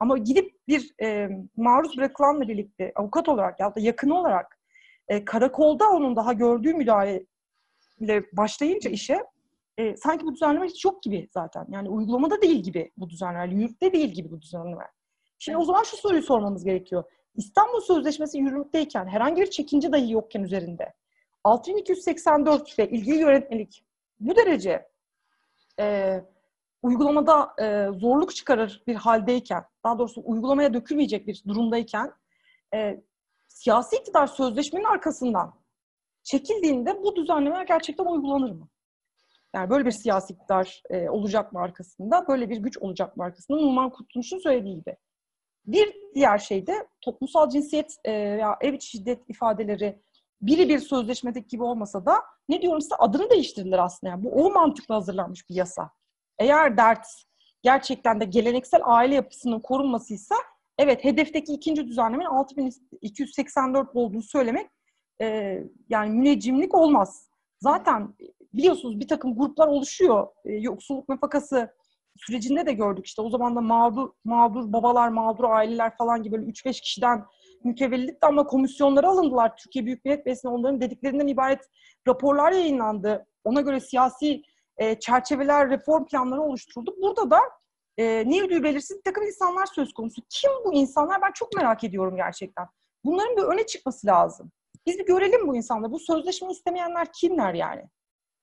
Ama 0.00 0.18
gidip 0.18 0.54
bir 0.68 0.94
e, 1.02 1.28
maruz 1.56 1.96
bırakılanla 1.96 2.48
birlikte 2.48 2.92
avukat 2.96 3.28
olarak 3.28 3.60
ya 3.60 3.74
da 3.74 3.80
yakın 3.80 4.10
olarak 4.10 4.58
e, 5.08 5.24
karakolda 5.24 5.90
onun 5.90 6.16
daha 6.16 6.32
gördüğü 6.32 6.74
müdahale 6.74 7.24
başlayınca 8.32 8.90
işe 8.90 9.24
e, 9.78 9.96
sanki 9.96 10.26
bu 10.26 10.34
düzenleme 10.34 10.66
hiç 10.66 10.84
yok 10.84 11.02
gibi 11.02 11.28
zaten. 11.30 11.66
Yani 11.70 11.88
uygulamada 11.88 12.42
değil 12.42 12.62
gibi 12.62 12.90
bu 12.96 13.10
düzenleme, 13.10 13.54
yürürlükte 13.54 13.92
değil 13.92 14.08
gibi 14.08 14.30
bu 14.30 14.42
düzenleme. 14.42 14.84
Şimdi 15.38 15.58
o 15.58 15.64
zaman 15.64 15.82
şu 15.82 15.96
soruyu 15.96 16.22
sormamız 16.22 16.64
gerekiyor. 16.64 17.04
İstanbul 17.34 17.80
Sözleşmesi 17.80 18.38
yürürlükteyken, 18.38 19.06
herhangi 19.06 19.42
bir 19.42 19.50
çekince 19.50 19.92
dahi 19.92 20.12
yokken 20.12 20.42
üzerinde, 20.42 20.92
6284 21.44 22.78
ve 22.78 22.90
ilgili 22.90 23.16
yönetmelik 23.16 23.84
bu 24.20 24.36
derece 24.36 24.88
e, 25.78 26.16
uygulamada 26.82 27.54
e, 27.60 27.98
zorluk 27.98 28.34
çıkarır 28.34 28.82
bir 28.86 28.94
haldeyken, 28.94 29.64
daha 29.84 29.98
doğrusu 29.98 30.22
uygulamaya 30.24 30.74
dökülmeyecek 30.74 31.26
bir 31.26 31.42
durumdayken, 31.48 32.12
e, 32.74 33.00
siyasi 33.48 33.96
iktidar 33.96 34.26
sözleşmenin 34.26 34.84
arkasından 34.84 35.54
çekildiğinde 36.22 37.02
bu 37.02 37.16
düzenlemeler 37.16 37.66
gerçekten 37.66 38.04
uygulanır 38.04 38.50
mı? 38.50 38.68
Yani 39.54 39.70
böyle 39.70 39.86
bir 39.86 39.90
siyasi 39.90 40.32
iktidar 40.32 40.82
e, 40.90 41.08
olacak 41.08 41.52
mı 41.52 41.60
arkasında, 41.60 42.28
böyle 42.28 42.50
bir 42.50 42.56
güç 42.56 42.78
olacak 42.78 43.16
mı 43.16 43.24
arkasında 43.24 43.58
Numan 43.58 43.90
Kurtulmuş'un 43.90 44.38
söylediği 44.38 44.76
gibi. 44.76 44.96
Bir 45.66 45.96
diğer 46.14 46.38
şey 46.38 46.66
de 46.66 46.88
toplumsal 47.00 47.48
cinsiyet 47.48 47.96
e, 48.04 48.12
veya 48.12 48.56
ev 48.60 48.72
içi 48.72 48.88
şiddet 48.88 49.30
ifadeleri 49.30 50.02
biri 50.42 50.68
bir 50.68 50.78
sözleşmedeki 50.78 51.48
gibi 51.48 51.62
olmasa 51.62 52.06
da 52.06 52.14
ne 52.48 52.62
diyorum 52.62 52.80
size 52.80 52.94
adını 52.94 53.30
değiştirdiler 53.30 53.78
aslında. 53.78 54.10
Yani 54.10 54.24
bu 54.24 54.30
o 54.30 54.52
mantıkla 54.52 54.94
hazırlanmış 54.94 55.50
bir 55.50 55.54
yasa. 55.54 55.90
Eğer 56.40 56.76
dert 56.76 57.06
gerçekten 57.62 58.20
de 58.20 58.24
geleneksel 58.24 58.80
aile 58.84 59.14
yapısının 59.14 59.60
korunmasıysa 59.60 60.34
evet 60.78 61.04
hedefteki 61.04 61.52
ikinci 61.52 61.86
düzenlemenin 61.86 62.28
6284 62.28 63.96
olduğunu 63.96 64.22
söylemek 64.22 64.70
e, 65.22 65.58
yani 65.88 66.10
müneccimlik 66.10 66.74
olmaz. 66.74 67.28
Zaten 67.60 68.14
biliyorsunuz 68.54 69.00
bir 69.00 69.08
takım 69.08 69.36
gruplar 69.36 69.68
oluşuyor. 69.68 70.26
E, 70.44 70.52
yoksulluk 70.52 71.08
nafakası 71.08 71.74
sürecinde 72.16 72.66
de 72.66 72.72
gördük 72.72 73.06
işte. 73.06 73.22
O 73.22 73.30
zaman 73.30 73.56
da 73.56 73.60
mağdur, 73.60 74.10
mağdur 74.24 74.72
babalar, 74.72 75.08
mağdur 75.08 75.44
aileler 75.44 75.96
falan 75.96 76.22
gibi 76.22 76.36
böyle 76.36 76.50
3-5 76.50 76.80
kişiden 76.80 77.24
mütevellitti 77.64 78.26
ama 78.26 78.46
komisyonlara 78.46 79.08
alındılar. 79.08 79.56
Türkiye 79.56 79.86
Büyük 79.86 80.04
Millet 80.04 80.26
Meclisi'ne 80.26 80.50
onların 80.50 80.80
dediklerinden 80.80 81.26
ibaret 81.26 81.60
raporlar 82.08 82.52
yayınlandı. 82.52 83.26
Ona 83.44 83.60
göre 83.60 83.80
siyasi 83.80 84.42
e, 84.80 85.00
çerçeveler, 85.00 85.70
reform 85.70 86.04
planları 86.04 86.42
oluşturuldu. 86.42 86.94
Burada 87.02 87.30
da 87.30 87.40
e, 87.98 88.24
ne 88.26 88.42
ödüğü 88.42 88.62
belirsiz 88.62 88.96
bir 88.96 89.02
takım 89.02 89.24
insanlar 89.24 89.66
söz 89.66 89.92
konusu. 89.92 90.22
Kim 90.30 90.50
bu 90.64 90.74
insanlar? 90.74 91.22
Ben 91.22 91.32
çok 91.32 91.56
merak 91.56 91.84
ediyorum 91.84 92.16
gerçekten. 92.16 92.66
Bunların 93.04 93.36
bir 93.36 93.42
öne 93.42 93.66
çıkması 93.66 94.06
lazım. 94.06 94.50
Biz 94.86 94.98
bir 94.98 95.06
görelim 95.06 95.48
bu 95.48 95.56
insanları. 95.56 95.92
Bu 95.92 95.98
sözleşme 95.98 96.52
istemeyenler 96.52 97.12
kimler 97.12 97.54
yani? 97.54 97.82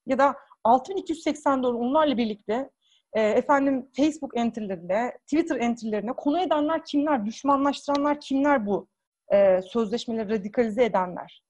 Ya 0.06 0.18
da 0.18 0.36
6284 0.64 1.76
onlarla 1.76 2.18
birlikte 2.18 2.70
e, 3.14 3.22
efendim 3.22 3.90
Facebook 3.98 4.38
entry'lerine, 4.38 5.18
Twitter 5.26 5.60
entry'lerine 5.60 6.14
konu 6.14 6.42
edenler 6.42 6.86
kimler? 6.86 7.26
Düşmanlaştıranlar 7.26 8.22
kimler 8.22 8.66
bu? 8.66 8.88
e, 9.34 9.62
sözleşmeleri 9.62 10.30
radikalize 10.30 10.86
edenler. 10.86 11.44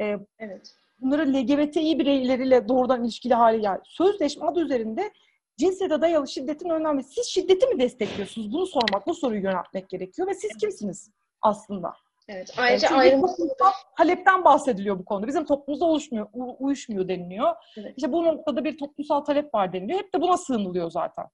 E, 0.00 0.18
evet. 0.38 0.74
Bunları 1.00 1.32
LGBTİ 1.32 1.98
bireyleriyle 1.98 2.68
doğrudan 2.68 3.04
ilişkili 3.04 3.34
hale 3.34 3.58
geldi. 3.58 3.82
Sözleşme 3.84 4.46
adı 4.46 4.60
üzerinde 4.60 5.12
cinsiyete 5.56 6.00
dayalı 6.00 6.28
şiddetin 6.28 6.68
önlenmesi. 6.68 7.12
Siz 7.14 7.26
şiddeti 7.26 7.66
mi 7.66 7.80
destekliyorsunuz? 7.80 8.52
Bunu 8.52 8.66
sormak, 8.66 9.06
bu 9.06 9.14
soruyu 9.14 9.42
yöneltmek 9.42 9.88
gerekiyor. 9.88 10.28
Ve 10.28 10.34
siz 10.34 10.56
kimsiniz 10.56 11.10
aslında? 11.42 11.94
Evet. 12.28 12.54
Ayrıca 12.56 12.88
yani 12.90 12.98
ayrım... 12.98 13.22
talepten 13.98 14.44
bahsediliyor 14.44 14.98
bu 14.98 15.04
konuda. 15.04 15.26
Bizim 15.26 15.44
toplumumuzda 15.44 15.84
oluşmuyor, 15.84 16.28
uyuşmuyor 16.58 17.08
deniliyor. 17.08 17.54
Evet. 17.76 17.94
İşte 17.96 18.12
bu 18.12 18.24
noktada 18.24 18.64
bir 18.64 18.78
toplumsal 18.78 19.20
talep 19.20 19.54
var 19.54 19.72
deniliyor. 19.72 19.98
Hep 19.98 20.14
de 20.14 20.20
buna 20.20 20.36
sığınılıyor 20.36 20.90
zaten. 20.90 21.24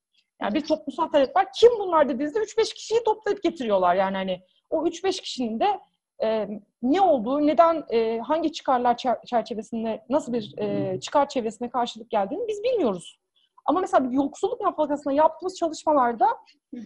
Yani 0.42 0.54
bir 0.54 0.66
toplumsal 0.66 1.08
talep 1.08 1.36
var. 1.36 1.46
Kim 1.60 1.70
bunlar 1.78 2.08
dediğinizde 2.08 2.38
3-5 2.38 2.74
kişiyi 2.74 3.04
toplayıp 3.04 3.42
getiriyorlar. 3.42 3.94
Yani 3.94 4.16
hani 4.16 4.40
o 4.70 4.86
3-5 4.86 5.22
kişinin 5.22 5.60
de 5.60 5.80
e, 6.22 6.48
ne 6.82 7.00
olduğu, 7.00 7.46
neden, 7.46 7.84
e, 7.90 8.18
hangi 8.18 8.52
çıkarlar 8.52 8.96
çerçevesinde, 9.26 10.04
nasıl 10.08 10.32
bir 10.32 10.58
e, 10.58 11.00
çıkar 11.00 11.28
çevresine 11.28 11.70
karşılık 11.70 12.10
geldiğini 12.10 12.48
biz 12.48 12.62
bilmiyoruz. 12.62 13.20
Ama 13.66 13.80
mesela 13.80 14.10
bir 14.10 14.14
yoksulluk 14.14 14.60
nafakasına 14.60 15.12
yaptığımız 15.12 15.58
çalışmalarda 15.58 16.28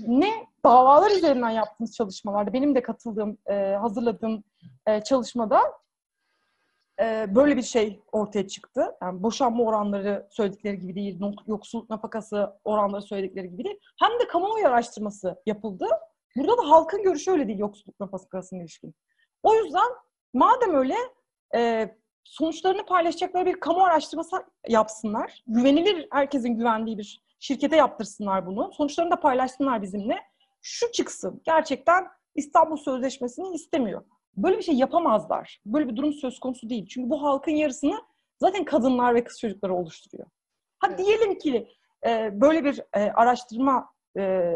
ne 0.06 0.30
davalar 0.64 1.10
üzerinden 1.10 1.50
yaptığımız 1.50 1.94
çalışmalarda, 1.94 2.52
benim 2.52 2.74
de 2.74 2.82
katıldığım, 2.82 3.38
e, 3.46 3.54
hazırladığım 3.54 4.44
e, 4.86 5.00
çalışmada 5.00 5.60
e, 7.00 7.34
böyle 7.34 7.56
bir 7.56 7.62
şey 7.62 8.00
ortaya 8.12 8.48
çıktı. 8.48 8.96
Yani 9.02 9.22
boşanma 9.22 9.64
oranları 9.64 10.28
söyledikleri 10.30 10.78
gibi 10.78 10.94
değil, 10.94 11.20
yoksulluk 11.46 11.90
nafakası 11.90 12.52
oranları 12.64 13.02
söyledikleri 13.02 13.50
gibi 13.50 13.64
değil. 13.64 13.78
Hem 14.00 14.20
de 14.20 14.28
kamuoyu 14.28 14.66
araştırması 14.66 15.42
yapıldı. 15.46 15.86
Burada 16.36 16.58
da 16.58 16.70
halkın 16.70 17.02
görüşü 17.02 17.30
öyle 17.30 17.48
değil 17.48 17.58
yoksulluk 17.58 18.00
nafakasına 18.00 18.60
ilişkin. 18.60 18.94
O 19.42 19.54
yüzden 19.54 19.88
madem 20.34 20.74
öyle 20.74 20.94
e, 21.54 21.90
sonuçlarını 22.24 22.86
paylaşacakları 22.86 23.46
bir 23.46 23.60
kamu 23.60 23.84
araştırması 23.84 24.36
yapsınlar. 24.68 25.44
Güvenilir, 25.46 26.06
herkesin 26.10 26.56
güvendiği 26.56 26.98
bir 26.98 27.22
şirkete 27.38 27.76
yaptırsınlar 27.76 28.46
bunu. 28.46 28.72
Sonuçlarını 28.72 29.10
da 29.10 29.20
paylaşsınlar 29.20 29.82
bizimle. 29.82 30.18
Şu 30.62 30.92
çıksın. 30.92 31.40
Gerçekten 31.44 32.06
İstanbul 32.34 32.76
Sözleşmesi'ni 32.76 33.54
istemiyor. 33.54 34.04
Böyle 34.36 34.58
bir 34.58 34.62
şey 34.62 34.74
yapamazlar. 34.74 35.60
Böyle 35.66 35.88
bir 35.88 35.96
durum 35.96 36.12
söz 36.12 36.40
konusu 36.40 36.70
değil. 36.70 36.86
Çünkü 36.86 37.10
bu 37.10 37.22
halkın 37.22 37.52
yarısını 37.52 38.02
zaten 38.40 38.64
kadınlar 38.64 39.14
ve 39.14 39.24
kız 39.24 39.40
çocukları 39.40 39.74
oluşturuyor. 39.74 40.28
Ha 40.78 40.98
diyelim 40.98 41.38
ki 41.38 41.68
e, 42.06 42.40
böyle 42.40 42.64
bir 42.64 42.80
e, 42.96 43.00
araştırma 43.10 43.90
e, 44.18 44.52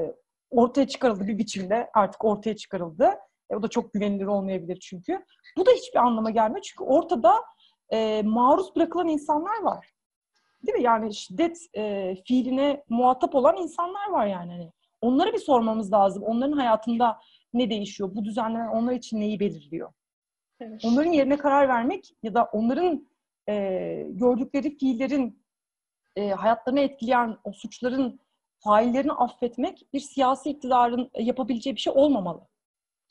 ortaya 0.51 0.89
çıkarıldı 0.89 1.27
bir 1.27 1.39
biçimde. 1.39 1.91
Artık 1.95 2.25
ortaya 2.25 2.57
çıkarıldı. 2.57 3.11
E, 3.53 3.57
o 3.57 3.63
da 3.63 3.69
çok 3.69 3.93
güvenilir 3.93 4.27
olmayabilir 4.27 4.79
çünkü. 4.81 5.25
Bu 5.59 5.67
da 5.67 5.71
hiçbir 5.71 5.99
anlama 5.99 6.31
gelmiyor. 6.31 6.63
Çünkü 6.63 6.85
ortada 6.85 7.35
e, 7.93 8.23
maruz 8.23 8.77
bırakılan 8.77 9.09
insanlar 9.09 9.63
var. 9.63 9.93
Değil 10.67 10.79
mi? 10.79 10.85
Yani 10.85 11.15
şiddet 11.15 11.59
e, 11.77 12.15
fiiline 12.27 12.85
muhatap 12.89 13.35
olan 13.35 13.57
insanlar 13.57 14.11
var 14.11 14.27
yani. 14.27 14.53
Hani 14.53 14.73
onları 15.01 15.33
bir 15.33 15.39
sormamız 15.39 15.93
lazım. 15.93 16.23
Onların 16.23 16.53
hayatında 16.53 17.19
ne 17.55 17.71
değişiyor? 17.71 18.11
Bu 18.15 18.25
düzenlemen 18.25 18.69
onlar 18.69 18.93
için 18.93 19.21
neyi 19.21 19.41
belirliyor? 19.41 19.93
Evet. 20.61 20.85
Onların 20.85 21.13
yerine 21.13 21.37
karar 21.37 21.69
vermek 21.69 22.15
ya 22.23 22.35
da 22.35 22.45
onların 22.53 23.09
e, 23.49 23.55
gördükleri 24.09 24.77
fiillerin 24.79 25.43
e, 26.17 26.31
hayatlarını 26.31 26.81
etkileyen 26.81 27.37
o 27.45 27.53
suçların 27.53 28.21
faillerini 28.59 29.13
affetmek 29.13 29.87
bir 29.93 30.01
siyasi 30.01 30.51
iktidarın 30.51 31.11
yapabileceği 31.19 31.77
bir 31.77 31.81
şey 31.81 31.93
olmamalı. 31.97 32.52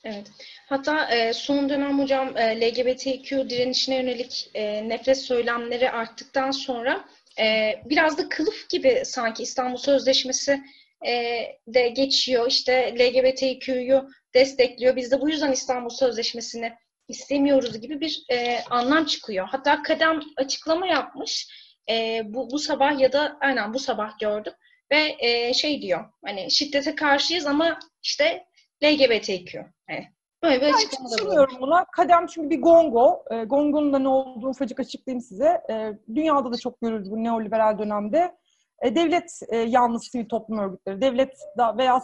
Evet. 0.04 0.32
Hatta 0.70 1.16
e, 1.16 1.34
son 1.34 1.70
dönem 1.70 1.99
hocam 1.99 2.38
e, 2.38 2.62
LGBTQ 2.62 3.49
direnişine 3.49 3.95
yönelik 3.95 4.52
e, 4.54 4.89
nefret 4.89 5.18
söylemleri 5.18 5.91
arttıktan 5.91 6.52
sonra 6.52 7.06
e, 7.39 7.76
biraz 7.86 8.18
da 8.18 8.30
kılıf 8.30 8.70
gibi 8.70 9.02
sanki 9.06 9.43
İstanbul 9.43 9.78
Sözleşmesi 9.78 10.62
e, 11.08 11.43
de 11.68 11.89
geçiyor. 11.89 12.47
İşte 12.47 12.95
LGBTQ'yu 12.99 14.10
destekliyor. 14.34 14.95
Biz 14.95 15.12
de 15.12 15.22
bu 15.22 15.30
yüzden 15.30 15.52
İstanbul 15.52 15.89
Sözleşmesi'ni 15.89 16.74
istemiyoruz 17.08 17.82
gibi 17.82 18.02
bir 18.02 18.26
e, 18.32 18.60
anlam 18.70 19.06
çıkıyor. 19.06 19.47
Hatta 19.52 19.84
Kadem 19.84 20.20
açıklama 20.38 20.88
yapmış. 20.88 21.47
E, 21.89 22.22
bu, 22.26 22.52
bu 22.52 22.60
sabah 22.60 22.99
ya 22.99 23.14
da 23.14 23.38
aynen 23.41 23.74
bu 23.74 23.80
sabah 23.80 24.20
gördüm. 24.20 24.54
Ve 24.91 25.16
e, 25.20 25.54
şey 25.54 25.82
diyor 25.82 26.06
hani 26.26 26.52
şiddete 26.52 26.95
karşıyız 26.95 27.45
ama 27.45 27.80
işte 28.04 28.45
LGBTQ. 28.84 29.66
Evet. 29.90 30.06
Böyle 30.44 30.62
bir 30.62 30.74
açıklama 30.74 31.48
buna. 31.62 31.86
Kadem 31.86 32.28
çünkü 32.28 32.50
bir 32.50 32.62
gongo. 32.62 33.24
E, 33.32 33.44
gongonun 33.44 33.94
da 33.94 34.00
ne 34.00 34.08
olduğunu 34.08 34.50
ufacık 34.50 34.80
açıklayayım 34.80 35.22
size. 35.22 35.62
E, 35.70 35.94
dünyada 36.16 36.54
da 36.54 36.58
çok 36.58 36.82
görülür 36.82 37.12
bu 37.12 37.24
neoliberal 37.24 37.80
dönemde. 37.80 38.36
E, 38.82 38.96
devlet 38.96 39.40
e, 39.50 39.58
yanlısı 39.58 40.12
sivil 40.12 40.30
toplum 40.30 40.60
örgütleri, 40.60 41.02
devlet 41.02 41.38
da 41.58 41.78
veya 41.78 42.02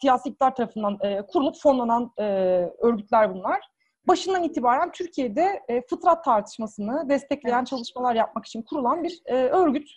siyasi 0.00 0.28
iktidar 0.28 0.54
tarafından 0.54 0.98
e, 1.02 1.22
kurulup 1.26 1.56
fonlanan 1.56 2.12
e, 2.18 2.24
örgütler 2.78 3.34
bunlar. 3.34 3.60
Başından 4.08 4.42
itibaren 4.42 4.92
Türkiye'de 4.92 5.62
e, 5.68 5.82
fıtrat 5.86 6.24
tartışmasını 6.24 7.08
destekleyen 7.08 7.58
evet. 7.58 7.66
çalışmalar 7.66 8.14
yapmak 8.14 8.46
için 8.46 8.62
kurulan 8.62 9.04
bir 9.04 9.20
e, 9.26 9.34
örgüt. 9.34 9.90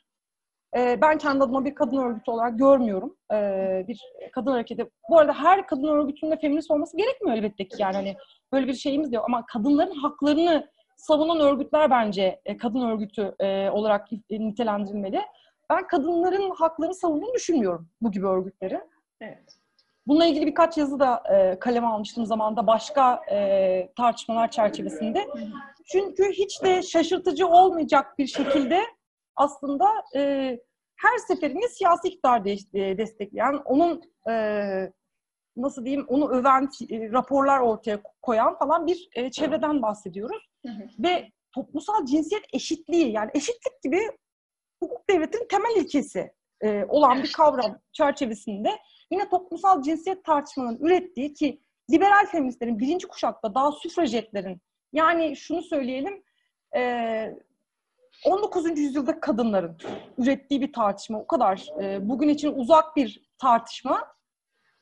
E, 0.78 1.02
ben 1.02 1.18
kendi 1.18 1.44
adıma 1.44 1.66
bir 1.66 1.76
kadın 1.76 1.98
örgütü 1.98 2.32
olarak 2.32 2.60
görmüyorum. 2.60 3.18
E, 3.34 3.86
bir 3.88 4.02
kadın 4.32 4.52
hareketi. 4.52 4.90
Bu 5.10 5.20
arada 5.20 5.34
her 5.34 5.68
kadın 5.68 5.88
örgütünde 5.88 6.38
feminist 6.38 6.72
olması 6.72 6.98
gerekmiyor 6.98 7.38
elbette 7.38 7.68
ki 7.68 7.76
yani 7.80 7.96
hani 7.96 8.16
böyle 8.54 8.68
bir 8.68 8.74
şeyimiz 8.74 9.14
yok 9.14 9.26
ama 9.26 9.46
kadınların 9.46 9.96
haklarını 9.96 10.68
savunan 10.98 11.40
örgütler 11.40 11.92
bence 11.92 12.42
e, 12.46 12.58
kadın 12.58 12.82
örgütü 12.82 13.36
e, 13.40 13.70
olarak 13.70 14.08
nitelendirilmeli. 14.30 15.22
Ben 15.70 15.88
kadınların 15.88 16.50
haklarını 16.50 16.96
savunduğunu 16.96 17.34
düşünmüyorum 17.34 17.90
bu 18.02 18.12
gibi 18.12 18.28
örgütleri. 18.28 18.82
Evet. 19.22 19.58
Bununla 20.08 20.26
ilgili 20.26 20.46
birkaç 20.46 20.78
yazı 20.78 21.00
da 21.00 21.24
e, 21.34 21.60
kaleme 21.60 21.88
almıştım 21.88 22.26
zamanda 22.26 22.68
başka 22.68 23.22
e, 23.32 23.90
tartışmalar 23.98 24.52
çerçevesinde. 24.52 25.28
Çünkü 25.86 26.32
hiç 26.32 26.64
de 26.64 26.82
şaşırtıcı 26.82 27.48
olmayacak 27.48 28.18
bir 28.18 28.28
şekilde 28.28 28.80
aslında 29.36 29.86
e, 30.16 30.22
her 30.96 31.18
seferinde 31.28 31.68
siyasi 31.68 32.08
iktidar 32.08 32.46
de, 32.46 32.52
e, 32.74 32.98
destekleyen, 32.98 33.54
onun 33.66 34.02
e, 34.30 34.34
nasıl 35.58 35.86
diyeyim, 35.86 36.06
onu 36.08 36.30
öven 36.30 36.70
e, 36.90 37.12
raporlar 37.12 37.60
ortaya 37.60 38.02
koyan 38.22 38.58
falan 38.58 38.88
bir 38.88 39.10
e, 39.16 39.32
çevreden 39.32 39.82
bahsediyoruz. 39.82 40.50
Hı 40.66 40.72
hı. 40.72 40.84
Ve 41.00 41.30
toplumsal 41.56 42.06
cinsiyet 42.06 42.44
eşitliği 42.54 43.12
yani 43.12 43.32
eşitlik 43.34 43.84
gibi 43.84 44.00
hukuk 44.84 45.10
devletinin 45.10 45.48
temel 45.48 45.76
ilkesi 45.76 46.32
e, 46.62 46.86
olan 46.86 47.24
bir 47.24 47.32
kavram 47.32 47.80
çerçevesinde 47.92 48.70
yine 49.12 49.30
toplumsal 49.30 49.82
cinsiyet 49.82 50.24
tartışmalarının 50.24 50.86
ürettiği 50.86 51.34
ki 51.34 51.62
liberal 51.92 52.26
feministlerin 52.26 52.80
birinci 52.80 53.08
kuşakta 53.08 53.56
daha 53.56 53.72
süfrajetlerin 53.72 54.62
yani 54.94 55.36
şunu 55.36 55.62
söyleyelim 55.62 56.24
e, 56.76 56.82
19. 58.26 58.80
yüzyılda 58.80 59.20
kadınların 59.20 59.78
ürettiği 60.18 60.62
bir 60.62 60.74
tartışma 60.74 61.20
o 61.20 61.28
kadar 61.28 61.68
e, 61.82 62.10
bugün 62.10 62.30
için 62.30 62.54
uzak 62.56 62.96
bir 62.96 63.30
tartışma. 63.38 64.14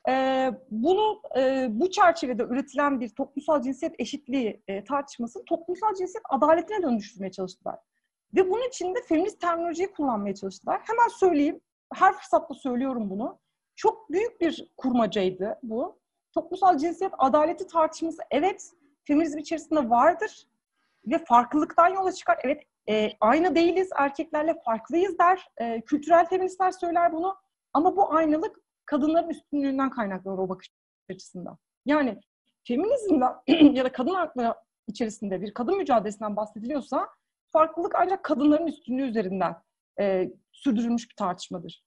E, 0.08 0.50
bunu 0.70 1.22
e, 1.36 1.66
bu 1.70 1.90
çerçevede 1.90 2.42
üretilen 2.42 3.00
bir 3.00 3.08
toplumsal 3.08 3.62
cinsiyet 3.62 3.94
eşitliği 3.98 4.62
e, 4.68 4.84
tartışmasını 4.84 5.44
toplumsal 5.44 5.94
cinsiyet 5.94 6.24
adaletine 6.30 6.82
dönüştürmeye 6.82 7.30
çalıştılar. 7.30 7.78
Ve 8.34 8.50
bunun 8.50 8.68
için 8.68 8.94
de 8.94 8.98
feminist 9.08 9.40
terminolojiyi 9.40 9.92
kullanmaya 9.92 10.34
çalıştılar. 10.34 10.80
Hemen 10.84 11.08
söyleyeyim, 11.08 11.60
her 11.94 12.12
fırsatta 12.12 12.54
söylüyorum 12.54 13.10
bunu. 13.10 13.38
Çok 13.76 14.10
büyük 14.10 14.40
bir 14.40 14.72
kurmacaydı 14.76 15.58
bu. 15.62 15.98
Toplumsal 16.34 16.78
cinsiyet 16.78 17.12
adaleti 17.18 17.66
tartışması 17.66 18.22
evet 18.30 18.70
feminizm 19.04 19.38
içerisinde 19.38 19.90
vardır 19.90 20.46
ve 21.06 21.24
farklılıktan 21.24 21.88
yola 21.88 22.12
çıkar. 22.12 22.38
Evet 22.44 22.62
e, 22.88 23.10
aynı 23.20 23.54
değiliz, 23.54 23.90
erkeklerle 23.96 24.54
farklıyız 24.64 25.18
der. 25.18 25.48
E, 25.56 25.80
kültürel 25.80 26.26
feministler 26.26 26.70
söyler 26.70 27.12
bunu. 27.12 27.36
Ama 27.72 27.96
bu 27.96 28.12
aynılık 28.14 28.56
kadınların 28.86 29.30
üstünlüğünden 29.30 29.90
kaynaklanır 29.90 30.38
o 30.38 30.48
bakış 30.48 30.70
açısından. 31.10 31.58
Yani 31.86 32.20
feminizmde 32.64 33.24
ya 33.78 33.84
da 33.84 33.92
kadın 33.92 34.14
hakları 34.14 34.54
içerisinde 34.86 35.42
bir 35.42 35.54
kadın 35.54 35.76
mücadelesinden 35.76 36.36
bahsediliyorsa 36.36 37.08
farklılık 37.52 37.94
ancak 37.94 38.24
kadınların 38.24 38.66
üstünlüğü 38.66 39.08
üzerinden 39.08 39.56
e, 40.00 40.30
sürdürülmüş 40.52 41.10
bir 41.10 41.16
tartışmadır. 41.16 41.84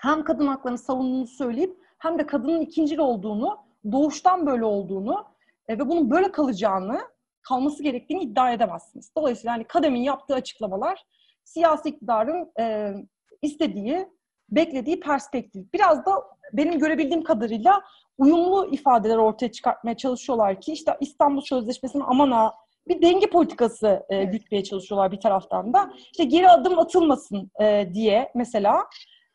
Hem 0.00 0.24
kadın 0.24 0.46
haklarını 0.46 0.78
savunduğunu 0.78 1.26
söyleyip 1.26 1.76
hem 1.98 2.18
de 2.18 2.26
kadının 2.26 2.60
ikincil 2.60 2.98
olduğunu, 2.98 3.58
doğuştan 3.92 4.46
böyle 4.46 4.64
olduğunu 4.64 5.26
e, 5.68 5.78
ve 5.78 5.88
bunun 5.88 6.10
böyle 6.10 6.32
kalacağını, 6.32 7.00
kalması 7.42 7.82
gerektiğini 7.82 8.22
iddia 8.22 8.52
edemezsiniz. 8.52 9.12
Dolayısıyla 9.16 9.52
yani 9.52 9.64
Kadem'in 9.64 10.02
yaptığı 10.02 10.34
açıklamalar 10.34 11.04
siyasi 11.44 11.88
iktidarın 11.88 12.52
e, 12.60 12.94
istediği, 13.42 14.08
beklediği 14.50 15.00
perspektif. 15.00 15.72
Biraz 15.72 16.06
da 16.06 16.12
benim 16.52 16.78
görebildiğim 16.78 17.24
kadarıyla 17.24 17.82
uyumlu 18.18 18.68
ifadeler 18.72 19.16
ortaya 19.16 19.52
çıkartmaya 19.52 19.96
çalışıyorlar 19.96 20.60
ki 20.60 20.72
işte 20.72 20.96
İstanbul 21.00 21.40
Sözleşmesi'nin 21.40 22.02
amana 22.02 22.54
bir 22.88 23.02
denge 23.02 23.26
politikası 23.26 24.06
e, 24.08 24.24
gütmeye 24.24 24.64
çalışıyorlar 24.64 25.12
bir 25.12 25.20
taraftan 25.20 25.72
da. 25.72 25.92
İşte 26.12 26.24
geri 26.24 26.48
adım 26.48 26.78
atılmasın 26.78 27.50
e, 27.60 27.90
diye 27.94 28.32
mesela 28.34 28.86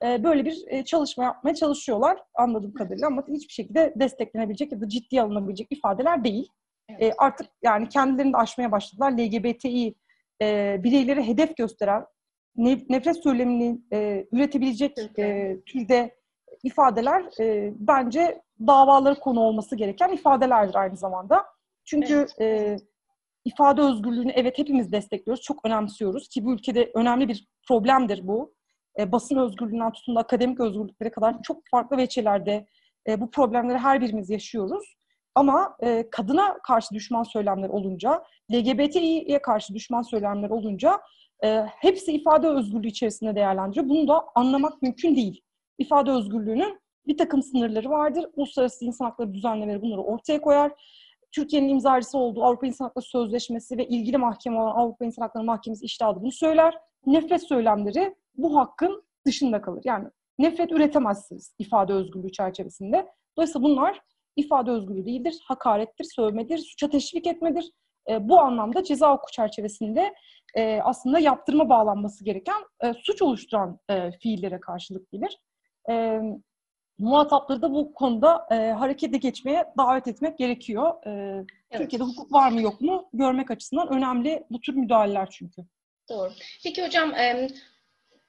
e, 0.04 0.24
böyle 0.24 0.46
bir 0.46 0.64
e, 0.68 0.86
çalışma 0.86 1.24
yapmaya 1.24 1.56
çalışıyorlar 1.56 2.18
anladığım 2.36 2.74
kadarıyla 2.74 3.08
ama 3.08 3.24
hiçbir 3.28 3.54
şekilde 3.54 3.94
desteklenebilecek 3.96 4.72
ya 4.72 4.82
da 4.82 4.90
ciddiye 4.90 5.22
alınabilecek 5.22 5.68
ifadeler 5.72 6.24
değil. 6.24 6.48
Evet. 6.90 7.02
E, 7.02 7.14
artık 7.18 7.48
yani 7.64 7.90
kendilerini 7.90 8.34
de 8.34 8.38
aşmaya 8.38 8.72
başladılar. 8.72 9.12
LGBTİ 9.12 9.96
e, 10.42 10.80
bireyleri 10.84 11.28
hedef 11.28 11.58
gösteren 11.58 12.06
nefret 12.90 13.24
söylemini 13.24 13.82
e, 13.94 14.28
üretebilecek 14.32 15.20
e, 15.20 15.58
türde 15.66 16.16
ifadeler 16.64 17.26
e, 17.40 17.74
bence 17.76 18.42
davaları 18.68 19.20
konu 19.20 19.40
olması 19.40 19.76
gereken 19.76 20.10
ifadelerdir 20.10 20.76
aynı 20.76 20.98
zamanda. 20.98 21.46
Çünkü 21.86 22.28
evet. 22.38 22.42
e, 22.42 22.78
ifade 23.46 23.82
özgürlüğünü 23.82 24.32
evet 24.32 24.58
hepimiz 24.58 24.92
destekliyoruz, 24.92 25.44
çok 25.44 25.66
önemsiyoruz 25.66 26.28
ki 26.28 26.46
bu 26.46 26.54
ülkede 26.54 26.92
önemli 26.96 27.28
bir 27.28 27.48
problemdir 27.68 28.28
bu. 28.28 28.54
E, 29.00 29.12
basın 29.12 29.38
özgürlüğünden 29.38 29.92
tutun 29.92 30.16
da 30.16 30.20
akademik 30.20 30.60
özgürlüklere 30.60 31.12
kadar 31.12 31.42
çok 31.44 31.62
farklı 31.72 31.98
veçelerde 31.98 32.66
e, 33.08 33.22
bu 33.22 33.32
problemleri 33.32 33.78
her 33.78 34.02
birimiz 34.02 34.30
yaşıyoruz. 34.30 34.96
Ama 35.36 35.78
e, 35.84 36.10
kadına 36.10 36.58
karşı 36.64 36.96
düşman 36.96 37.24
söylemler 37.24 37.70
olunca, 37.70 38.24
LGBTİ'ye 38.54 39.42
karşı 39.42 39.74
düşman 39.74 40.02
söylemler 40.02 40.50
olunca 40.50 41.02
e, 41.44 41.60
hepsi 41.66 42.12
ifade 42.12 42.48
özgürlüğü 42.48 42.88
içerisinde 42.88 43.36
değerlendiriyor. 43.36 43.90
Bunu 43.90 44.08
da 44.08 44.26
anlamak 44.36 44.82
mümkün 44.82 45.16
değil. 45.16 45.42
İfade 45.78 46.12
özgürlüğünün 46.12 46.80
bir 47.08 47.18
takım 47.18 47.44
sınırları 47.44 47.90
vardır. 47.90 48.26
Uluslararası 48.36 48.86
insan 48.86 49.06
hakları 49.06 49.34
düzenlemeleri 49.34 49.82
bunları 49.82 50.02
ortaya 50.02 50.42
koyar 50.42 50.72
Türkiye'nin 51.32 51.70
imzacısı 51.70 52.18
olduğu 52.18 52.44
Avrupa 52.44 52.68
İnsan 52.68 52.86
Hakları 52.86 53.06
Sözleşmesi 53.06 53.78
ve 53.78 53.88
ilgili 53.88 54.18
mahkeme 54.18 54.60
olan 54.60 54.76
Avrupa 54.76 55.06
İnsan 55.06 55.22
Hakları 55.22 55.44
Mahkemesi 55.44 55.86
iştahadı 55.86 56.22
bunu 56.22 56.32
söyler. 56.32 56.78
Nefret 57.06 57.48
söylemleri 57.48 58.16
bu 58.36 58.56
hakkın 58.56 59.04
dışında 59.26 59.62
kalır. 59.62 59.82
Yani 59.86 60.08
nefret 60.40 60.72
üretemezsiniz 60.72 61.54
ifade 61.60 61.94
özgürlüğü 61.94 62.32
çerçevesinde. 62.32 63.08
Dolayısıyla 63.38 63.68
bunlar 63.68 64.02
ifade 64.36 64.72
özgürlüğü 64.72 65.06
değildir, 65.06 65.40
hakarettir, 65.44 66.04
sövmedir, 66.16 66.58
suça 66.58 66.90
teşvik 66.90 67.28
etmedir. 67.28 67.72
E, 68.10 68.30
bu 68.30 68.40
anlamda 68.40 68.84
ceza 68.84 69.14
hukuku 69.14 69.32
çerçevesinde 69.32 70.14
e, 70.56 70.80
aslında 70.84 71.20
yaptırma 71.20 71.70
bağlanması 71.70 72.26
gereken 72.26 72.64
e, 72.84 72.94
suç 72.94 73.22
oluşturan 73.22 73.80
e, 73.90 74.12
fiillere 74.12 74.60
karşılık 74.60 75.12
gelir. 75.12 75.40
E, 75.90 76.20
muhatapları 76.98 77.62
da 77.62 77.72
bu 77.74 77.94
konuda 77.94 78.48
e, 78.52 78.56
harekete 78.56 79.18
geçmeye 79.18 79.66
davet 79.78 80.08
etmek 80.08 80.38
gerekiyor. 80.38 80.94
E, 81.06 81.10
evet. 81.12 81.46
Türkiye'de 81.72 82.04
hukuk 82.04 82.34
var 82.34 82.52
mı 82.52 82.62
yok 82.62 82.82
mu 82.82 83.10
görmek 83.14 83.52
açısından 83.52 83.94
önemli 83.94 84.44
bu 84.50 84.62
tür 84.62 84.74
müdahaleler 84.74 85.30
çünkü. 85.30 85.62
Doğru. 86.10 86.32
Peki 86.64 86.86
hocam 86.86 87.14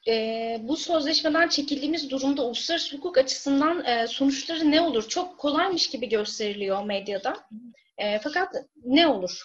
e, 0.08 0.58
bu 0.62 0.76
sözleşmeden 0.76 1.48
çekildiğimiz 1.48 2.10
durumda 2.10 2.46
uluslararası 2.46 2.96
hukuk 2.96 3.18
açısından 3.18 3.84
e, 3.84 4.06
sonuçları 4.06 4.70
ne 4.70 4.80
olur? 4.80 5.08
Çok 5.08 5.38
kolaymış 5.38 5.90
gibi 5.90 6.08
gösteriliyor 6.08 6.84
medyada. 6.84 7.36
E, 7.98 8.18
fakat 8.18 8.54
ne 8.84 9.06
olur 9.06 9.42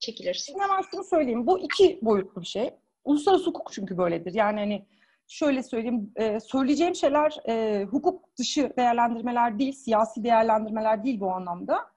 çekilirse? 0.00 0.52
Hemen 0.60 0.82
şunu 0.90 1.04
söyleyeyim. 1.04 1.46
Bu 1.46 1.58
iki 1.58 1.98
boyutlu 2.02 2.40
bir 2.40 2.46
şey. 2.46 2.70
Uluslararası 3.04 3.46
hukuk 3.46 3.72
çünkü 3.72 3.98
böyledir. 3.98 4.34
Yani 4.34 4.60
hani 4.60 4.86
şöyle 5.28 5.62
söyleyeyim, 5.62 6.12
e, 6.16 6.40
söyleyeceğim 6.40 6.94
şeyler 6.94 7.36
e, 7.48 7.84
hukuk 7.84 8.36
dışı 8.36 8.72
değerlendirmeler 8.76 9.58
değil, 9.58 9.72
siyasi 9.72 10.24
değerlendirmeler 10.24 11.04
değil 11.04 11.20
bu 11.20 11.32
anlamda. 11.32 11.91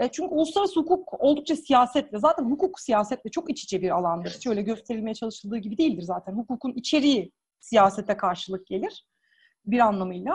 E, 0.00 0.08
çünkü 0.12 0.34
uluslararası 0.34 0.80
hukuk 0.80 1.20
oldukça 1.20 1.56
siyasetle, 1.56 2.18
zaten 2.18 2.44
hukuk 2.44 2.80
siyasetle 2.80 3.30
çok 3.30 3.50
iç 3.50 3.64
içe 3.64 3.82
bir 3.82 3.90
alandır. 3.90 4.30
Hiç 4.30 4.46
öyle 4.46 4.62
gösterilmeye 4.62 5.14
çalışıldığı 5.14 5.58
gibi 5.58 5.78
değildir 5.78 6.02
zaten. 6.02 6.32
Hukukun 6.32 6.72
içeriği 6.72 7.32
siyasete 7.60 8.16
karşılık 8.16 8.66
gelir 8.66 9.06
bir 9.66 9.78
anlamıyla, 9.78 10.34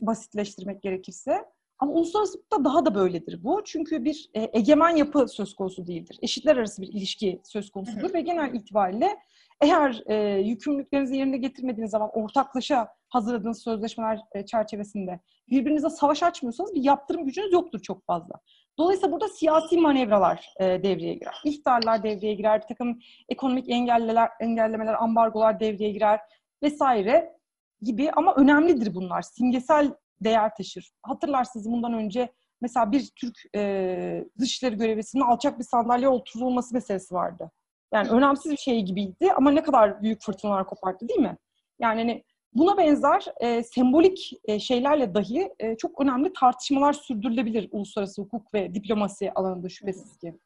basitleştirmek 0.00 0.82
gerekirse. 0.82 1.44
Ama 1.78 1.92
uluslararası 1.92 2.38
hukukta 2.38 2.64
daha 2.64 2.86
da 2.86 2.94
böyledir 2.94 3.44
bu. 3.44 3.62
Çünkü 3.64 4.04
bir 4.04 4.30
e, 4.34 4.50
egemen 4.52 4.96
yapı 4.96 5.28
söz 5.28 5.54
konusu 5.54 5.86
değildir. 5.86 6.18
Eşitler 6.22 6.56
arası 6.56 6.82
bir 6.82 6.88
ilişki 6.88 7.40
söz 7.44 7.70
konusudur 7.70 8.14
ve 8.14 8.20
genel 8.20 8.54
itibariyle 8.54 9.16
eğer 9.60 10.02
e, 10.06 10.40
yükümlülüklerinizi 10.40 11.16
yerine 11.16 11.36
getirmediğiniz 11.36 11.90
zaman 11.90 12.10
ortaklaşa 12.12 12.88
hazırladığınız 13.08 13.62
sözleşmeler 13.62 14.20
e, 14.34 14.46
çerçevesinde 14.46 15.20
birbirinize 15.50 15.90
savaş 15.90 16.22
açmıyorsanız 16.22 16.74
bir 16.74 16.82
yaptırım 16.82 17.24
gücünüz 17.24 17.52
yoktur 17.52 17.80
çok 17.80 18.06
fazla. 18.06 18.34
Dolayısıyla 18.78 19.12
burada 19.12 19.28
siyasi 19.28 19.78
manevralar 19.78 20.48
e, 20.60 20.64
devreye 20.64 21.14
girer. 21.14 21.40
İhtarlar 21.44 22.02
devreye 22.02 22.34
girer, 22.34 22.62
bir 22.62 22.66
takım 22.66 22.98
ekonomik 23.28 23.70
engelleler, 23.70 24.30
engellemeler, 24.40 24.94
ambargolar 24.94 25.60
devreye 25.60 25.90
girer 25.90 26.20
vesaire 26.62 27.32
gibi 27.80 28.10
ama 28.10 28.34
önemlidir 28.34 28.94
bunlar. 28.94 29.22
Simgesel 29.22 29.94
değer 30.20 30.54
taşır. 30.56 30.92
Hatırlarsınız 31.02 31.70
bundan 31.70 31.94
önce 31.94 32.32
mesela 32.60 32.92
bir 32.92 33.10
Türk 33.16 33.36
e, 33.56 34.24
dışişleri 34.40 34.76
görevlisinin 34.76 35.22
alçak 35.22 35.58
bir 35.58 35.64
sandalye 35.64 36.08
oturulması 36.08 36.74
meselesi 36.74 37.14
vardı. 37.14 37.50
Yani 37.92 38.08
önemsiz 38.08 38.52
bir 38.52 38.56
şey 38.56 38.82
gibiydi 38.82 39.32
ama 39.36 39.50
ne 39.50 39.62
kadar 39.62 40.02
büyük 40.02 40.22
fırtınalar 40.22 40.66
koparttı 40.66 41.08
değil 41.08 41.20
mi? 41.20 41.36
Yani 41.78 42.00
hani 42.00 42.24
buna 42.54 42.78
benzer 42.78 43.24
e, 43.40 43.62
sembolik 43.62 44.32
e, 44.44 44.60
şeylerle 44.60 45.14
dahi 45.14 45.52
e, 45.58 45.76
çok 45.76 46.00
önemli 46.00 46.32
tartışmalar 46.32 46.92
sürdürülebilir 46.92 47.68
uluslararası 47.72 48.22
hukuk 48.22 48.54
ve 48.54 48.74
diplomasi 48.74 49.32
alanında 49.32 49.68
şüphesiz 49.68 50.16
ki. 50.16 50.38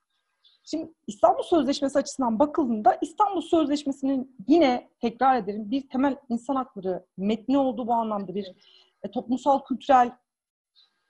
Şimdi 0.65 0.93
İstanbul 1.07 1.43
Sözleşmesi 1.43 1.99
açısından 1.99 2.39
bakıldığında 2.39 2.99
İstanbul 3.03 3.41
Sözleşmesi'nin 3.41 4.37
yine 4.49 4.91
tekrar 5.01 5.37
ederim 5.37 5.71
bir 5.71 5.89
temel 5.89 6.17
insan 6.29 6.57
hakları 6.57 7.07
metni 7.17 7.59
olduğu 7.59 7.87
bu 7.87 7.93
anlamda 7.93 8.35
bir 8.35 8.55
e, 9.03 9.11
toplumsal 9.11 9.65
kültürel 9.65 10.13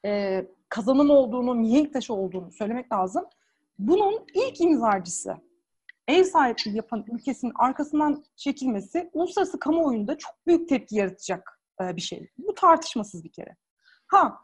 e, 0.05 0.45
kazanım 0.69 1.11
olduğunu, 1.11 1.55
mihenk 1.55 1.93
taşı 1.93 2.15
olduğunu 2.15 2.53
söylemek 2.53 2.93
lazım. 2.93 3.25
Bunun 3.79 4.27
ilk 4.35 4.61
imzacısı 4.61 5.37
ev 6.09 6.25
sahipliği 6.25 6.77
yapan 6.77 7.05
ülkesinin 7.13 7.53
arkasından 7.59 8.25
çekilmesi 8.37 9.11
uluslararası 9.13 9.59
kamuoyunda 9.59 10.19
çok 10.19 10.33
büyük 10.47 10.69
tepki 10.69 10.97
yaratacak 10.97 11.61
e, 11.83 11.97
bir 11.97 12.01
şey. 12.01 12.31
Bu 12.39 12.55
tartışmasız 12.55 13.25
bir 13.25 13.33
kere. 13.33 13.57
Ha, 14.07 14.39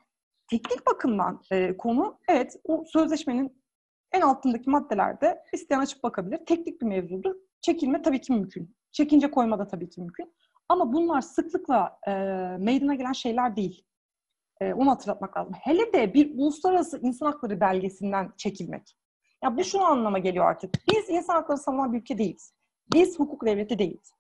teknik 0.50 0.86
bakımdan 0.86 1.42
e, 1.52 1.76
konu, 1.76 2.18
evet 2.28 2.56
o 2.64 2.84
sözleşmenin 2.86 3.64
en 4.12 4.20
altındaki 4.20 4.70
maddelerde 4.70 5.42
isteyen 5.52 5.80
açıp 5.80 6.02
bakabilir. 6.02 6.46
Teknik 6.46 6.80
bir 6.80 6.86
mevzudur. 6.86 7.34
Çekilme 7.60 8.02
tabii 8.02 8.20
ki 8.20 8.32
mümkün. 8.32 8.76
Çekince 8.92 9.30
koyma 9.30 9.58
da 9.58 9.66
tabii 9.66 9.88
ki 9.88 10.00
mümkün. 10.00 10.34
Ama 10.68 10.92
bunlar 10.92 11.20
sıklıkla 11.20 11.98
e, 12.06 12.12
meydana 12.58 12.94
gelen 12.94 13.12
şeyler 13.12 13.56
değil. 13.56 13.86
E, 14.60 14.74
onu 14.74 14.90
hatırlatmak 14.90 15.36
lazım. 15.36 15.54
Hele 15.60 15.92
de 15.92 16.14
bir 16.14 16.38
uluslararası 16.38 17.00
insan 17.02 17.26
hakları 17.26 17.60
belgesinden 17.60 18.32
çekilmek. 18.36 18.96
Ya 19.44 19.56
bu 19.56 19.64
şunu 19.64 19.84
anlama 19.84 20.18
geliyor 20.18 20.46
artık. 20.46 20.74
Biz 20.92 21.10
insan 21.10 21.34
hakları 21.34 21.58
savunan 21.58 21.92
bir 21.92 21.98
ülke 21.98 22.18
değiliz. 22.18 22.54
Biz 22.94 23.18
hukuk 23.18 23.46
devleti 23.46 23.78
değiliz. 23.78 24.12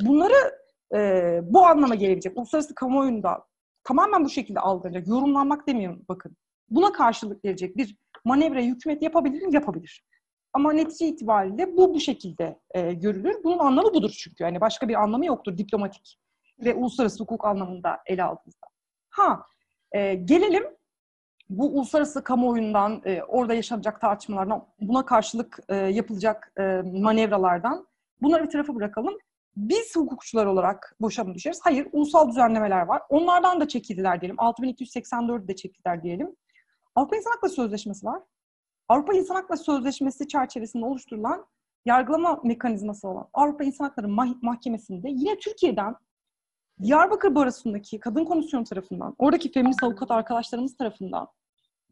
Bunları 0.00 0.58
e, 0.94 1.40
bu 1.42 1.66
anlama 1.66 1.94
gelebilecek. 1.94 2.38
Uluslararası 2.38 2.74
kamuoyunda 2.74 3.44
tamamen 3.84 4.24
bu 4.24 4.30
şekilde 4.30 4.60
algılanacak. 4.60 5.08
Yorumlanmak 5.08 5.66
demiyorum 5.66 6.04
bakın. 6.08 6.36
Buna 6.68 6.92
karşılık 6.92 7.42
gelecek 7.42 7.76
bir 7.76 7.96
manevra 8.24 8.60
hükümet 8.60 9.02
yapabilir 9.02 9.42
mi? 9.42 9.54
Yapabilir. 9.54 10.04
Ama 10.52 10.72
netice 10.72 11.06
itibariyle 11.06 11.76
bu 11.76 11.94
bu 11.94 12.00
şekilde 12.00 12.60
e, 12.70 12.92
görülür. 12.92 13.44
Bunun 13.44 13.58
anlamı 13.58 13.94
budur 13.94 14.14
çünkü. 14.18 14.44
Yani 14.44 14.60
başka 14.60 14.88
bir 14.88 15.02
anlamı 15.02 15.26
yoktur 15.26 15.58
diplomatik 15.58 16.18
ve 16.64 16.74
uluslararası 16.74 17.22
hukuk 17.22 17.44
anlamında 17.44 17.98
ele 18.06 18.22
aldığımızda. 18.22 18.66
Ha, 19.08 19.44
e, 19.92 20.14
gelelim 20.14 20.64
bu 21.50 21.66
uluslararası 21.66 22.24
kamuoyundan, 22.24 23.02
e, 23.04 23.22
orada 23.22 23.54
yaşanacak 23.54 24.00
tartışmalardan, 24.00 24.66
buna 24.80 25.06
karşılık 25.06 25.58
e, 25.68 25.76
yapılacak 25.76 26.52
e, 26.58 26.82
manevralardan 26.84 27.86
bunları 28.22 28.44
bir 28.44 28.50
tarafa 28.50 28.74
bırakalım. 28.74 29.14
Biz 29.56 29.96
hukukçular 29.96 30.46
olarak 30.46 30.96
boşa 31.00 31.24
mı 31.24 31.34
düşeriz? 31.34 31.60
Hayır, 31.62 31.88
ulusal 31.92 32.28
düzenlemeler 32.28 32.82
var. 32.82 33.02
Onlardan 33.08 33.60
da 33.60 33.68
çekildiler 33.68 34.20
diyelim. 34.20 34.36
6284'ü 34.36 35.48
de 35.48 35.56
çekildiler 35.56 36.02
diyelim. 36.02 36.36
Avrupa 36.94 37.16
İnsan 37.16 37.30
Hakları 37.30 37.52
Sözleşmesi 37.52 38.06
var. 38.06 38.22
Avrupa 38.88 39.14
İnsan 39.14 39.34
Hakları 39.34 39.58
Sözleşmesi 39.58 40.28
çerçevesinde 40.28 40.84
oluşturulan 40.84 41.46
yargılama 41.84 42.40
mekanizması 42.44 43.08
olan 43.08 43.28
Avrupa 43.34 43.64
İnsan 43.64 43.84
Hakları 43.84 44.08
Mahkemesi'nde 44.42 45.08
yine 45.08 45.38
Türkiye'den 45.38 45.96
Diyarbakır 46.82 47.34
Barosu'ndaki 47.34 48.00
kadın 48.00 48.24
komisyonu 48.24 48.64
tarafından, 48.64 49.14
oradaki 49.18 49.52
feminist 49.52 49.82
avukat 49.82 50.10
arkadaşlarımız 50.10 50.76
tarafından 50.76 51.28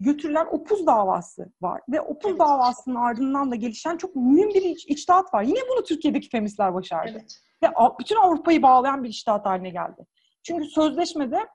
götürülen 0.00 0.46
Opuz 0.50 0.86
davası 0.86 1.52
var. 1.62 1.80
Ve 1.88 2.00
Opuz 2.00 2.30
evet. 2.30 2.40
davasının 2.40 2.94
ardından 2.94 3.50
da 3.50 3.54
gelişen 3.54 3.96
çok 3.96 4.16
mühim 4.16 4.48
bir 4.48 4.62
iç, 4.62 4.86
içtihat 4.86 5.34
var. 5.34 5.42
Yine 5.42 5.58
bunu 5.72 5.84
Türkiye'deki 5.84 6.28
feministler 6.28 6.74
başardı. 6.74 7.12
Evet. 7.12 7.40
Ve 7.62 7.68
bütün 8.00 8.16
Avrupa'yı 8.16 8.62
bağlayan 8.62 9.04
bir 9.04 9.08
içtihat 9.08 9.46
haline 9.46 9.70
geldi. 9.70 10.06
Çünkü 10.42 10.64
sözleşmede 10.64 11.46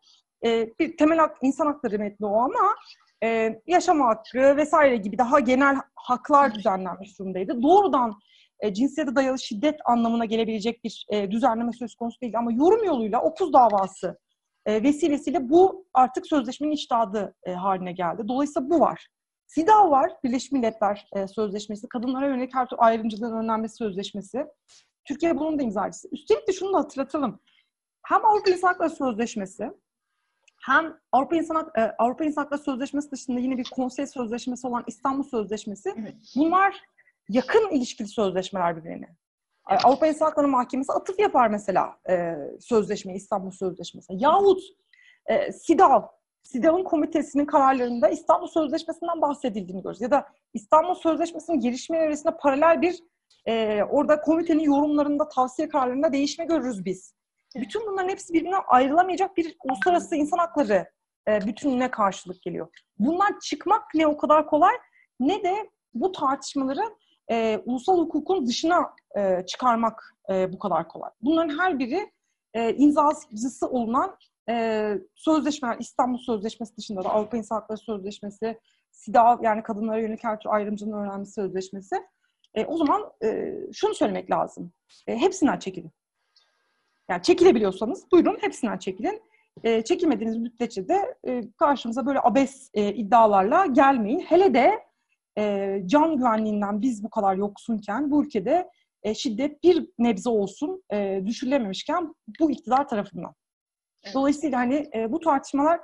e, 0.45 0.69
bir 0.79 0.97
temel 0.97 1.17
hak, 1.17 1.37
insan 1.41 1.65
hakları 1.65 1.99
metni 1.99 2.27
o 2.27 2.37
ama 2.37 2.75
e, 3.23 3.59
yaşam 3.67 4.01
hakkı 4.01 4.57
vesaire 4.57 4.97
gibi 4.97 5.17
daha 5.17 5.39
genel 5.39 5.75
haklar 5.95 6.55
düzenlenmiş 6.55 7.19
durumdaydı. 7.19 7.61
Doğrudan 7.61 8.19
e, 8.59 8.73
cinsiyete 8.73 9.15
dayalı 9.15 9.39
şiddet 9.39 9.79
anlamına 9.85 10.25
gelebilecek 10.25 10.83
bir 10.83 11.05
e, 11.09 11.31
düzenleme 11.31 11.71
söz 11.71 11.95
konusu 11.95 12.21
değil 12.21 12.37
ama 12.37 12.51
yorum 12.51 12.83
yoluyla 12.83 13.21
Opuz 13.21 13.53
davası 13.53 14.19
e, 14.65 14.83
vesilesiyle 14.83 15.49
bu 15.49 15.85
artık 15.93 16.27
sözleşmenin 16.27 16.71
içtihadı 16.71 17.35
e, 17.43 17.53
haline 17.53 17.91
geldi. 17.91 18.27
Dolayısıyla 18.27 18.69
bu 18.69 18.79
var. 18.79 19.07
SİDA 19.47 19.91
var, 19.91 20.11
Birleşmiş 20.23 20.51
Milletler 20.51 21.07
e, 21.15 21.27
Sözleşmesi, 21.27 21.89
Kadınlara 21.89 22.27
Yönelik 22.27 22.55
Her 22.55 22.67
Türlü 22.67 22.79
Ayrımcılığın 22.79 23.37
Önlenmesi 23.37 23.75
Sözleşmesi. 23.75 24.45
Türkiye 25.05 25.37
bunun 25.37 25.59
da 25.59 25.63
imzacısı. 25.63 26.07
Üstelik 26.11 26.47
de 26.47 26.53
şunu 26.53 26.73
da 26.73 26.77
hatırlatalım. 26.77 27.39
Hem 28.01 28.25
Avrupa 28.25 28.51
İnsan 28.51 28.67
Hakları 28.67 28.89
Sözleşmesi 28.89 29.71
hem 30.65 30.97
Avrupa 31.11 31.35
İnsan, 31.35 31.71
Avrupa 31.97 32.25
İnsan 32.25 32.41
Hakları 32.41 32.61
Sözleşmesi 32.61 33.11
dışında 33.11 33.39
yine 33.39 33.57
bir 33.57 33.69
konsey 33.75 34.07
sözleşmesi 34.07 34.67
olan 34.67 34.83
İstanbul 34.87 35.23
Sözleşmesi. 35.23 35.93
Evet. 35.97 36.15
Bunlar 36.35 36.81
yakın 37.29 37.69
ilişkili 37.69 38.07
sözleşmeler 38.07 38.77
birbirine. 38.77 39.15
Avrupa 39.65 40.07
İnsan 40.07 40.25
Hakları 40.25 40.47
Mahkemesi 40.47 40.93
atıf 40.93 41.19
yapar 41.19 41.47
mesela 41.47 41.97
e, 42.09 42.35
sözleşme, 42.59 43.15
İstanbul 43.15 43.51
Sözleşmesi. 43.51 44.13
Yahut 44.15 44.61
e, 45.25 45.51
SİDAV, 45.51 46.01
SİDAV'ın 46.43 46.83
komitesinin 46.83 47.45
kararlarında 47.45 48.09
İstanbul 48.09 48.47
Sözleşmesi'nden 48.47 49.21
bahsedildiğini 49.21 49.81
görüyoruz. 49.81 50.01
Ya 50.01 50.11
da 50.11 50.27
İstanbul 50.53 50.95
Sözleşmesi'nin 50.95 51.59
gelişmeleri 51.59 52.07
arasında 52.07 52.37
paralel 52.37 52.81
bir 52.81 52.99
e, 53.45 53.83
orada 53.83 54.21
komitenin 54.21 54.63
yorumlarında, 54.63 55.29
tavsiye 55.29 55.69
kararlarında 55.69 56.13
değişme 56.13 56.45
görürüz 56.45 56.85
biz. 56.85 57.13
Bütün 57.55 57.87
bunların 57.87 58.09
hepsi 58.09 58.33
birbirine 58.33 58.57
ayrılamayacak 58.57 59.37
bir 59.37 59.55
uluslararası 59.63 60.15
insan 60.15 60.37
hakları 60.37 60.91
e, 61.27 61.41
bütününe 61.47 61.91
karşılık 61.91 62.41
geliyor. 62.41 62.67
Bunlar 62.99 63.39
çıkmak 63.39 63.81
ne 63.95 64.07
o 64.07 64.17
kadar 64.17 64.47
kolay 64.47 64.73
ne 65.19 65.43
de 65.43 65.69
bu 65.93 66.11
tartışmaları 66.11 66.81
e, 67.31 67.61
ulusal 67.65 67.97
hukukun 67.97 68.47
dışına 68.47 68.89
e, 69.17 69.45
çıkarmak 69.45 70.15
e, 70.29 70.53
bu 70.53 70.59
kadar 70.59 70.87
kolay. 70.87 71.09
Bunların 71.21 71.59
her 71.59 71.79
biri 71.79 72.11
e, 72.53 72.75
imzacısı 72.75 73.67
olunan 73.67 74.17
e, 74.49 74.97
sözleşmeler, 75.15 75.77
İstanbul 75.79 76.17
Sözleşmesi 76.17 76.77
dışında 76.77 77.03
da 77.03 77.09
Avrupa 77.09 77.37
İnsan 77.37 77.55
Hakları 77.55 77.77
Sözleşmesi, 77.77 78.59
SİDA 78.91 79.39
yani 79.41 79.63
kadınlara 79.63 79.99
yönelik 79.99 80.23
her 80.23 80.39
tür 80.39 80.49
ayrımcılığın 80.49 81.03
önlenmesi 81.03 81.31
sözleşmesi. 81.31 81.95
E, 82.55 82.65
o 82.65 82.77
zaman 82.77 83.11
e, 83.23 83.53
şunu 83.73 83.93
söylemek 83.93 84.31
lazım. 84.31 84.71
E, 85.07 85.17
hepsinden 85.17 85.59
çekilin. 85.59 85.91
Yani 87.09 87.21
çekilebiliyorsanız 87.21 88.11
buyurun 88.11 88.37
hepsinden 88.41 88.77
çekilin. 88.77 89.21
E, 89.63 89.81
çekilmediğiniz 89.81 90.37
müddetçe 90.37 90.87
de 90.87 91.15
e, 91.27 91.41
karşımıza 91.59 92.05
böyle 92.05 92.19
abes 92.23 92.69
e, 92.73 92.93
iddialarla 92.93 93.65
gelmeyin. 93.65 94.19
Hele 94.19 94.53
de 94.53 94.83
e, 95.37 95.81
can 95.85 96.17
güvenliğinden 96.17 96.81
biz 96.81 97.03
bu 97.03 97.09
kadar 97.09 97.35
yoksunken 97.35 98.11
bu 98.11 98.25
ülkede 98.25 98.69
e, 99.03 99.13
şiddet 99.15 99.63
bir 99.63 99.87
nebze 99.99 100.29
olsun 100.29 100.83
e, 100.93 101.21
düşürülememişken 101.25 102.13
bu 102.39 102.51
iktidar 102.51 102.87
tarafından. 102.87 103.33
Dolayısıyla 104.13 104.59
hani 104.59 104.89
e, 104.95 105.11
bu 105.11 105.19
tartışmalar 105.19 105.79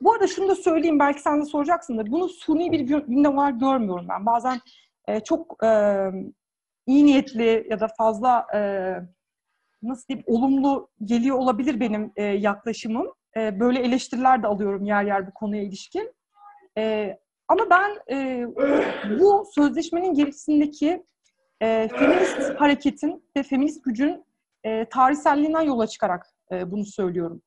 bu 0.00 0.12
arada 0.12 0.26
şunu 0.26 0.48
da 0.48 0.54
söyleyeyim 0.54 0.98
belki 0.98 1.22
sen 1.22 1.40
de 1.40 1.44
soracaksındır. 1.44 2.10
Bunu 2.10 2.28
suni 2.28 2.72
bir 2.72 2.80
gündem 2.80 3.36
var 3.36 3.50
görmüyorum 3.50 4.06
ben. 4.08 4.26
Bazen 4.26 4.60
e, 5.08 5.20
çok 5.20 5.64
e, 5.64 5.70
iyi 6.86 7.06
niyetli 7.06 7.66
ya 7.70 7.80
da 7.80 7.88
fazla 7.98 8.46
e, 8.54 8.60
nasıl 9.82 10.08
diyeyim 10.08 10.24
olumlu 10.26 10.88
geliyor 11.04 11.38
olabilir 11.38 11.80
benim 11.80 12.12
e, 12.16 12.22
yaklaşımım. 12.22 13.12
E, 13.36 13.60
böyle 13.60 13.80
eleştiriler 13.80 14.42
de 14.42 14.46
alıyorum 14.46 14.84
yer 14.84 15.04
yer 15.04 15.26
bu 15.26 15.34
konuya 15.34 15.62
ilişkin. 15.62 16.14
E, 16.78 17.16
ama 17.48 17.70
ben 17.70 18.14
e, 18.16 18.46
bu 19.20 19.44
sözleşmenin 19.54 20.14
gerisindeki 20.14 21.04
e, 21.62 21.88
feminist 21.88 22.60
hareketin 22.60 23.24
ve 23.36 23.42
feminist 23.42 23.84
gücün 23.84 24.24
e, 24.64 24.84
tarihselliğinden 24.84 25.62
yola 25.62 25.86
çıkarak 25.86 26.26
e, 26.52 26.70
bunu 26.70 26.84
söylüyorum. 26.84 27.42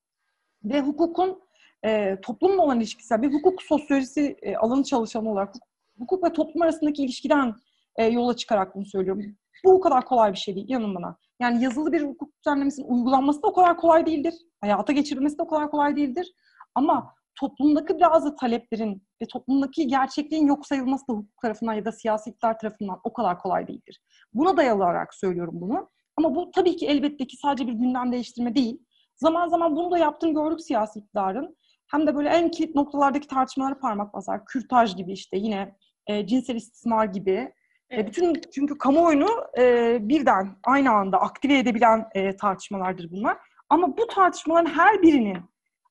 Ve 0.64 0.82
hukukun 0.82 1.42
e, 1.86 2.22
toplumla 2.22 2.62
olan 2.62 2.80
ilişkisi, 2.80 3.22
bir 3.22 3.34
hukuk 3.34 3.62
sosyolojisi 3.64 4.38
e, 4.42 4.56
alanı 4.56 4.84
çalışanı 4.84 5.32
olarak 5.32 5.56
hukuk 6.00 6.24
ve 6.24 6.34
toplum 6.34 6.62
arasındaki 6.62 7.04
ilişkiden 7.04 7.56
e, 7.96 8.06
yola 8.06 8.36
çıkarak 8.36 8.76
bunu 8.76 8.86
söylüyorum. 8.86 9.24
Bu 9.66 9.72
o 9.72 9.80
kadar 9.80 10.06
kolay 10.06 10.32
bir 10.32 10.38
şey 10.38 10.56
değil, 10.56 10.70
inanın 10.70 10.96
bana. 10.96 11.18
Yani 11.40 11.64
yazılı 11.64 11.92
bir 11.92 12.02
hukuk 12.02 12.30
düzenlemesinin 12.38 12.88
uygulanması 12.88 13.44
da 13.44 13.48
o 13.48 13.54
kadar 13.54 13.78
kolay 13.78 14.06
değildir. 14.06 14.34
Hayata 14.62 14.94
geçirilmesi 14.94 15.38
de 15.38 15.42
o 15.42 15.48
kadar 15.48 15.72
kolay 15.72 15.96
değildir. 15.96 16.34
Ama 16.76 17.16
toplumdaki 17.36 18.00
bazı 18.00 18.36
taleplerin 18.36 19.04
ve 19.22 19.26
toplumdaki 19.26 19.88
gerçekliğin 19.88 20.48
yok 20.48 20.68
sayılması 20.68 21.08
da 21.08 21.14
hukuk 21.14 21.42
tarafından 21.42 21.74
ya 21.74 21.86
da 21.86 21.92
siyasi 21.92 22.30
iktidar 22.30 22.60
tarafından 22.60 23.00
o 23.04 23.14
kadar 23.14 23.40
kolay 23.40 23.68
değildir. 23.68 24.02
Buna 24.34 24.58
dayalı 24.58 24.84
olarak 24.84 25.14
söylüyorum 25.14 25.54
bunu. 25.62 25.90
Ama 26.18 26.36
bu 26.36 26.52
tabii 26.52 26.76
ki 26.76 26.88
elbette 26.88 27.28
ki 27.28 27.38
sadece 27.38 27.68
bir 27.68 27.74
gündem 27.74 28.12
değiştirme 28.12 28.56
değil. 28.56 28.80
Zaman 29.16 29.48
zaman 29.48 29.76
bunu 29.76 29.92
da 29.92 29.98
yaptığını 29.98 30.34
gördük 30.34 30.62
siyasi 30.62 31.00
iktidarın. 31.00 31.58
Hem 31.88 32.08
de 32.08 32.16
böyle 32.16 32.30
en 32.30 32.52
kilit 32.52 32.76
noktalardaki 32.76 33.28
tartışmalara 33.28 33.80
parmak 33.80 34.14
basar. 34.14 34.46
Kürtaj 34.46 34.96
gibi 34.96 35.12
işte 35.12 35.38
yine 35.38 35.76
e, 36.08 36.28
cinsel 36.28 36.56
istismar 36.56 37.06
gibi. 37.06 37.32
E, 37.32 37.54
evet. 37.90 38.06
E, 38.06 38.08
bütün 38.08 38.42
çünkü 38.54 38.78
kamuoyunu 38.78 39.30
e, 39.58 39.98
birden 40.02 40.56
aynı 40.64 40.92
anda 40.92 41.22
aktive 41.22 41.58
edebilen 41.58 42.08
e, 42.16 42.36
tartışmalardır 42.36 43.12
bunlar. 43.12 43.38
Ama 43.70 43.98
bu 43.98 44.08
tartışmaların 44.08 44.70
her 44.70 45.02
birinin 45.02 45.38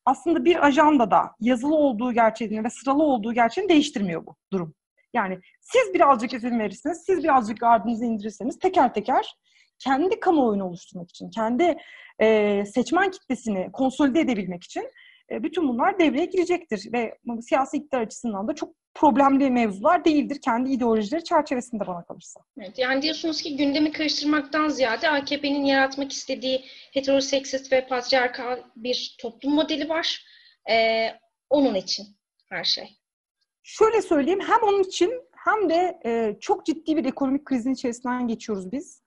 aslında 0.05 0.45
bir 0.45 0.67
ajandada 0.67 1.31
yazılı 1.41 1.75
olduğu 1.75 2.13
gerçeğini 2.13 2.65
ve 2.65 2.71
sıralı 2.71 3.03
olduğu 3.03 3.33
gerçeğini 3.33 3.69
değiştirmiyor 3.69 4.27
bu 4.27 4.37
durum. 4.53 4.75
Yani 5.15 5.41
siz 5.61 5.95
birazcık 5.95 6.35
izin 6.35 6.59
verirseniz, 6.59 7.03
siz 7.07 7.25
birazcık 7.25 7.61
gardınızı 7.61 8.05
indirirseniz 8.05 8.59
teker 8.59 8.95
teker 8.95 9.35
kendi 9.79 10.21
kamuoyunu 10.21 10.65
oluşturmak 10.65 11.11
için, 11.11 11.31
kendi 11.31 11.77
e, 12.19 12.65
seçmen 12.67 13.11
kitlesini 13.11 13.73
konsolide 13.73 14.21
edebilmek 14.21 14.65
için 14.65 14.91
bütün 15.31 15.69
bunlar 15.69 15.99
devreye 15.99 16.25
girecektir. 16.25 16.93
Ve 16.93 17.19
siyasi 17.41 17.77
iktidar 17.77 18.01
açısından 18.01 18.49
da 18.49 18.55
çok 18.55 18.75
problemli 18.95 19.51
mevzular 19.51 20.05
değildir 20.05 20.39
kendi 20.45 20.71
ideolojileri 20.71 21.25
çerçevesinde 21.25 21.87
bana 21.87 22.05
kalırsa. 22.05 22.41
Evet, 22.59 22.79
yani 22.79 23.03
diyorsunuz 23.03 23.43
ki 23.43 23.57
gündemi 23.57 23.93
karıştırmaktan 23.93 24.69
ziyade 24.69 25.09
AKP'nin 25.09 25.65
yaratmak 25.65 26.13
istediği 26.13 26.65
heteroseksist 26.93 27.73
ve 27.73 27.87
patriarkal 27.87 28.59
bir 28.77 29.17
toplum 29.21 29.55
modeli 29.55 29.89
var. 29.89 30.25
Ee, 30.71 31.09
onun 31.51 31.75
için 31.75 32.07
her 32.49 32.65
şey. 32.65 32.97
Şöyle 33.63 34.03
söyleyeyim, 34.03 34.41
hem 34.41 34.63
onun 34.63 34.83
için 34.83 35.13
hem 35.45 35.71
de 35.71 36.01
e, 36.05 36.37
çok 36.41 36.67
ciddi 36.67 36.97
bir 36.97 37.05
ekonomik 37.05 37.45
krizin 37.45 37.75
içerisinden 37.75 38.29
geçiyoruz 38.29 38.73
biz. 38.73 39.00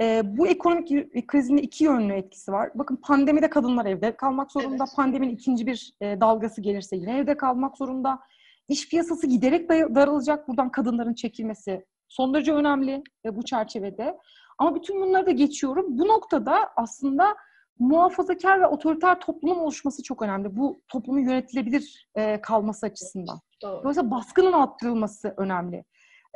E, 0.00 0.22
bu 0.36 0.46
ekonomik 0.46 1.28
krizin 1.28 1.56
iki 1.56 1.84
yönlü 1.84 2.12
etkisi 2.12 2.52
var. 2.52 2.70
Bakın 2.74 2.96
pandemide 2.96 3.50
kadınlar 3.50 3.86
evde 3.86 4.16
kalmak 4.16 4.52
zorunda. 4.52 4.84
Evet. 4.84 4.96
Pandeminin 4.96 5.34
ikinci 5.34 5.66
bir 5.66 5.92
e, 6.00 6.20
dalgası 6.20 6.60
gelirse 6.60 6.96
yine 6.96 7.18
evde 7.18 7.36
kalmak 7.36 7.76
zorunda. 7.78 8.20
İş 8.68 8.88
piyasası 8.88 9.26
giderek 9.26 9.68
daralacak. 9.70 10.48
Buradan 10.48 10.70
kadınların 10.70 11.14
çekilmesi 11.14 11.84
son 12.08 12.34
derece 12.34 12.52
önemli 12.52 13.02
e, 13.24 13.36
bu 13.36 13.44
çerçevede. 13.44 14.18
Ama 14.58 14.74
bütün 14.74 15.00
bunları 15.00 15.26
da 15.26 15.30
geçiyorum. 15.30 15.86
Bu 15.88 16.08
noktada 16.08 16.70
aslında 16.76 17.36
muhafazakar 17.78 18.60
ve 18.60 18.66
otoriter 18.66 19.20
toplumun 19.20 19.56
oluşması 19.56 20.02
çok 20.02 20.22
önemli. 20.22 20.56
Bu 20.56 20.80
toplumun 20.88 21.20
yönetilebilir 21.20 22.08
e, 22.14 22.40
kalması 22.40 22.86
açısından. 22.86 23.40
Doğru. 23.62 23.80
Dolayısıyla 23.82 24.10
baskının 24.10 24.52
arttırılması 24.52 25.34
önemli 25.36 25.84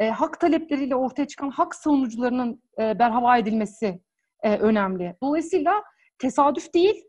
e, 0.00 0.10
hak 0.10 0.40
talepleriyle 0.40 0.96
ortaya 0.96 1.26
çıkan 1.26 1.50
hak 1.50 1.74
savunucularının 1.74 2.62
e, 2.78 2.98
berhava 2.98 3.38
edilmesi 3.38 4.00
e, 4.42 4.56
önemli. 4.56 5.16
Dolayısıyla 5.22 5.82
tesadüf 6.18 6.74
değil 6.74 7.04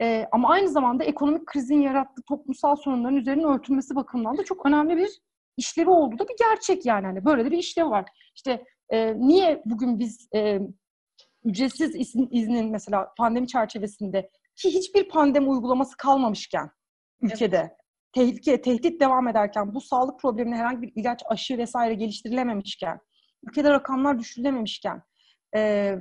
e, 0.00 0.26
ama 0.32 0.48
aynı 0.48 0.68
zamanda 0.68 1.04
ekonomik 1.04 1.46
krizin 1.46 1.80
yarattığı 1.80 2.22
toplumsal 2.22 2.76
sorunların 2.76 3.16
üzerinin 3.16 3.44
örtülmesi 3.44 3.96
bakımından 3.96 4.38
da 4.38 4.44
çok 4.44 4.66
önemli 4.66 4.96
bir 4.96 5.10
işlevi 5.56 5.90
olduğu 5.90 6.18
da 6.18 6.28
bir 6.28 6.36
gerçek 6.38 6.86
yani. 6.86 7.06
Hani 7.06 7.24
böyle 7.24 7.44
de 7.44 7.50
bir 7.50 7.58
işlev 7.58 7.90
var. 7.90 8.04
İşte 8.36 8.64
e, 8.90 9.18
niye 9.18 9.62
bugün 9.64 9.98
biz 9.98 10.28
e, 10.34 10.60
ücretsiz 11.44 11.94
izin, 11.94 12.28
iznin 12.30 12.70
mesela 12.70 13.14
pandemi 13.18 13.46
çerçevesinde 13.46 14.30
ki 14.56 14.74
hiçbir 14.74 15.08
pandemi 15.08 15.48
uygulaması 15.48 15.96
kalmamışken 15.96 16.70
ülkede 17.22 17.56
evet 17.56 17.83
tehlike, 18.14 18.60
tehdit 18.62 19.00
devam 19.00 19.28
ederken, 19.28 19.74
bu 19.74 19.80
sağlık 19.80 20.20
problemine 20.20 20.56
herhangi 20.56 20.82
bir 20.82 20.92
ilaç, 20.96 21.22
aşı 21.26 21.58
vesaire 21.58 21.94
geliştirilememişken, 21.94 23.00
ülkede 23.48 23.70
rakamlar 23.70 24.18
düşürülememişken 24.18 25.02
e, 25.56 25.94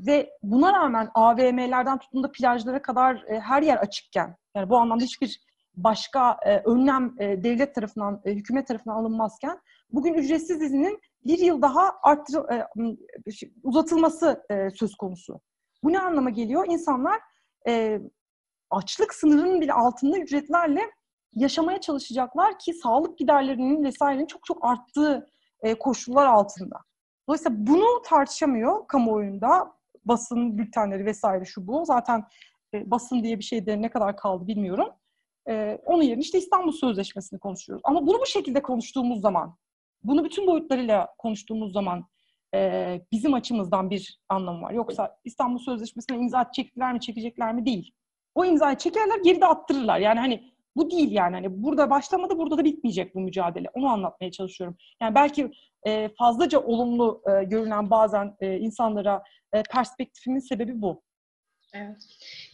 ve 0.00 0.30
buna 0.42 0.72
rağmen 0.72 1.10
AVM'lerden 1.14 1.98
tutun 1.98 2.22
da 2.22 2.32
plajlara 2.32 2.82
kadar 2.82 3.24
e, 3.28 3.40
her 3.40 3.62
yer 3.62 3.76
açıkken, 3.76 4.36
yani 4.54 4.70
bu 4.70 4.78
anlamda 4.78 5.04
hiçbir 5.04 5.40
başka 5.74 6.38
e, 6.46 6.58
önlem 6.58 7.14
e, 7.18 7.44
devlet 7.44 7.74
tarafından, 7.74 8.20
e, 8.24 8.32
hükümet 8.32 8.66
tarafından 8.66 8.96
alınmazken, 8.96 9.60
bugün 9.90 10.14
ücretsiz 10.14 10.62
izinin 10.62 11.00
bir 11.26 11.38
yıl 11.38 11.62
daha 11.62 11.92
arttır, 12.02 12.52
e, 12.52 12.66
uzatılması 13.62 14.44
e, 14.50 14.70
söz 14.70 14.94
konusu. 14.94 15.40
Bu 15.84 15.92
ne 15.92 16.00
anlama 16.00 16.30
geliyor? 16.30 16.66
İnsanlar 16.68 17.20
e, 17.68 18.00
açlık 18.70 19.14
sınırının 19.14 19.60
bile 19.60 19.72
altında 19.72 20.18
ücretlerle 20.18 20.90
yaşamaya 21.36 21.80
çalışacaklar 21.80 22.58
ki 22.58 22.74
sağlık 22.74 23.18
giderlerinin 23.18 23.84
vesairenin 23.84 24.26
çok 24.26 24.44
çok 24.44 24.64
arttığı 24.64 25.26
e, 25.62 25.74
koşullar 25.74 26.26
altında. 26.26 26.76
Dolayısıyla 27.28 27.66
bunu 27.66 28.02
tartışamıyor 28.04 28.86
kamuoyunda 28.86 29.72
basın 30.04 30.58
bültenleri 30.58 31.06
vesaire 31.06 31.44
şu 31.44 31.66
bu. 31.66 31.84
Zaten 31.84 32.24
e, 32.74 32.90
basın 32.90 33.22
diye 33.22 33.38
bir 33.38 33.44
şey 33.44 33.66
de 33.66 33.82
ne 33.82 33.88
kadar 33.88 34.16
kaldı 34.16 34.46
bilmiyorum. 34.46 34.88
E, 35.48 35.78
onun 35.84 36.02
yerine 36.02 36.20
işte 36.20 36.38
İstanbul 36.38 36.72
Sözleşmesi'ni 36.72 37.38
konuşuyoruz. 37.38 37.82
Ama 37.84 38.06
bunu 38.06 38.20
bu 38.20 38.26
şekilde 38.26 38.62
konuştuğumuz 38.62 39.20
zaman, 39.20 39.56
bunu 40.02 40.24
bütün 40.24 40.46
boyutlarıyla 40.46 41.14
konuştuğumuz 41.18 41.72
zaman 41.72 42.04
bizim 43.12 43.34
açımızdan 43.34 43.90
bir 43.90 44.20
anlamı 44.28 44.62
var. 44.62 44.72
Yoksa 44.72 45.16
İstanbul 45.24 45.58
Sözleşmesi'ne 45.58 46.16
imza 46.16 46.52
çektiler 46.52 46.92
mi, 46.92 47.00
çekecekler 47.00 47.54
mi 47.54 47.66
değil. 47.66 47.94
O 48.34 48.44
imzayı 48.44 48.76
çekerler, 48.76 49.18
geri 49.24 49.40
de 49.40 49.46
attırırlar. 49.46 49.98
Yani 49.98 50.20
hani 50.20 50.53
bu 50.76 50.90
değil 50.90 51.12
yani. 51.12 51.34
Hani 51.34 51.62
burada 51.62 51.90
başlamadı, 51.90 52.38
burada 52.38 52.58
da 52.58 52.64
bitmeyecek 52.64 53.14
bu 53.14 53.20
mücadele. 53.20 53.68
Onu 53.74 53.88
anlatmaya 53.88 54.30
çalışıyorum. 54.30 54.76
Yani 55.02 55.14
belki 55.14 55.50
e, 55.86 56.10
fazlaca 56.18 56.60
olumlu 56.60 57.22
e, 57.26 57.44
görünen 57.44 57.90
bazen 57.90 58.36
e, 58.40 58.58
insanlara 58.58 59.22
e, 59.52 59.62
perspektifimin 59.62 60.40
sebebi 60.40 60.82
bu. 60.82 61.02
Evet. 61.74 61.96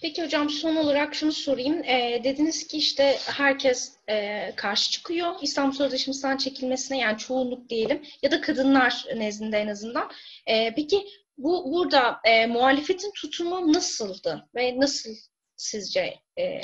Peki 0.03 0.25
hocam 0.25 0.51
son 0.51 0.77
olarak 0.77 1.15
şunu 1.15 1.33
sorayım. 1.33 1.85
E, 1.85 2.21
dediniz 2.25 2.67
ki 2.67 2.79
işte 2.79 3.17
herkes 3.27 3.93
e, 4.09 4.53
karşı 4.57 4.91
çıkıyor 4.91 5.35
İstanbul 5.43 5.73
Sözleşmesi'nden 5.73 6.37
çekilmesine 6.37 6.99
yani 6.99 7.19
çoğunluk 7.19 7.69
diyelim 7.69 8.03
ya 8.23 8.31
da 8.31 8.41
kadınlar 8.41 9.05
nezdinde 9.17 9.59
en 9.59 9.69
azından. 9.69 10.11
E, 10.47 10.75
peki 10.75 11.07
bu 11.39 11.73
burada 11.73 12.21
e, 12.25 12.47
muhalefetin 12.47 13.13
tutumu 13.13 13.73
nasıldı 13.73 14.49
ve 14.55 14.81
nasıl 14.81 15.11
sizce 15.57 16.15
e, 16.39 16.61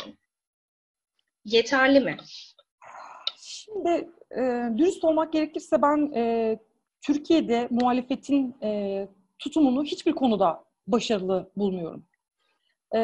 yeterli 1.47 2.01
mi? 2.01 2.17
Şimdi 3.37 4.11
e, 4.31 4.41
dürüst 4.77 5.05
olmak 5.05 5.33
gerekirse 5.33 5.83
ben 5.83 6.13
e, 6.15 6.59
Türkiye'de 7.01 7.69
muhalefetin 7.71 8.57
e, 8.63 9.09
tutumunu 9.39 9.85
hiçbir 9.85 10.13
konuda 10.13 10.65
başarılı 10.87 11.51
bulmuyorum. 11.57 12.07
E, 12.95 13.01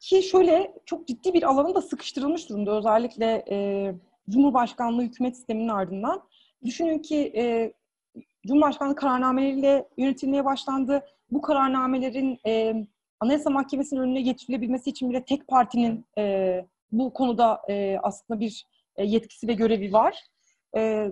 ki 0.00 0.22
şöyle 0.22 0.74
çok 0.86 1.06
ciddi 1.08 1.34
bir 1.34 1.42
alanı 1.42 1.74
da 1.74 1.82
sıkıştırılmış 1.82 2.48
durumda 2.48 2.78
özellikle 2.78 3.44
e, 3.50 3.94
Cumhurbaşkanlığı 4.30 5.02
hükümet 5.02 5.36
sisteminin 5.36 5.68
ardından. 5.68 6.22
Düşünün 6.64 6.98
ki 6.98 7.32
e, 7.36 7.72
Cumhurbaşkanlığı 8.46 8.94
kararnameleriyle 8.94 9.88
yönetilmeye 9.98 10.44
başlandı. 10.44 11.06
Bu 11.30 11.40
kararnamelerin 11.40 12.38
e, 12.46 12.74
Anayasa 13.20 13.50
Mahkemesi'nin 13.50 14.00
önüne 14.00 14.20
getirilebilmesi 14.22 14.90
için 14.90 15.10
bile 15.10 15.24
tek 15.24 15.48
partinin 15.48 16.06
e, 16.18 16.64
bu 16.92 17.12
konuda 17.12 17.60
e, 17.68 17.98
aslında 18.02 18.40
bir 18.40 18.64
e, 18.96 19.04
yetkisi 19.04 19.48
ve 19.48 19.52
görevi 19.52 19.92
var. 19.92 20.24
E, 20.76 21.10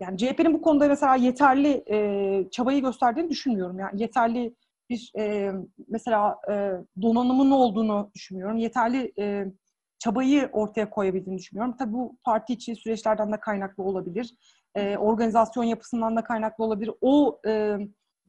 yani 0.00 0.18
CHP'nin 0.18 0.54
bu 0.54 0.62
konuda 0.62 0.88
mesela 0.88 1.16
yeterli 1.16 1.84
e, 1.90 2.50
çabayı 2.50 2.82
gösterdiğini 2.82 3.30
düşünmüyorum. 3.30 3.78
Yani 3.78 4.02
yeterli 4.02 4.54
bir 4.90 5.12
e, 5.18 5.52
mesela 5.88 6.38
e, 6.50 6.72
donanımın 7.02 7.50
olduğunu 7.50 8.10
düşünmüyorum. 8.14 8.56
Yeterli 8.56 9.12
e, 9.18 9.46
çabayı 9.98 10.50
ortaya 10.52 10.90
koyabildiğini 10.90 11.38
düşünmüyorum. 11.38 11.76
Tabii 11.76 11.92
bu 11.92 12.16
parti 12.24 12.52
içi 12.52 12.76
süreçlerden 12.76 13.32
de 13.32 13.40
kaynaklı 13.40 13.82
olabilir. 13.82 14.34
E, 14.74 14.96
organizasyon 14.96 15.64
yapısından 15.64 16.16
da 16.16 16.24
kaynaklı 16.24 16.64
olabilir. 16.64 16.92
O 17.00 17.40
e, 17.46 17.76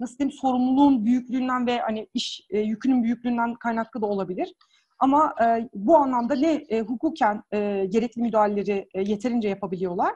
nasıl 0.04 0.18
diyeyim 0.18 0.38
sorumluluğun 0.41 1.06
büyüklüğünden 1.06 1.68
ve 1.68 1.80
hani 1.80 2.08
iş 2.14 2.47
e, 2.49 2.60
yükünün 2.60 3.04
büyüklüğünden 3.04 3.54
kaynaklı 3.54 4.01
da 4.01 4.06
olabilir. 4.06 4.54
Ama 4.99 5.36
e, 5.43 5.70
bu 5.74 5.97
anlamda 5.97 6.36
ne 6.36 6.54
e, 6.54 6.82
hukuken 6.82 7.43
e, 7.51 7.86
gerekli 7.89 8.22
müdahaleleri 8.22 8.88
e, 8.93 9.01
yeterince 9.01 9.49
yapabiliyorlar 9.49 10.14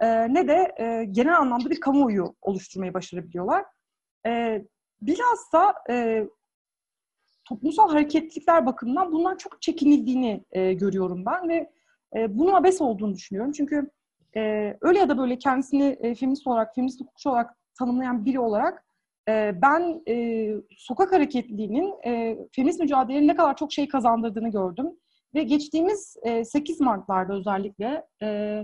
e, 0.00 0.34
ne 0.34 0.48
de 0.48 0.74
e, 0.78 1.04
genel 1.04 1.38
anlamda 1.38 1.70
bir 1.70 1.80
kamuoyu 1.80 2.34
oluşturmayı 2.42 2.94
başarabiliyorlar. 2.94 3.64
E, 4.26 4.62
biraz 5.02 5.52
da 5.52 5.74
e, 5.90 6.26
toplumsal 7.44 7.90
hareketlilikler 7.90 8.66
bakımından 8.66 9.12
bundan 9.12 9.36
çok 9.36 9.62
çekinildiğini 9.62 10.44
e, 10.52 10.72
görüyorum 10.72 11.26
ben 11.26 11.48
ve 11.48 11.70
e, 12.16 12.38
bunun 12.38 12.52
abes 12.52 12.80
olduğunu 12.80 13.14
düşünüyorum. 13.14 13.52
Çünkü 13.52 13.90
e, 14.36 14.40
öyle 14.80 14.98
ya 14.98 15.08
da 15.08 15.18
böyle 15.18 15.38
kendisini 15.38 15.84
e, 15.84 16.14
feminist 16.14 16.46
olarak, 16.46 16.74
feminist 16.74 17.00
hukukçu 17.00 17.30
olarak 17.30 17.56
tanımlayan 17.78 18.24
biri 18.24 18.40
olarak 18.40 18.84
ben 19.28 20.02
e, 20.08 20.48
sokak 20.76 21.12
hareketliliğinin 21.12 21.94
e, 22.06 22.38
feminist 22.52 22.80
mücadelenin 22.80 23.28
ne 23.28 23.36
kadar 23.36 23.56
çok 23.56 23.72
şey 23.72 23.88
kazandırdığını 23.88 24.50
gördüm. 24.50 24.86
Ve 25.34 25.42
geçtiğimiz 25.42 26.16
e, 26.22 26.44
8 26.44 26.80
Mart'larda 26.80 27.32
özellikle 27.34 28.06
e, 28.22 28.60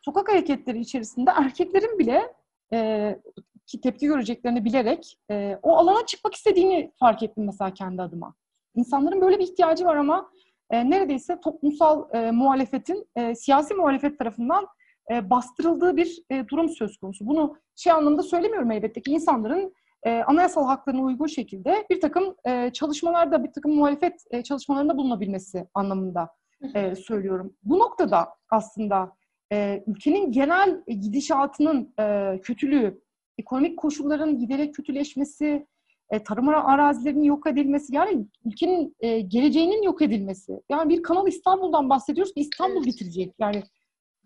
sokak 0.00 0.28
hareketleri 0.28 0.80
içerisinde 0.80 1.30
erkeklerin 1.30 1.98
bile 1.98 2.34
e, 2.72 3.18
ki 3.66 3.80
tepki 3.80 4.06
göreceklerini 4.06 4.64
bilerek 4.64 5.18
e, 5.30 5.58
o 5.62 5.76
alana 5.76 6.06
çıkmak 6.06 6.34
istediğini 6.34 6.92
fark 7.00 7.22
ettim 7.22 7.44
mesela 7.46 7.74
kendi 7.74 8.02
adıma. 8.02 8.34
İnsanların 8.74 9.20
böyle 9.20 9.38
bir 9.38 9.44
ihtiyacı 9.44 9.84
var 9.84 9.96
ama 9.96 10.30
e, 10.70 10.90
neredeyse 10.90 11.40
toplumsal 11.40 12.14
e, 12.14 12.30
muhalefetin 12.30 13.08
e, 13.16 13.34
siyasi 13.34 13.74
muhalefet 13.74 14.18
tarafından 14.18 14.66
e, 15.10 15.30
bastırıldığı 15.30 15.96
bir 15.96 16.22
e, 16.30 16.48
durum 16.48 16.68
söz 16.68 16.96
konusu. 16.96 17.26
Bunu 17.26 17.56
şey 17.76 17.92
anlamda 17.92 18.22
söylemiyorum 18.22 18.70
elbette 18.70 19.02
ki 19.02 19.10
insanların 19.10 19.74
e, 20.02 20.22
anayasal 20.22 20.66
haklarına 20.66 21.02
uygun 21.02 21.26
şekilde 21.26 21.86
bir 21.90 22.00
takım 22.00 22.34
e, 22.44 22.70
çalışmalarda, 22.72 23.44
bir 23.44 23.52
takım 23.52 23.74
muhalefet 23.74 24.24
e, 24.30 24.42
çalışmalarında 24.42 24.96
bulunabilmesi 24.96 25.66
anlamında 25.74 26.28
e, 26.74 26.94
söylüyorum. 26.94 27.54
Bu 27.62 27.78
noktada 27.78 28.28
aslında 28.50 29.12
e, 29.52 29.84
ülkenin 29.86 30.32
genel 30.32 30.82
gidişatının 30.86 31.94
e, 32.00 32.38
kötülüğü, 32.42 33.00
ekonomik 33.38 33.78
koşulların 33.78 34.38
giderek 34.38 34.74
kötüleşmesi, 34.74 35.66
e, 36.10 36.22
tarım 36.22 36.48
arazilerinin 36.48 37.22
yok 37.22 37.46
edilmesi, 37.46 37.94
yani 37.94 38.26
ülkenin 38.44 38.96
e, 39.00 39.20
geleceğinin 39.20 39.82
yok 39.82 40.02
edilmesi. 40.02 40.60
Yani 40.70 40.88
bir 40.88 41.02
Kanal 41.02 41.28
İstanbul'dan 41.28 41.90
bahsediyoruz 41.90 42.34
ki 42.34 42.40
İstanbul 42.40 42.84
bitirecek. 42.84 43.34
Yani 43.38 43.62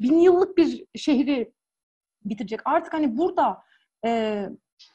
bin 0.00 0.18
yıllık 0.18 0.56
bir 0.58 0.86
şehri 0.96 1.52
bitirecek. 2.24 2.60
Artık 2.64 2.92
hani 2.92 3.16
burada 3.16 3.62
e, 4.04 4.42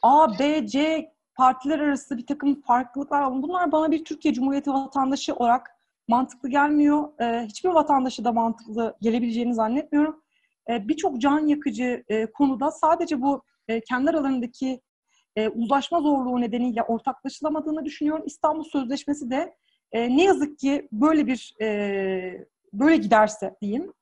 A, 0.02 0.38
B, 0.38 0.66
C 0.66 1.08
partiler 1.34 1.78
arası 1.78 2.18
bir 2.18 2.26
takım 2.26 2.60
farklılıklar 2.60 3.20
var. 3.20 3.42
Bunlar 3.42 3.72
bana 3.72 3.90
bir 3.90 4.04
Türkiye 4.04 4.34
Cumhuriyeti 4.34 4.70
vatandaşı 4.72 5.34
olarak 5.34 5.70
mantıklı 6.08 6.48
gelmiyor. 6.48 7.20
E, 7.20 7.46
hiçbir 7.46 7.68
vatandaşı 7.68 8.24
da 8.24 8.32
mantıklı 8.32 8.96
gelebileceğini 9.00 9.54
zannetmiyorum. 9.54 10.22
E, 10.70 10.88
Birçok 10.88 11.20
can 11.20 11.46
yakıcı 11.46 12.04
e, 12.08 12.26
konuda 12.26 12.70
sadece 12.70 13.22
bu 13.22 13.42
e, 13.68 13.80
kendi 13.80 14.10
aralarındaki 14.10 14.80
e, 15.36 15.48
uzlaşma 15.48 16.00
zorluğu 16.00 16.40
nedeniyle 16.40 16.82
ortaklaşılamadığını 16.82 17.84
düşünüyorum. 17.84 18.24
İstanbul 18.26 18.64
Sözleşmesi 18.64 19.30
de 19.30 19.56
e, 19.92 20.16
ne 20.16 20.24
yazık 20.24 20.58
ki 20.58 20.88
böyle 20.92 21.26
bir 21.26 21.54
e, 21.60 22.46
böyle 22.72 22.96
giderse 22.96 23.56
diyeyim. 23.62 23.92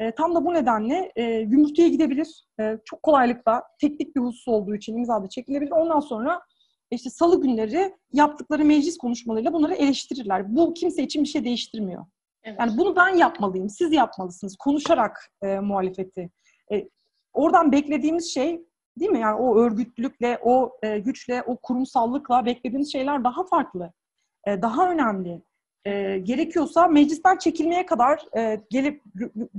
E, 0.00 0.10
tam 0.10 0.34
da 0.34 0.44
bu 0.44 0.54
nedenle 0.54 1.12
e, 1.16 1.42
gümrütüye 1.42 1.88
gidebilir. 1.88 2.44
E, 2.60 2.78
çok 2.84 3.02
kolaylıkla 3.02 3.62
teknik 3.80 4.16
bir 4.16 4.20
husus 4.20 4.48
olduğu 4.48 4.74
için 4.74 4.96
imzada 4.96 5.28
çekilebilir. 5.28 5.70
Ondan 5.70 6.00
sonra 6.00 6.40
işte 6.90 7.10
salı 7.10 7.40
günleri 7.40 7.94
yaptıkları 8.12 8.64
meclis 8.64 8.98
konuşmalarıyla 8.98 9.52
bunları 9.52 9.74
eleştirirler. 9.74 10.56
Bu 10.56 10.74
kimse 10.74 11.02
için 11.02 11.22
bir 11.22 11.28
şey 11.28 11.44
değiştirmiyor. 11.44 12.06
Evet. 12.44 12.60
Yani 12.60 12.78
bunu 12.78 12.96
ben 12.96 13.08
yapmalıyım, 13.08 13.68
siz 13.68 13.92
yapmalısınız. 13.92 14.56
Konuşarak 14.56 15.30
e, 15.42 15.60
muhalefeti. 15.60 16.30
E, 16.72 16.88
oradan 17.32 17.72
beklediğimiz 17.72 18.34
şey 18.34 18.64
değil 19.00 19.10
mi? 19.10 19.20
Yani 19.20 19.40
o 19.40 19.58
örgütlülükle, 19.58 20.38
o 20.42 20.72
e, 20.82 20.98
güçle, 20.98 21.42
o 21.42 21.56
kurumsallıkla 21.56 22.46
beklediğimiz 22.46 22.92
şeyler 22.92 23.24
daha 23.24 23.46
farklı. 23.46 23.92
E, 24.46 24.62
daha 24.62 24.90
önemli. 24.90 25.42
E, 25.84 26.18
gerekiyorsa 26.18 26.88
meclisten 26.88 27.38
çekilmeye 27.38 27.86
kadar 27.86 28.22
e, 28.36 28.60
gelip 28.70 29.02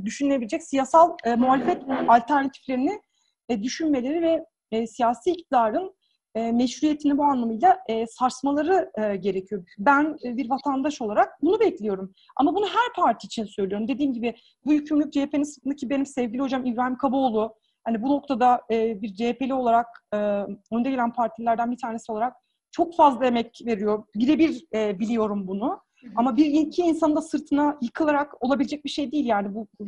düşünülebilecek 0.06 0.64
siyasal 0.64 1.18
e, 1.24 1.36
muhalefet 1.36 1.84
alternatiflerini 2.08 3.02
e, 3.50 3.64
düşünmeleri 3.64 4.22
ve 4.22 4.46
e, 4.72 4.88
siyasi 4.88 5.32
iktidarın 5.32 5.96
e, 6.36 6.52
meşruiyetini 6.52 7.18
bu 7.18 7.24
anlamıyla 7.24 7.78
e, 7.88 8.08
sarsmaları 8.08 8.92
e, 8.98 9.16
gerekiyor. 9.16 9.64
Ben 9.80 10.18
e, 10.26 10.38
bir 10.38 10.50
vatandaş 10.50 11.02
olarak 11.02 11.42
bunu 11.42 11.60
bekliyorum. 11.60 12.14
Ama 12.36 12.56
bunu 12.56 12.66
her 12.66 12.94
parti 12.96 13.28
için 13.28 13.46
söylüyorum. 13.46 13.88
Dediğim 13.88 14.14
gibi 14.14 14.36
bu 14.66 14.74
yükümlülük 14.74 15.14
CHP'nin 15.14 15.44
sırtındaki 15.44 15.90
benim 15.90 16.06
sevgili 16.06 16.42
hocam 16.42 16.66
İbrahim 16.66 16.98
Kaboğlu, 16.98 17.56
hani 17.84 18.02
bu 18.02 18.10
noktada 18.10 18.62
e, 18.72 19.02
bir 19.02 19.14
CHP'li 19.14 19.54
olarak 19.54 19.88
e, 20.14 20.18
önde 20.72 20.90
gelen 20.90 21.14
partilerden 21.14 21.72
bir 21.72 21.78
tanesi 21.78 22.12
olarak 22.12 22.34
çok 22.72 22.96
fazla 22.96 23.26
emek 23.26 23.62
veriyor. 23.66 24.04
Birebir 24.16 24.66
e, 24.74 25.00
biliyorum 25.00 25.48
bunu. 25.48 25.82
Ama 26.16 26.38
bir 26.38 26.46
iki 26.46 26.82
insanın 26.82 27.16
da 27.16 27.22
sırtına 27.22 27.78
yıkılarak 27.82 28.44
olabilecek 28.44 28.86
bir 28.86 28.90
şey 28.90 29.12
değil 29.12 29.26
yani 29.26 29.56
bu, 29.56 29.68
bu 29.80 29.86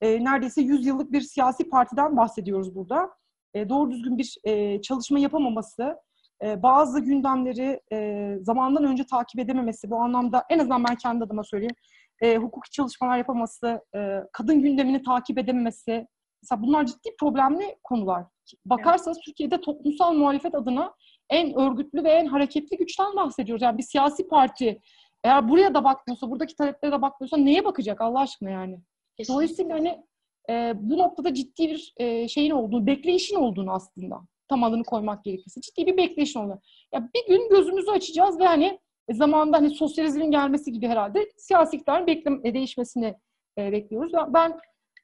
e, 0.00 0.24
neredeyse 0.24 0.62
100 0.62 0.86
yıllık 0.86 1.12
bir 1.12 1.20
siyasi 1.20 1.68
partiden 1.68 2.16
bahsediyoruz 2.16 2.74
burada 2.74 3.10
e, 3.54 3.68
doğru 3.68 3.90
düzgün 3.90 4.18
bir 4.18 4.36
e, 4.44 4.82
çalışma 4.82 5.18
yapamaması, 5.18 5.96
e, 6.42 6.62
bazı 6.62 7.00
gündemleri 7.00 7.80
e, 7.92 8.36
zamandan 8.42 8.84
önce 8.84 9.04
takip 9.06 9.40
edememesi, 9.40 9.90
bu 9.90 9.96
anlamda 9.96 10.44
en 10.50 10.58
azından 10.58 10.84
ben 10.84 10.96
kendi 10.96 11.24
adıma 11.24 11.44
söyleyeyim, 11.44 11.74
e, 12.22 12.36
hukuki 12.36 12.70
çalışmalar 12.70 13.18
yapaması, 13.18 13.80
e, 13.94 14.20
kadın 14.32 14.62
gündemini 14.62 15.02
takip 15.02 15.38
edememesi, 15.38 16.06
mesela 16.42 16.62
bunlar 16.62 16.86
ciddi 16.86 17.16
problemli 17.20 17.76
konular. 17.84 18.24
Bakarsanız 18.66 19.16
evet. 19.18 19.24
Türkiye'de 19.24 19.60
toplumsal 19.60 20.12
muhalefet 20.12 20.54
adına 20.54 20.94
en 21.30 21.58
örgütlü 21.58 22.04
ve 22.04 22.10
en 22.10 22.26
hareketli 22.26 22.76
güçten 22.76 23.16
bahsediyoruz. 23.16 23.62
Yani 23.62 23.78
bir 23.78 23.82
siyasi 23.82 24.28
parti 24.28 24.80
eğer 25.24 25.48
buraya 25.48 25.74
da 25.74 25.84
bakmıyorsa, 25.84 26.30
buradaki 26.30 26.56
taleplere 26.56 26.92
de 26.92 27.02
bakmıyorsa 27.02 27.36
neye 27.36 27.64
bakacak 27.64 28.00
Allah 28.00 28.20
aşkına 28.20 28.50
yani? 28.50 28.80
Kesinlikle. 29.16 29.34
Dolayısıyla 29.34 29.74
hani 29.74 30.04
e, 30.50 30.72
bu 30.76 30.98
noktada 30.98 31.34
ciddi 31.34 31.68
bir 31.68 31.94
e, 31.96 32.28
şeyin 32.28 32.50
olduğunu, 32.50 32.86
bekleyişin 32.86 33.36
olduğunu 33.36 33.72
aslında 33.72 34.20
tam 34.48 34.64
adını 34.64 34.84
koymak 34.84 35.24
gerekirse 35.24 35.60
ciddi 35.60 35.86
bir 35.86 35.96
bekleyişin 35.96 36.40
olduğunu. 36.40 36.60
Ya 36.94 37.08
bir 37.14 37.26
gün 37.28 37.48
gözümüzü 37.48 37.90
açacağız 37.90 38.40
ve 38.40 38.46
hani 38.46 38.78
e, 39.08 39.14
zamanında 39.14 39.56
hani 39.56 39.70
sosyalizmin 39.70 40.30
gelmesi 40.30 40.72
gibi 40.72 40.88
herhalde 40.88 41.30
siyasi 41.36 41.76
iktidarın 41.76 42.06
beklem 42.06 42.40
e, 42.46 42.54
değişmesini 42.54 43.14
e, 43.58 43.72
bekliyoruz. 43.72 44.12
Ben 44.28 44.58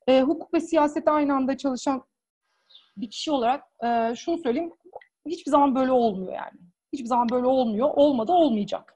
e, 0.09 0.23
hukuk 0.23 0.55
ve 0.55 0.61
siyasete 0.61 1.11
aynı 1.11 1.35
anda 1.35 1.57
çalışan 1.57 2.05
bir 2.97 3.11
kişi 3.11 3.31
olarak 3.31 3.65
e, 3.85 4.15
şunu 4.17 4.39
söyleyeyim. 4.39 4.73
Hiçbir 5.27 5.51
zaman 5.51 5.75
böyle 5.75 5.93
olmuyor 5.93 6.33
yani. 6.33 6.61
Hiçbir 6.93 7.07
zaman 7.07 7.29
böyle 7.29 7.47
olmuyor. 7.47 7.91
Olmadı 7.95 8.33
olmayacak. 8.33 8.96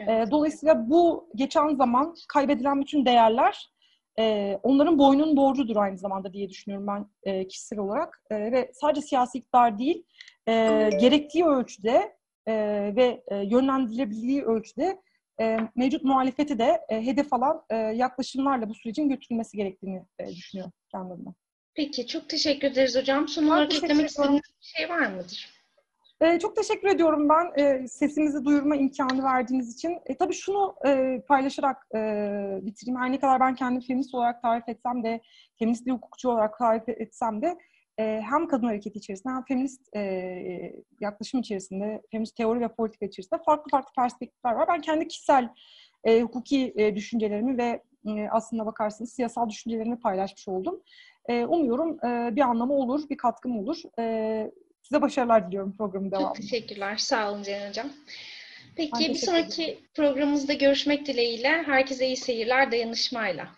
Evet. 0.00 0.28
E, 0.28 0.30
dolayısıyla 0.30 0.90
bu 0.90 1.28
geçen 1.34 1.74
zaman 1.74 2.14
kaybedilen 2.28 2.80
bütün 2.80 3.06
değerler 3.06 3.70
e, 4.18 4.58
onların 4.62 4.98
boynun 4.98 5.36
borcudur 5.36 5.76
aynı 5.76 5.98
zamanda 5.98 6.32
diye 6.32 6.48
düşünüyorum 6.48 6.86
ben 6.86 7.06
e, 7.22 7.48
kişisel 7.48 7.78
olarak. 7.78 8.22
E, 8.30 8.52
ve 8.52 8.70
sadece 8.74 9.00
siyasi 9.00 9.38
iktidar 9.38 9.78
değil, 9.78 10.04
e, 10.48 10.52
gerektiği 11.00 11.44
ölçüde 11.44 12.16
e, 12.46 12.54
ve 12.96 13.24
e, 13.28 13.36
yönlendirilebildiği 13.36 14.42
ölçüde 14.42 15.00
e, 15.40 15.58
mevcut 15.76 16.04
muhalefeti 16.04 16.58
de 16.58 16.80
e, 16.88 17.06
hedef 17.06 17.32
alan 17.32 17.62
e, 17.70 17.76
yaklaşımlarla 17.76 18.68
bu 18.68 18.74
sürecin 18.74 19.08
götürülmesi 19.08 19.56
gerektiğini 19.56 20.04
e, 20.18 20.26
düşünüyorum 20.26 20.72
kendimden. 20.90 21.34
Peki, 21.74 22.06
çok 22.06 22.28
teşekkür 22.28 22.68
ederiz 22.68 22.96
hocam. 22.96 23.28
Son 23.28 23.46
olarak 23.46 23.74
eklemek 23.74 24.08
istediğiniz 24.08 24.42
bir 24.60 24.66
şey 24.78 24.88
var 24.88 25.06
mıdır? 25.06 25.55
Ee, 26.20 26.38
çok 26.38 26.56
teşekkür 26.56 26.88
ediyorum 26.88 27.28
ben 27.28 27.62
e, 27.62 27.88
sesimizi 27.88 28.44
duyurma 28.44 28.76
imkanı 28.76 29.24
verdiğiniz 29.24 29.74
için. 29.74 29.98
E, 30.06 30.16
tabii 30.16 30.34
şunu 30.34 30.74
e, 30.86 31.22
paylaşarak 31.28 31.86
e, 31.94 31.98
bitireyim. 32.62 33.00
Her 33.00 33.12
ne 33.12 33.20
kadar 33.20 33.40
ben 33.40 33.54
kendimi 33.54 33.86
feminist 33.86 34.14
olarak 34.14 34.42
tarif 34.42 34.68
etsem 34.68 35.04
de, 35.04 35.20
feminist 35.58 35.86
bir 35.86 35.92
hukukçu 35.92 36.30
olarak 36.30 36.58
tarif 36.58 36.88
etsem 36.88 37.42
de 37.42 37.58
e, 37.98 38.20
hem 38.30 38.48
kadın 38.48 38.66
hareketi 38.66 38.98
içerisinde 38.98 39.32
hem 39.32 39.44
feminist 39.44 39.96
e, 39.96 40.00
yaklaşım 41.00 41.40
içerisinde, 41.40 42.02
feminist 42.10 42.36
teori 42.36 42.60
ve 42.60 42.68
politika 42.68 43.06
içerisinde 43.06 43.40
farklı 43.46 43.70
farklı 43.70 43.92
perspektifler 43.96 44.52
var. 44.52 44.68
Ben 44.68 44.80
kendi 44.80 45.08
kişisel 45.08 45.48
e, 46.04 46.22
hukuki 46.22 46.72
e, 46.76 46.96
düşüncelerimi 46.96 47.58
ve 47.58 47.82
e, 48.06 48.28
aslında 48.30 48.66
bakarsanız 48.66 49.12
siyasal 49.12 49.48
düşüncelerimi 49.48 50.00
paylaşmış 50.00 50.48
oldum. 50.48 50.82
E, 51.28 51.44
umuyorum 51.44 51.98
e, 52.06 52.36
bir 52.36 52.40
anlamı 52.40 52.74
olur, 52.74 53.00
bir 53.10 53.16
katkım 53.16 53.58
olur. 53.58 53.76
E, 53.98 54.50
Size 54.88 55.02
başarılar 55.02 55.46
diliyorum 55.48 55.76
programın 55.76 56.10
Çok 56.10 56.20
devamında. 56.20 56.40
teşekkürler. 56.40 56.96
Sağ 56.96 57.32
olun 57.32 57.42
Ceyhan 57.42 57.68
Hocam. 57.68 57.86
Peki 58.76 59.08
bir 59.08 59.14
sonraki 59.14 59.78
programımızda 59.94 60.52
görüşmek 60.52 61.06
dileğiyle. 61.06 61.48
Herkese 61.48 62.06
iyi 62.06 62.16
seyirler 62.16 62.72
dayanışmayla. 62.72 63.48